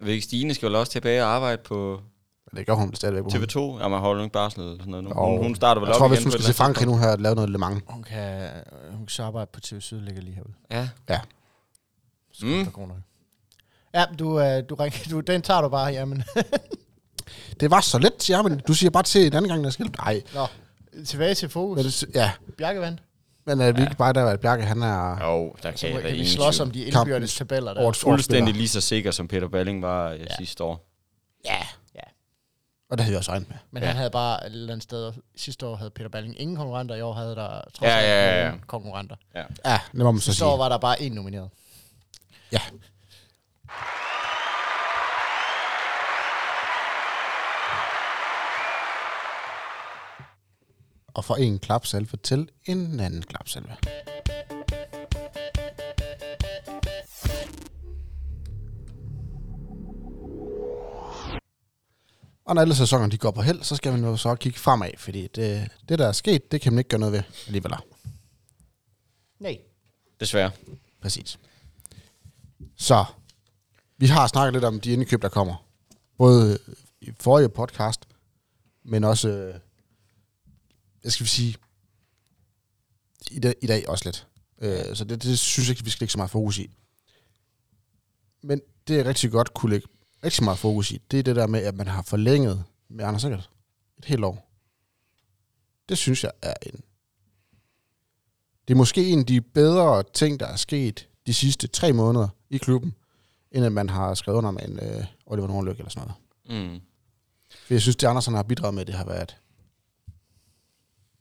[0.00, 2.00] Væk Stine skal vel også tilbage og arbejde på
[2.56, 3.22] det gør hun stadigvæk.
[3.22, 3.28] på.
[3.28, 3.82] TV2.
[3.82, 5.04] Ja, man holder ikke barsel eller sådan noget.
[5.04, 5.10] nu.
[5.10, 5.26] Jo.
[5.30, 6.98] Hun, hun starter vel Jeg op tror, igen hvis hun skal til andet Frankrig nu
[6.98, 7.82] her og lave noget Le Mans.
[7.86, 8.48] Hun kan,
[8.90, 10.52] hun kan så arbejde på TV Syd, ligger lige herude.
[11.08, 11.20] Ja.
[12.42, 12.64] Mm.
[12.64, 12.96] Der går nok.
[13.94, 14.76] Ja, du, øh, du,
[15.10, 16.22] du, den tager du bare, jamen.
[17.60, 19.86] Det var så let, siger men Du siger bare til en anden gang, der skal...
[19.98, 20.22] Nej.
[20.34, 20.46] Nå,
[21.04, 21.76] tilbage til fokus.
[21.76, 22.98] Men det, ja, Bjerkevand.
[23.46, 25.32] men er det ikke bare der, at Bjarke, han er Ja.
[25.32, 27.92] Jo, der Så kan da kan vi slås om de indbyrdes tabeller der.
[27.92, 30.24] Fuldstændig lige så sikker, som Peter Balling var øh, Ja.
[30.38, 30.86] sidste år.
[31.44, 31.66] Ja.
[32.88, 32.92] Ja.
[32.92, 33.56] Og det havde vi også regnet med.
[33.70, 33.86] Men Ja.
[33.88, 37.00] han havde bare et eller andet sted, sidste år havde Peter Balling ingen konkurrenter, i
[37.00, 38.52] år havde der trods Ja, alt ja, ja, ja.
[38.66, 39.16] konkurrenter.
[39.34, 39.44] Ja,
[39.92, 40.48] det må man så Sidste sige.
[40.48, 41.50] år var der bare én nomineret.
[42.52, 42.60] Ja.
[51.14, 53.76] Og for en klapsalve til en anden klapsalve.
[62.46, 64.90] Og når alle sæsoner de går på held, så skal man jo så kigge fremad,
[64.98, 67.72] fordi det, det der er sket, det kan man ikke gøre noget ved alligevel.
[69.38, 69.58] Nej.
[70.20, 70.50] Desværre.
[71.00, 71.38] Præcis.
[72.76, 73.04] Så,
[73.98, 75.66] vi har snakket lidt om de indkøb, der kommer.
[76.18, 76.58] Både
[77.00, 78.00] i forrige podcast,
[78.82, 79.54] men også, øh,
[81.04, 81.56] jeg skal sige,
[83.30, 84.26] i dag, i dag også lidt.
[84.58, 86.70] Øh, så det, det synes jeg ikke, vi skal lægge så meget fokus i.
[88.42, 89.88] Men det, jeg rigtig godt kunne lægge
[90.24, 93.22] rigtig meget fokus i, det er det der med, at man har forlænget med Anders
[93.22, 93.50] Sikkert
[93.98, 94.50] et helt år.
[95.88, 96.82] Det synes jeg er en...
[98.68, 102.28] Det er måske en af de bedre ting, der er sket de sidste tre måneder
[102.50, 102.94] i klubben,
[103.50, 106.08] end at man har skrevet under med en øh, Oliver Nordløk eller sådan
[106.46, 106.64] noget.
[106.64, 106.80] Mm.
[107.66, 109.36] For jeg synes, det Andersen har bidraget med, det har været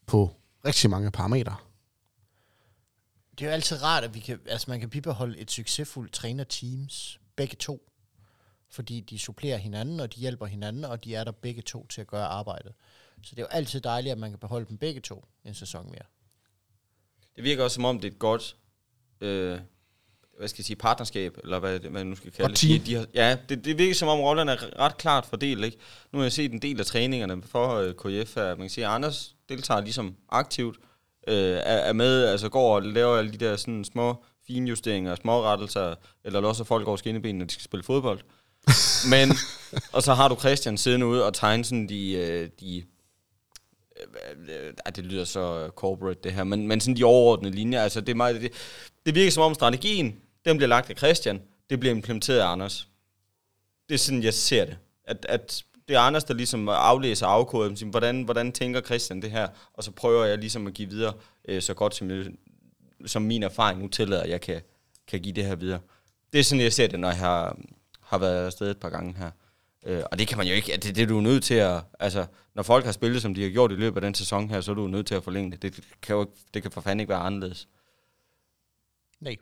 [0.05, 0.35] på
[0.65, 1.55] rigtig mange parametre.
[3.31, 7.19] Det er jo altid rart, at vi kan, altså man kan bibeholde et succesfuldt trænerteams,
[7.35, 7.89] begge to.
[8.75, 12.01] Fordi de supplerer hinanden, og de hjælper hinanden, og de er der begge to til
[12.01, 12.73] at gøre arbejdet.
[13.23, 15.85] Så det er jo altid dejligt, at man kan beholde dem begge to en sæson
[15.89, 16.03] mere.
[17.35, 18.55] Det virker også som om, det er et godt
[19.21, 19.59] øh,
[20.37, 22.79] hvad skal jeg sige, partnerskab, eller hvad, det- hvad jeg nu skal kalde team.
[22.79, 25.65] De, de har, ja, det, det virker som om rollerne er ret klart fordelt.
[25.65, 25.77] Ikke?
[26.11, 28.85] Nu har jeg set en del af træningerne for øh, KF, at man kan sige,
[28.85, 30.77] at Anders deltager ligesom aktivt,
[31.27, 35.41] øh, er, er med, altså går og laver alle de der sådan små finjusteringer, små
[35.43, 38.19] rettelser, eller losser folk over skinnebenene, når de skal spille fodbold.
[39.13, 39.31] Men,
[39.91, 42.83] og så har du Christian siddende ude og tegne sådan de, øh, de
[44.85, 48.09] ej, det lyder så corporate det her, men, men sådan de overordnede linjer, altså det,
[48.09, 48.51] er meget, det,
[49.05, 52.87] det virker som om strategien, den bliver lagt af Christian, det bliver implementeret af Anders.
[53.89, 54.77] Det er sådan, jeg ser det.
[55.05, 59.31] At, at det er Anders, der ligesom aflæser afkodet, siger, hvordan, hvordan tænker Christian det
[59.31, 61.13] her, og så prøver jeg ligesom at give videre,
[61.47, 62.25] øh, så godt som, jeg,
[63.05, 64.61] som min erfaring nu tillader, at jeg kan,
[65.07, 65.79] kan give det her videre.
[66.33, 67.57] Det er sådan, jeg ser det, når jeg har,
[68.05, 69.31] har været afsted et par gange her.
[69.85, 72.25] Øh, og det kan man jo ikke, det, det er du nødt til at, altså,
[72.53, 74.71] når folk har spillet, som de har gjort i løbet af den sæson her, så
[74.71, 75.61] er du nødt til at forlænge det.
[75.61, 77.67] Det kan jo ikke, det kan for fanden ikke være anderledes.
[79.19, 79.35] Nej.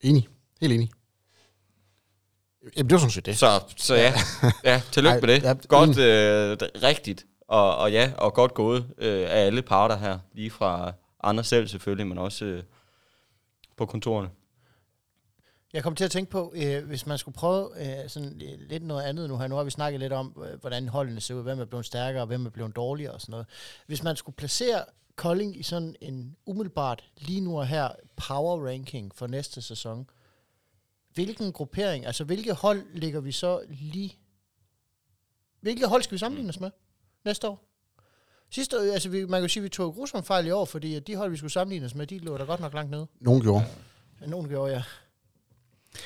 [0.00, 0.28] Enig.
[0.60, 0.90] Helt enig.
[2.76, 3.38] Jamen, det var sådan set det.
[3.38, 4.14] Så, så ja,
[4.64, 5.42] ja tillykke Ej, med det.
[5.42, 10.18] ja, godt, øh, rigtigt, og, og ja, og godt gået øh, af alle parter her,
[10.32, 10.92] lige fra
[11.22, 12.62] Anders selv selvfølgelig, men også øh,
[13.76, 14.28] på kontorerne.
[15.76, 17.70] Jeg kom til at tænke på, øh, hvis man skulle prøve
[18.02, 19.46] øh, sådan lidt noget andet nu her.
[19.46, 22.22] Nu har vi snakket lidt om, øh, hvordan holdene ser ud, hvem er blevet stærkere,
[22.22, 23.46] og hvem er blevet dårligere og sådan noget.
[23.86, 24.84] Hvis man skulle placere
[25.16, 30.10] Kolding i sådan en umiddelbart lige nu og her power ranking for næste sæson,
[31.14, 34.18] hvilken gruppering, altså hvilke hold ligger vi så lige...
[35.60, 36.70] Hvilke hold skal vi sammenligne os med
[37.24, 37.64] næste år?
[38.50, 40.64] Sidste år, altså vi, man kan jo sige, at vi tog grusom fejl i år,
[40.64, 42.90] fordi at de hold, vi skulle sammenligne os med, de lå der godt nok langt
[42.90, 43.06] nede.
[43.20, 43.64] Nogen gjorde.
[44.26, 44.82] Nogen gjorde, ja.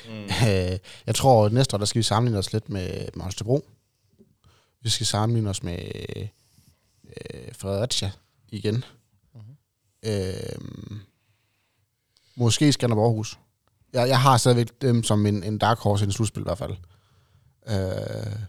[0.09, 0.23] Mm.
[0.23, 3.65] Øh, jeg tror, at næste år, der skal vi sammenligne os lidt med Monstebro.
[4.81, 5.79] Vi skal sammenligne os med
[7.05, 8.11] øh, Fredericia
[8.49, 8.83] igen.
[9.33, 9.55] Mm-hmm.
[10.05, 11.01] Øh,
[12.35, 13.39] måske Skanderborg Aarhus.
[13.93, 16.57] Jeg, jeg har stadigvæk dem som en, en dark horse i en slutspil i hvert
[16.57, 16.75] fald.
[17.67, 18.39] Øh,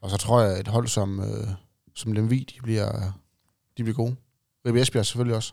[0.00, 1.48] og så tror jeg, at et hold som, øh,
[1.94, 3.12] som Lemvi, de bliver,
[3.76, 4.16] de bliver gode.
[4.66, 5.52] Ribe Esbjerg selvfølgelig også.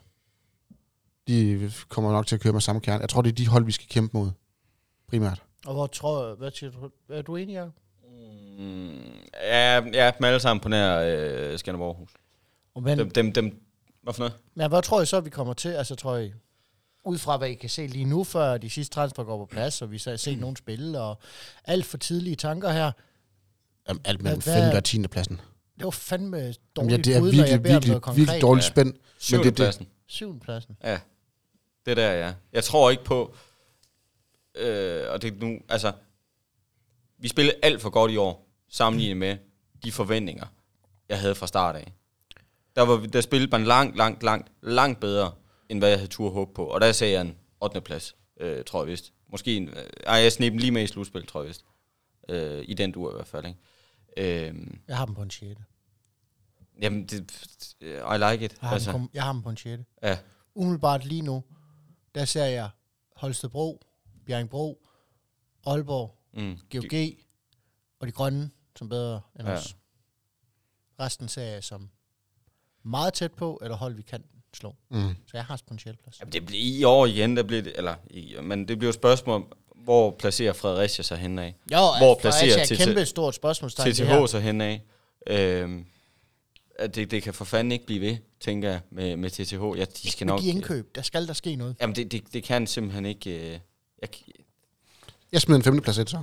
[1.28, 3.02] De kommer nok til at køre med samme kerne.
[3.02, 4.32] Jeg tror, det er de hold, vi skal kæmpe mod.
[5.20, 5.42] Primært.
[5.66, 7.74] Og hvor tror hvad siger du, er du enig, Jacob?
[8.60, 8.90] Mm,
[9.44, 12.10] ja, ja, dem alle sammen på nær øh, Skanderborg Aarhus.
[12.82, 13.62] Men, Dem, dem, dem,
[14.02, 14.34] hvad for noget?
[14.56, 15.70] men hvad tror I så, vi kommer til?
[15.70, 16.32] Altså, tror I,
[17.06, 19.82] ud fra hvad I kan se lige nu, før de sidste transfer går på plads,
[19.82, 21.20] og vi så har set nogen spille, og
[21.66, 22.92] alt for tidlige tanker her.
[23.90, 24.78] Jamen, Alt mellem Hvad- 5.
[24.78, 25.08] og 10.
[25.08, 25.42] pladsen.
[25.78, 28.70] Det var fandme Jamen, dårligt ja, det er bud, virkelig, jeg virkelig, virkelig dårligt Ja.
[28.70, 28.88] spænd.
[28.94, 29.88] Men Syvende det, pladsen.
[30.08, 30.78] Syvende pladsen.
[30.84, 31.00] Ja.
[31.86, 32.34] Det der, ja.
[32.54, 33.36] Jeg tror ikke på,
[34.56, 35.92] øh, og det nu, altså,
[37.18, 39.38] vi spillede alt for godt i år, sammenlignet med
[39.84, 40.46] de forventninger,
[41.10, 41.94] jeg havde fra start af.
[42.76, 45.32] Der, var, der spillede man langt, langt, langt, langt bedre,
[45.70, 46.66] end hvad jeg havde tur håb på.
[46.66, 47.82] Og der sagde jeg en 8.
[47.82, 49.14] plads, øh, tror jeg vist.
[49.32, 51.66] Måske en, øh, ej, jeg dem lige med i slutspil, tror jeg vist.
[52.30, 54.48] Øh, I den duer i hvert fald, ikke?
[54.48, 55.60] Øh, Jeg har dem på en 6.
[56.82, 57.34] jamen, det,
[57.82, 58.52] I like it.
[58.62, 58.92] Jeg har, altså.
[58.92, 59.84] dem, jeg har dem på en 6.
[60.04, 60.18] ja.
[60.56, 61.44] Umiddelbart lige nu,
[62.16, 62.70] der ser jeg
[63.16, 63.82] Holstebro,
[64.26, 64.88] Bjerringbro,
[65.66, 66.58] Aalborg, Mm.
[66.72, 67.00] GOG
[68.00, 69.54] og de grønne som bedre end Ja.
[69.54, 69.76] os.
[71.00, 71.90] Resten ser jeg som
[72.84, 74.24] meget tæt på, eller hold vi kan
[74.54, 74.76] slå.
[74.90, 75.16] Mm.
[75.28, 76.20] Så jeg har en sjælplads.
[76.20, 78.96] Jamen, det bliver i år igen, der bliver det, eller, i, men det bliver et
[78.96, 81.46] spørgsmål, hvor placerer Fredericia sig henad?
[81.46, 83.94] Jo, Hvor altså, placerer Fredericia er et kæmpe stort spørgsmålstegn.
[83.94, 84.80] TTH sig henad?
[85.28, 85.86] Øhm,
[86.80, 89.80] at det, det kan for fanden ikke blive ved, tænker jeg, med, med TTH.
[89.80, 90.42] Ja, de skal Med nok...
[90.42, 91.76] de indkøb, der skal der ske noget.
[91.82, 93.54] Jamen, det, det, det kan simpelthen ikke...
[93.54, 93.60] Øh,
[94.02, 94.10] jeg,
[95.32, 96.22] Jeg smider en femteplads ind så.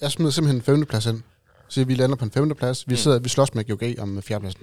[0.00, 1.22] Jeg smider simpelthen en femteplads ind.
[1.68, 2.88] Så vi lander på en femteplads.
[2.88, 2.96] Vi, Mm.
[2.96, 4.62] sidder, vi slås med GOG om fjerdepladsen.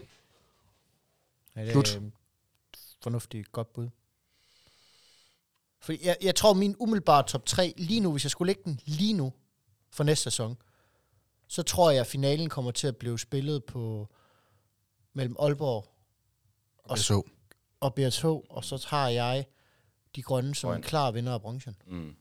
[1.56, 1.96] Ja, det Slut.
[1.96, 2.12] er øh,
[3.04, 3.90] fornuftigt godt bud.
[5.80, 8.80] For jeg, jeg tror, min umiddelbare top 3 lige nu, hvis jeg skulle lægge den
[8.86, 9.34] lige nu
[9.92, 10.58] for næste sæson,
[11.48, 14.08] så tror jeg, at finalen kommer til at blive spillet på
[15.14, 15.88] mellem Aalborg
[16.84, 17.22] Og så.
[17.80, 19.46] og BSH, og så tager jeg
[20.16, 20.82] de grønne som en Grøn.
[20.84, 21.76] klar vinder af bronzen.
[21.88, 22.16] mm,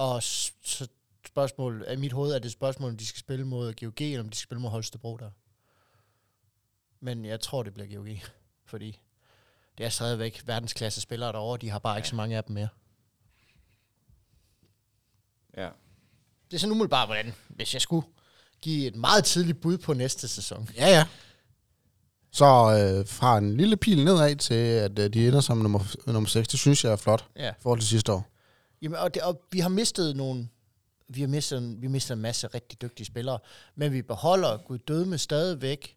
[0.00, 0.88] Og så
[1.26, 4.20] spørgsmål af mit hoved er det et spørgsmål, om de skal spille mod GOG, eller
[4.20, 5.30] om de skal spille mod Holstebro der.
[7.00, 8.08] Men jeg tror, det bliver GOG,
[8.64, 8.98] fordi
[9.78, 12.68] det er stadigvæk verdensklasse spillere derovre, de har bare ikke så mange af dem mere.
[15.56, 15.68] ja.
[16.50, 18.06] Det er sådan umiddelbart, hvordan, hvis jeg skulle
[18.60, 20.68] give et meget tidligt bud på næste sæson.
[20.76, 21.06] Ja, ja.
[22.30, 26.28] Så øh, fra en lille pil nedad til, at øh, de ender som nummer, nummer
[26.28, 27.50] 6, det synes jeg er flot Ja.
[27.50, 28.26] i forhold til sidste år.
[28.82, 30.48] Jamen, og, det, og vi har mistet nogle,
[31.08, 33.38] vi har mistet, en- vi har mistet en masse rigtig dygtige spillere,
[33.74, 35.96] men vi beholder Gud dødme stadigvæk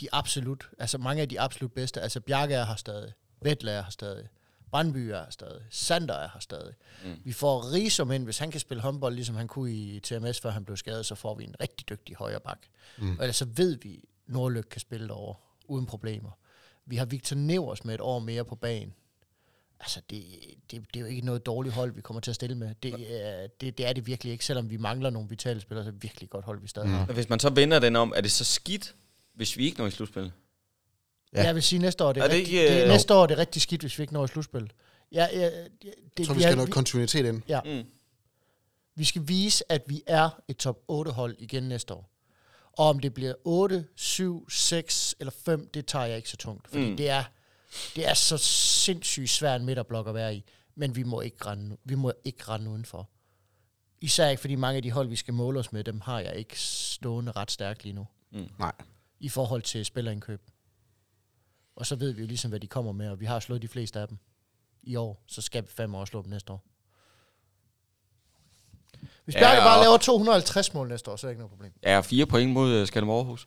[0.00, 2.00] de absolut, altså mange af de absolut bedste.
[2.00, 3.12] Altså Bjarke er her stadig,
[3.42, 4.28] Vettel er her stadig,
[4.70, 6.74] Brandby er her stadig, Sander er her stadig.
[7.04, 7.16] Mm.
[7.24, 10.50] Vi får Risom ind, hvis han kan spille håndbold, ligesom han kunne i TMS, før
[10.50, 12.58] han blev skadet, så får vi en rigtig dygtig højre bak.
[12.98, 13.10] Mm.
[13.18, 15.34] Og ellers så ved vi, at Nordlyk kan spille derovre,
[15.64, 16.30] uden problemer.
[16.86, 18.94] Vi har Victor Nevers med et år mere på banen.
[19.80, 20.24] Altså, det,
[20.70, 22.74] det, det er jo ikke noget dårligt hold, vi kommer til at stille med.
[22.82, 22.94] Det,
[23.24, 25.92] er, det, det er det virkelig ikke, selvom vi mangler nogle vitale spillere, så er
[25.92, 26.94] det virkelig godt hold, vi stadig mm.
[26.94, 27.06] har.
[27.06, 28.94] Men Hvis man så vender den om, er det så skidt,
[29.34, 30.32] hvis vi ikke når i slutspillet?
[31.34, 31.42] Ja.
[31.42, 33.14] Jeg vil sige, næste år, det er, Er det det ikke, rigtig, det, øh, næste
[33.14, 34.72] år er det rigtig skidt, hvis vi ikke når i slutspil.
[35.12, 35.52] Ja, ja, det,
[35.84, 37.42] Jeg det, tror, vi vi, skal have noget kontinuitet ind.
[37.48, 37.84] ja, Mm.
[38.94, 42.10] vi skal vise, at vi er et top 8 hold igen næste år.
[42.72, 46.68] Og om det bliver 8, 7, 6 eller 5, det tager jeg ikke så tungt.
[46.68, 46.96] Fordi mm.
[46.96, 47.24] det, er,
[47.96, 50.44] det er så sindssygt svært en midterblok at være i.
[50.74, 53.08] Men vi må ikke rende, vi må ikke rende udenfor.
[54.00, 56.36] Især ikke, fordi mange af de hold, vi skal måle os med, dem har jeg
[56.36, 58.06] ikke stående ret stærkt lige nu.
[58.58, 58.72] Nej.
[59.20, 60.42] I forhold til spillerindkøb.
[61.76, 63.68] Og så ved vi jo ligesom, hvad de kommer med, og vi har slået de
[63.68, 64.18] fleste af dem
[64.82, 65.24] i år.
[65.26, 66.64] Så skal vi fem år slå dem næste år.
[69.24, 71.50] Hvis Ja, Bjarke bare og- laver 250 mål næste år, så er det ikke noget
[71.50, 71.72] problem.
[71.82, 73.46] Ja, fire point mod uh, Skanderborg Aarhus.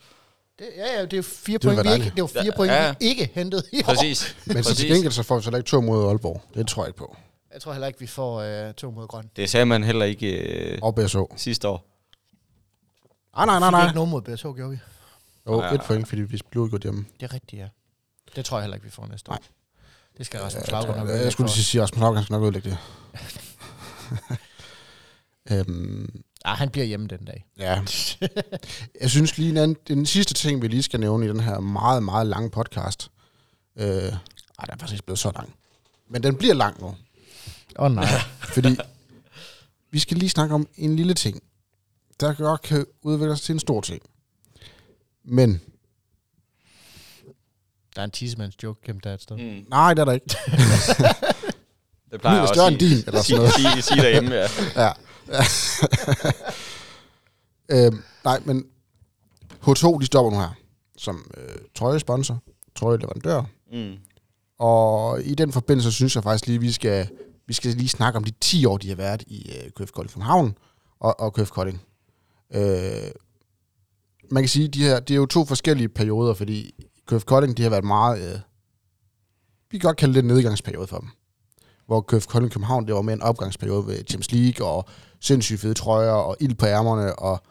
[0.60, 2.44] Det, ja, ja, det er jo fire Det point, vi ikke, det er jo fire
[2.46, 2.90] Ja, point, ja.
[3.00, 3.84] vi ikke hentede i år.
[3.84, 4.36] Præcis.
[4.46, 6.42] Men så til gengæld så får vi så heller ikke to mod Aalborg.
[6.54, 7.16] Det tror jeg ikke på.
[7.54, 9.30] Jeg tror heller ikke, vi får øh, to mod grøn.
[9.36, 11.18] Det sagde man heller ikke øh, Og BSH.
[11.36, 11.86] sidste år.
[13.34, 13.84] Ah, nej, nej, Fik nej.
[13.86, 14.78] ikke nogen mod BSH, gjorde vi.
[15.48, 15.74] Jo, Ja.
[15.74, 17.06] et point, fordi vi blev godt hjemme.
[17.20, 17.68] Det er rigtigt, ja.
[18.36, 19.36] Det tror jeg heller ikke, vi får næste år.
[19.36, 19.42] Nej.
[20.18, 22.44] Det skal Rasmus Laugaard nok jeg, jeg skulle lige sige, at Rasmus Laugaard skal nok
[22.44, 22.78] udlægge det.
[25.52, 27.46] øhm, Ah, han bliver hjemme den dag.
[27.60, 27.82] ja.
[29.02, 31.60] Jeg synes lige, en anden, den sidste ting, vi lige skal nævne i den her
[31.60, 33.12] meget, meget lange podcast.
[33.76, 34.14] Øh, ej, den
[34.60, 35.54] er faktisk ikke blevet så lang.
[36.10, 36.88] Men den bliver lang nu.
[36.88, 36.96] Åh
[37.86, 38.06] oh, nej.
[38.40, 38.78] Fordi
[39.92, 41.44] vi skal lige snakke om en lille ting,
[42.20, 44.02] der godt kan udvikle sig til en stor ting.
[45.24, 45.62] Men,
[47.96, 49.38] Der er en tissemands joke gennem der et sted.
[49.38, 49.66] Mm.
[49.70, 50.26] nej, det er der ikke.
[52.12, 53.54] Det plejer Min er større også end din, eller sådan noget.
[53.54, 54.48] Sige, sige derhjemme, ja.
[54.76, 54.92] Ja.
[57.76, 58.66] øhm, nej, men
[59.68, 60.56] H2, de stopper nu her,
[60.98, 62.40] som øh, trøjesponsor,
[62.76, 63.44] trøjeleverandør.
[63.72, 63.94] Mm.
[64.60, 67.08] Og i den forbindelse synes jeg faktisk lige, vi skal,
[67.48, 70.14] vi skal lige snakke om de 10 år, de har været i øh, KF Kolding
[70.14, 70.58] København
[71.00, 71.82] og, og KF Kolding.
[72.54, 73.12] Øh,
[74.32, 77.64] man kan sige, de her, det er jo to forskellige perioder, fordi KF Kolding, de
[77.64, 78.40] har været meget, øh,
[79.72, 81.10] vi kan godt kalde det en nedgangsperiode for dem.
[81.88, 84.86] Hvor KF Kolding København, det var mere en opgangsperiode ved Champions League og
[85.22, 87.44] sindssygt fede trøjer og ild på ærmerne og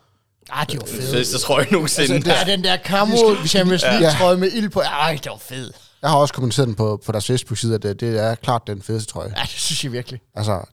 [0.50, 1.04] Ah, det var fedt.
[1.04, 2.14] Fedeste trøje nogensinde.
[2.14, 4.80] Altså, der er den der Camo Champions League trøje med ild på.
[4.80, 5.72] Ej, det var fed.
[6.02, 8.82] Jeg har også kommenteret den på, på deres Facebook-side, at det, det er klart den
[8.82, 9.32] fedeste trøje.
[9.36, 10.20] Ja, det synes jeg virkelig.
[10.34, 10.64] Altså,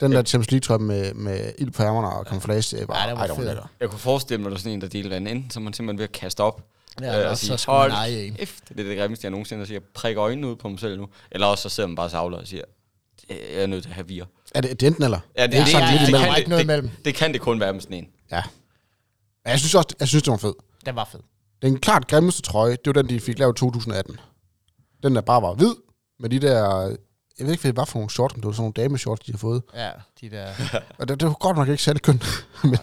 [0.00, 3.16] den der Champions League-trøje med, med ild på ærmerne og camouflage, det var, Ja, den
[3.16, 3.44] var ej, det fed.
[3.46, 3.70] lækker.
[3.80, 5.72] Jeg kunne forestille mig, at der er sådan en, der deler vand så er man
[5.72, 6.62] simpelthen ved at kaste op.
[7.00, 8.36] Ja, øh, og så skulle man en.
[8.36, 9.80] det er det grimmeste, jeg nogensinde har siger.
[9.94, 11.08] Prik øjnene ud på mig selv nu.
[11.30, 12.62] Eller også så sidder man bare og savler og siger,
[13.30, 14.24] jeg er nødt til at have vir.
[14.54, 15.20] Er det, det enten eller?
[15.36, 16.36] Ja, det, Det er det, sådan det, lidt det, imellem.
[16.36, 16.88] ikke noget det, imellem.
[16.88, 18.08] det, det kan det kun være med sådan en.
[18.30, 18.42] Ja.
[19.44, 20.54] Men jeg synes også, jeg synes, det var fed.
[20.86, 21.20] Den var fed.
[21.62, 24.20] Den klart grimmeste trøje, det var den, de fik lavet i 2018.
[25.02, 25.74] Den der bare var hvid,
[26.20, 26.82] med de der...
[27.38, 29.20] Jeg ved ikke, hvad det var for nogle shorts, men det var sådan nogle dameshorts,
[29.26, 29.62] de har fået.
[29.74, 29.90] Ja,
[30.20, 30.52] de der...
[30.98, 32.24] Og det, det var godt nok ikke særlig kønt,
[32.64, 32.78] men,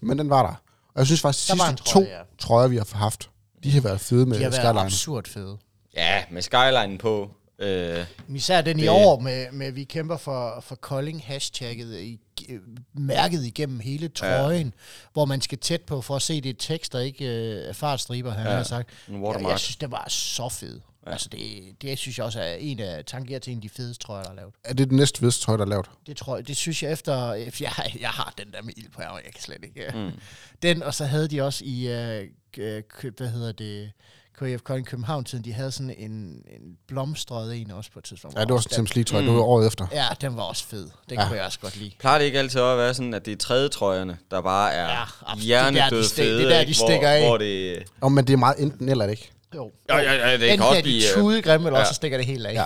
[0.00, 0.54] men den var der.
[0.94, 2.18] Og jeg synes faktisk, de sidste trøje, to ja.
[2.38, 3.30] trøjer, vi har haft,
[3.64, 4.80] de har været fede med De har været Skyline.
[4.80, 5.58] absurd fede.
[5.96, 7.30] Ja, med skylinen på.
[7.58, 12.20] Øh, Især den i Det- år med, med, vi kæmper for, for Kolding hashtagget i,
[12.48, 12.60] øh,
[12.94, 14.72] mærket igennem hele trøjen, ja.
[15.12, 18.30] hvor man skal tæt på for at se det tekst, der ikke øh, er fartstriber,
[18.30, 18.88] han Ja, har sagt.
[19.08, 20.80] Jeg, jeg synes, det var så fed.
[21.06, 21.12] Ja.
[21.12, 21.40] Altså, det,
[21.82, 24.30] det synes jeg også er en af tankerer til en af de fedeste trøjer, der
[24.30, 24.54] er lavet.
[24.64, 25.86] Er det den næste fedeste trøje, der er lavet?
[26.06, 29.02] Det tror jeg, det synes jeg efter, jeg, jeg har den der med ild på
[29.02, 29.92] ærmer, jeg kan slet ikke.
[29.94, 30.10] Mm.
[30.62, 32.28] Den, og så havde de også i, øh,
[32.58, 32.82] øh,
[33.16, 33.90] hvad hedder det,
[34.38, 38.36] KF Kolding København-tiden, de havde sådan en, en blomstret en også på et tidspunkt.
[38.36, 39.86] Ja, det var også den, Champions League-trøje, det var året efter.
[39.92, 40.88] Ja, den var også fed.
[41.10, 41.26] Den Ja.
[41.26, 41.90] kunne jeg også godt lide.
[42.00, 44.88] plejer det ikke altid at være sådan, at det er tredje trøjerne, der bare er
[44.88, 45.44] Ja, absolut.
[45.44, 46.74] hjernedøde Det er der, de fede, det er der, de ikke?
[46.74, 47.26] stikker hvor, af.
[47.28, 49.30] Hvor det, Og, men det er meget enten eller, ikke?
[49.54, 49.70] Jo.
[49.88, 51.82] Ja, ja, ja, det kan Enten også er de blive, øh, tudegrimme, eller ja.
[51.82, 52.54] også så stikker det helt af.
[52.54, 52.64] Ja.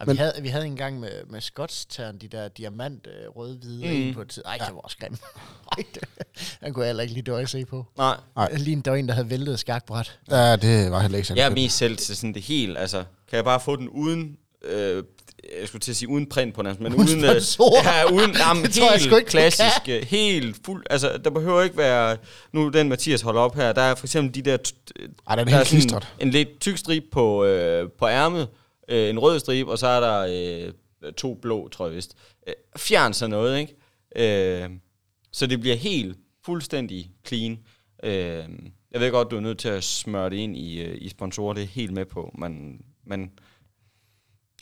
[0.00, 0.04] Ja.
[0.04, 3.86] Men- vi, havde, vi havde en gang med, med skotstern, de der diamant øh, røde-hvide
[4.00, 4.06] Mm.
[4.06, 4.14] mm.
[4.14, 4.42] på et tid.
[4.46, 5.20] Ej, det var også grimt.
[6.64, 7.86] Den kunne jeg heller ikke lige døje se på.
[7.98, 8.52] Nej, Nej.
[8.56, 10.18] Lige en døgn, der havde væltet et skakbræt.
[10.30, 12.98] Ja, det var heller ikke særlig jeg er mest selv til sådan det helt, altså,
[13.28, 15.02] kan jeg bare få den uden, øh,
[15.60, 17.42] jeg skulle til at sige uden print på den, men Uden uden, øh,
[17.84, 21.30] ja, uden, jamen, Det tror jeg helt sgu ikke, klassisk, øh, helt fuld, altså, der
[21.30, 22.16] behøver ikke være,
[22.52, 24.56] nu den Mathias holder op her, der er for eksempel de der,
[25.28, 26.08] Ej, den er der helt sådan klistret.
[26.18, 28.48] en lidt tyk stribe på, øh, på ærmet,
[28.88, 30.26] øh, en rød stribe, og så er der
[31.06, 32.14] øh, to blå, tror jeg vist.
[32.46, 34.62] Øh, fjern sådan noget, ikke?
[34.62, 34.70] Øh,
[35.32, 37.58] så det bliver helt fuldstændig clean.
[38.02, 38.44] Øh,
[38.92, 41.54] jeg ved godt, du er nødt til at smøre det ind i, øh, i sponsorer,
[41.54, 43.30] det er helt med på, men, men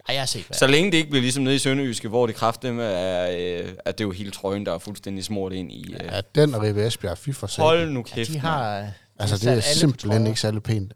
[0.09, 2.35] Ej, jeg har set, så længe det ikke bliver ligesom nede i Sønderjyske, hvor det
[2.37, 3.31] kraftedeme er,
[3.65, 5.95] øh, at det er jo hele trøjen, der er fuldstændig smurt ind i.
[5.95, 7.65] Øh, Ja, den og Ribe Esbjerg, fy for satan.
[7.65, 8.29] hold nu ja, kæft.
[8.29, 8.41] de mand.
[8.41, 8.79] har...
[8.79, 10.95] øh, de Altså, har det er simpelthen ikke særlig pænt.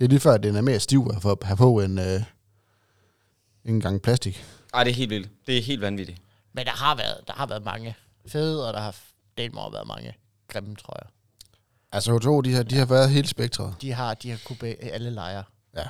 [0.00, 2.22] Det er lige før, at den er mere stiv at få- have på end øh,
[3.64, 4.44] en gang plastik.
[4.74, 5.30] Ej, det er helt vildt.
[5.46, 6.22] Det er helt vanvittigt.
[6.52, 7.96] Men der har været, der har været mange
[8.26, 8.96] fede, og der har
[9.38, 10.14] delt mig været mange
[10.48, 11.06] grimme trøjer.
[11.92, 13.74] Altså H2, de har, de har været helt spektret.
[13.80, 15.44] De har, de har kunne be- alle lejre.
[15.76, 15.84] Ja.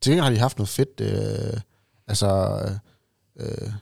[0.00, 1.60] Til gengæld har de haft noget fedt, øh,
[2.06, 2.28] altså
[3.36, 3.72] øh,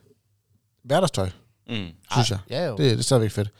[0.82, 1.30] hverdagstøj,
[1.68, 1.88] Mm.
[2.12, 2.38] synes jeg.
[2.50, 2.76] Ja jo.
[2.76, 3.50] Det, det er stadigvæk fedt.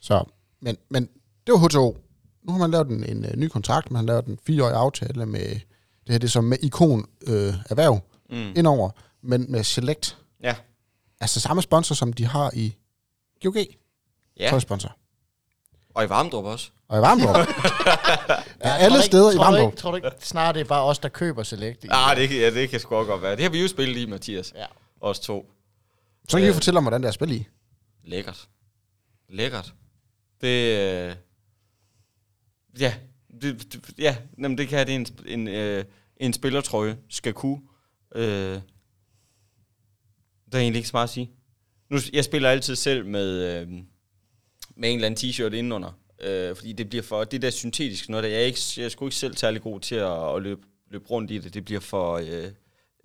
[0.00, 0.24] Så,
[0.60, 1.08] men, men
[1.46, 1.98] det var H2.
[2.44, 5.26] Nu har man lavet en, en, øh, ny kontrakt, man har lavet en fireårig aftale
[5.26, 8.00] med, det her det er som med ikon øh, erhverv
[8.30, 8.52] Mm.
[8.56, 8.90] indover,
[9.22, 10.18] men med Select.
[10.42, 10.56] Ja.
[11.20, 12.76] Altså samme sponsor, som de har i
[13.42, 13.56] GOG.
[14.36, 14.96] Ja, Tøjsponsor.
[15.94, 16.70] og i Varmdrup også.
[16.88, 17.36] Og i Varmdrup.
[17.36, 17.44] ja,
[18.64, 19.72] Jeg alle du steder ikke, i Varmdrup.
[19.72, 21.84] ikke, tror du ikke snart det er bare os, der køber Select?
[21.84, 23.32] i- Ah, det, ja, det kan sgu også godt være.
[23.36, 24.52] Det har vi jo spillet i, Mathias.
[24.56, 24.66] Ja.
[25.00, 25.50] Os to.
[26.28, 26.54] Så kan I Øh.
[26.54, 27.46] fortælle om, hvordan det er at spille i.
[28.04, 28.48] Lækkert.
[29.28, 29.74] Lækkert.
[30.40, 30.78] Det,
[31.08, 31.14] øh,
[32.80, 32.94] ja,
[33.42, 35.84] det, det, ja, jamen det kan det en, en, øh,
[36.16, 37.60] en spillertrøje skal kunne.
[38.14, 38.60] Øh,
[40.52, 41.30] der er egentlig ikke så meget at sige.
[41.90, 43.68] Nu, jeg spiller altid selv med, øh,
[44.76, 48.24] med en eller anden t-shirt indenunder, øh, fordi det bliver for, det der syntetiske noget,
[48.24, 50.60] der, jeg er, ikke, jeg er sgu ikke selv særlig god til at, at løbe,
[50.90, 52.50] løbe rundt i det, det bliver for øh,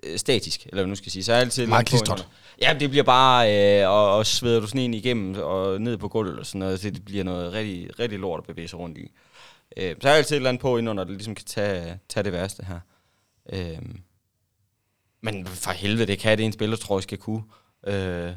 [0.03, 1.23] øh, statisk, eller hvad nu skal sige.
[1.23, 2.27] Så er jeg altid Meget klistret.
[2.61, 6.07] Ja, det bliver bare, øh, og, og sveder du sådan en igennem og ned på
[6.07, 8.97] gulvet og sådan noget, så det bliver noget rigtig, rigtig lort at bevæge sig rundt
[8.97, 9.11] i.
[9.77, 12.23] Øh, så er jeg altid et eller andet på indenunder, der ligesom kan tage, tage
[12.23, 12.79] det værste her.
[13.53, 13.81] Øh,
[15.21, 17.43] men for helvede, det kan det en spiller, tror jeg, skal kunne.
[17.87, 18.31] Øh,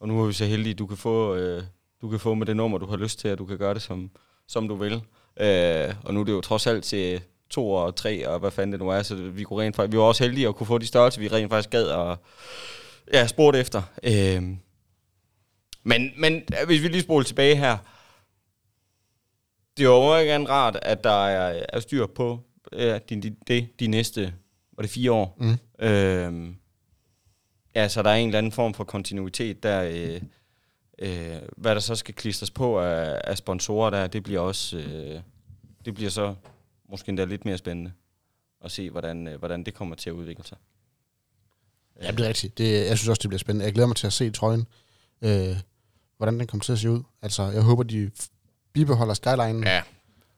[0.00, 1.62] og nu er vi så heldige, at du kan få, øh,
[2.02, 3.82] du kan få med det nummer, du har lyst til, at du kan gøre det,
[3.82, 4.10] som,
[4.48, 5.02] som du vil.
[5.40, 8.72] Øh, og nu er det jo trods alt til to og tre, og hvad fanden
[8.72, 10.78] det nu er, så vi, kunne rent faktisk, vi var også heldige at kunne få
[10.78, 12.16] de størrelser, vi rent faktisk gad og
[13.12, 13.82] ja, spurgte efter.
[14.02, 14.42] Øh,
[15.82, 17.78] men, men hvis vi lige spoler tilbage her,
[19.78, 22.40] det er jo ikke andet rart, at der er, er styr på
[22.72, 24.34] ja, de, de, de, de næste,
[24.72, 25.36] var det fire år?
[25.40, 25.86] Mm.
[25.86, 26.56] Øhm,
[27.74, 29.82] ja, så der er en eller anden form for kontinuitet der.
[29.82, 30.22] Øh,
[30.98, 35.20] øh, hvad der så skal klistres på af, af sponsorer der, det bliver også, øh,
[35.84, 36.34] det bliver så
[36.88, 37.92] måske endda lidt mere spændende
[38.64, 40.58] at se, hvordan, øh, hvordan det kommer til at udvikle sig.
[42.02, 42.58] Ja, det er rigtigt.
[42.58, 43.64] Det, jeg synes også, det bliver spændende.
[43.64, 44.66] Jeg glæder mig til at se trøjen.
[45.22, 45.56] Øh,
[46.16, 47.02] hvordan den kommer til at se ud.
[47.22, 48.10] Altså, jeg håber, de
[48.78, 49.64] bibeholder skylinen.
[49.64, 49.82] Ja.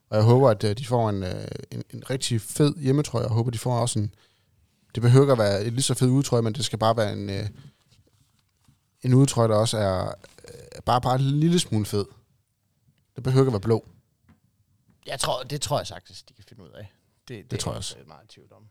[0.09, 3.23] Og jeg håber, at øh, de får en, øh, en, en rigtig fed hjemmetrøje.
[3.23, 4.13] Jeg håber, de får også en...
[4.95, 7.13] Det behøver ikke at være et lige så fed udtrøje, men det skal bare være
[7.13, 7.49] en, øh,
[9.01, 10.13] en udtrøje, der også er
[10.85, 12.05] bare, bare en lille smule fed.
[13.15, 13.87] Det behøver ikke at være blå.
[15.05, 16.91] Jeg tror, det tror jeg sagtens, de kan finde ud af.
[17.27, 17.95] Det, det, tror er jeg også.
[17.97, 18.63] jeg meget i tvivl om.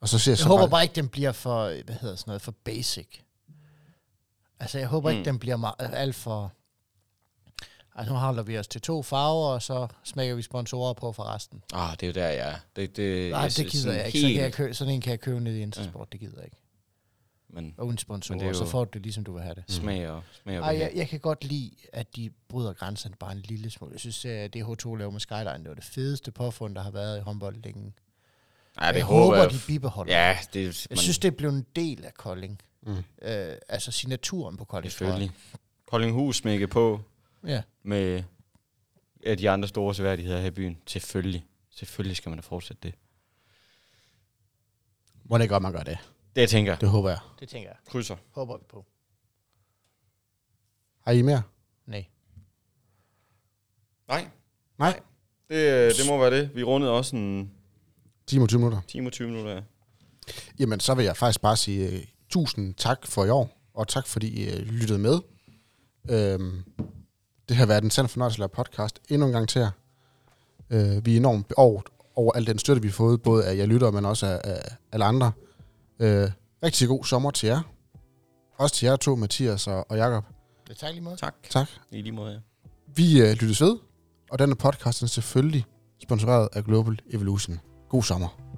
[0.00, 2.16] Og så ser jeg, Jeg så håber bare, bare ikke, den bliver for, hvad hedder
[2.16, 3.08] sådan noget, for basic.
[4.60, 5.10] Altså, jeg håber.
[5.10, 5.16] Mm.
[5.16, 6.52] ikke, den bliver meget, alt for...
[7.94, 11.34] Altså, nu holder vi os til to farver, og så smækker vi sponsorer på for
[11.34, 11.62] resten.
[11.74, 12.54] Ah, det er jo der, jeg er.
[12.76, 14.18] Det, det, Nej, det synes gider sådan jeg ikke.
[14.20, 16.36] Så kan jeg helt- købe, sådan en kan jeg købe ned i Intersport, det gider
[16.36, 16.56] jeg ikke.
[17.52, 19.42] Men Og uden sponsorer, Men det er så jo- får du det, ligesom du vil
[19.42, 19.64] have det.
[19.68, 23.32] smag og, smag og Ej, jeg, jeg kan godt lide, at de bryder grænserne bare
[23.32, 23.92] en lille smule.
[23.92, 26.90] Jeg synes, at det H2 laver med Skyline, det var det fedeste påfund, der har
[26.90, 27.92] været i håndbold længe.
[28.80, 29.50] Ja, det jeg håber jeg.
[29.50, 30.12] de bibeholder.
[30.26, 32.60] Ja, det Jeg synes, det blev en del af Kolding.
[32.82, 32.96] Mm.
[33.22, 34.84] Øh, altså signaturen på Kolding.
[34.84, 34.92] jeg.
[34.92, 35.30] Selvfølgelig.
[35.86, 37.00] Koldinghus smække på
[37.46, 37.62] Ja.
[37.82, 38.22] med
[39.24, 40.78] af de andre store seværdigheder her i byen.
[40.86, 41.46] Selvfølgelig.
[41.70, 42.94] Selvfølgelig skal man da fortsætte det.
[45.24, 45.98] må det godt, man gør det.
[46.36, 46.80] Det tænker jeg.
[46.80, 47.18] Det håber jeg.
[47.40, 47.76] Det tænker jeg.
[47.86, 48.16] Krydser.
[48.30, 48.86] Håber vi på.
[51.00, 51.42] Har I mere?
[51.86, 52.06] Nej.
[54.08, 54.28] Nej.
[54.78, 55.00] Nej.
[55.48, 56.50] Det, øh, det må være det.
[56.54, 57.52] Vi rundede også en
[58.26, 58.80] 10 og 20 minutter.
[58.88, 59.54] time og 20 minutter.
[59.54, 59.60] Ja.
[60.58, 64.06] Jamen, så vil jeg faktisk bare sige uh, tusind tak for i år, og tak
[64.06, 65.20] fordi I uh, lyttede med.
[66.10, 66.64] Øhm,
[67.50, 69.70] det har været en sand fornøjelse at lave podcast endnu en gang til jer.
[70.74, 71.82] Uh, vi er enormt beovet
[72.14, 74.76] over al den støtte, vi har fået, både af jer lyttere, men også af, af
[74.92, 75.32] alle andre.
[75.98, 76.06] Uh,
[76.62, 77.60] rigtig god sommer til jer.
[78.58, 80.24] Også til jer to, Mathias og, og Jakob.
[80.68, 81.16] Det tager lige måde.
[81.16, 81.34] Tak.
[81.50, 81.68] Tak.
[81.90, 82.38] I lige måde, ja.
[82.94, 83.76] Vi uh, lyttes ved,
[84.30, 85.64] og denne podcast er selvfølgelig
[86.02, 87.60] sponsoreret af Global Evolution.
[87.88, 88.49] God sommer.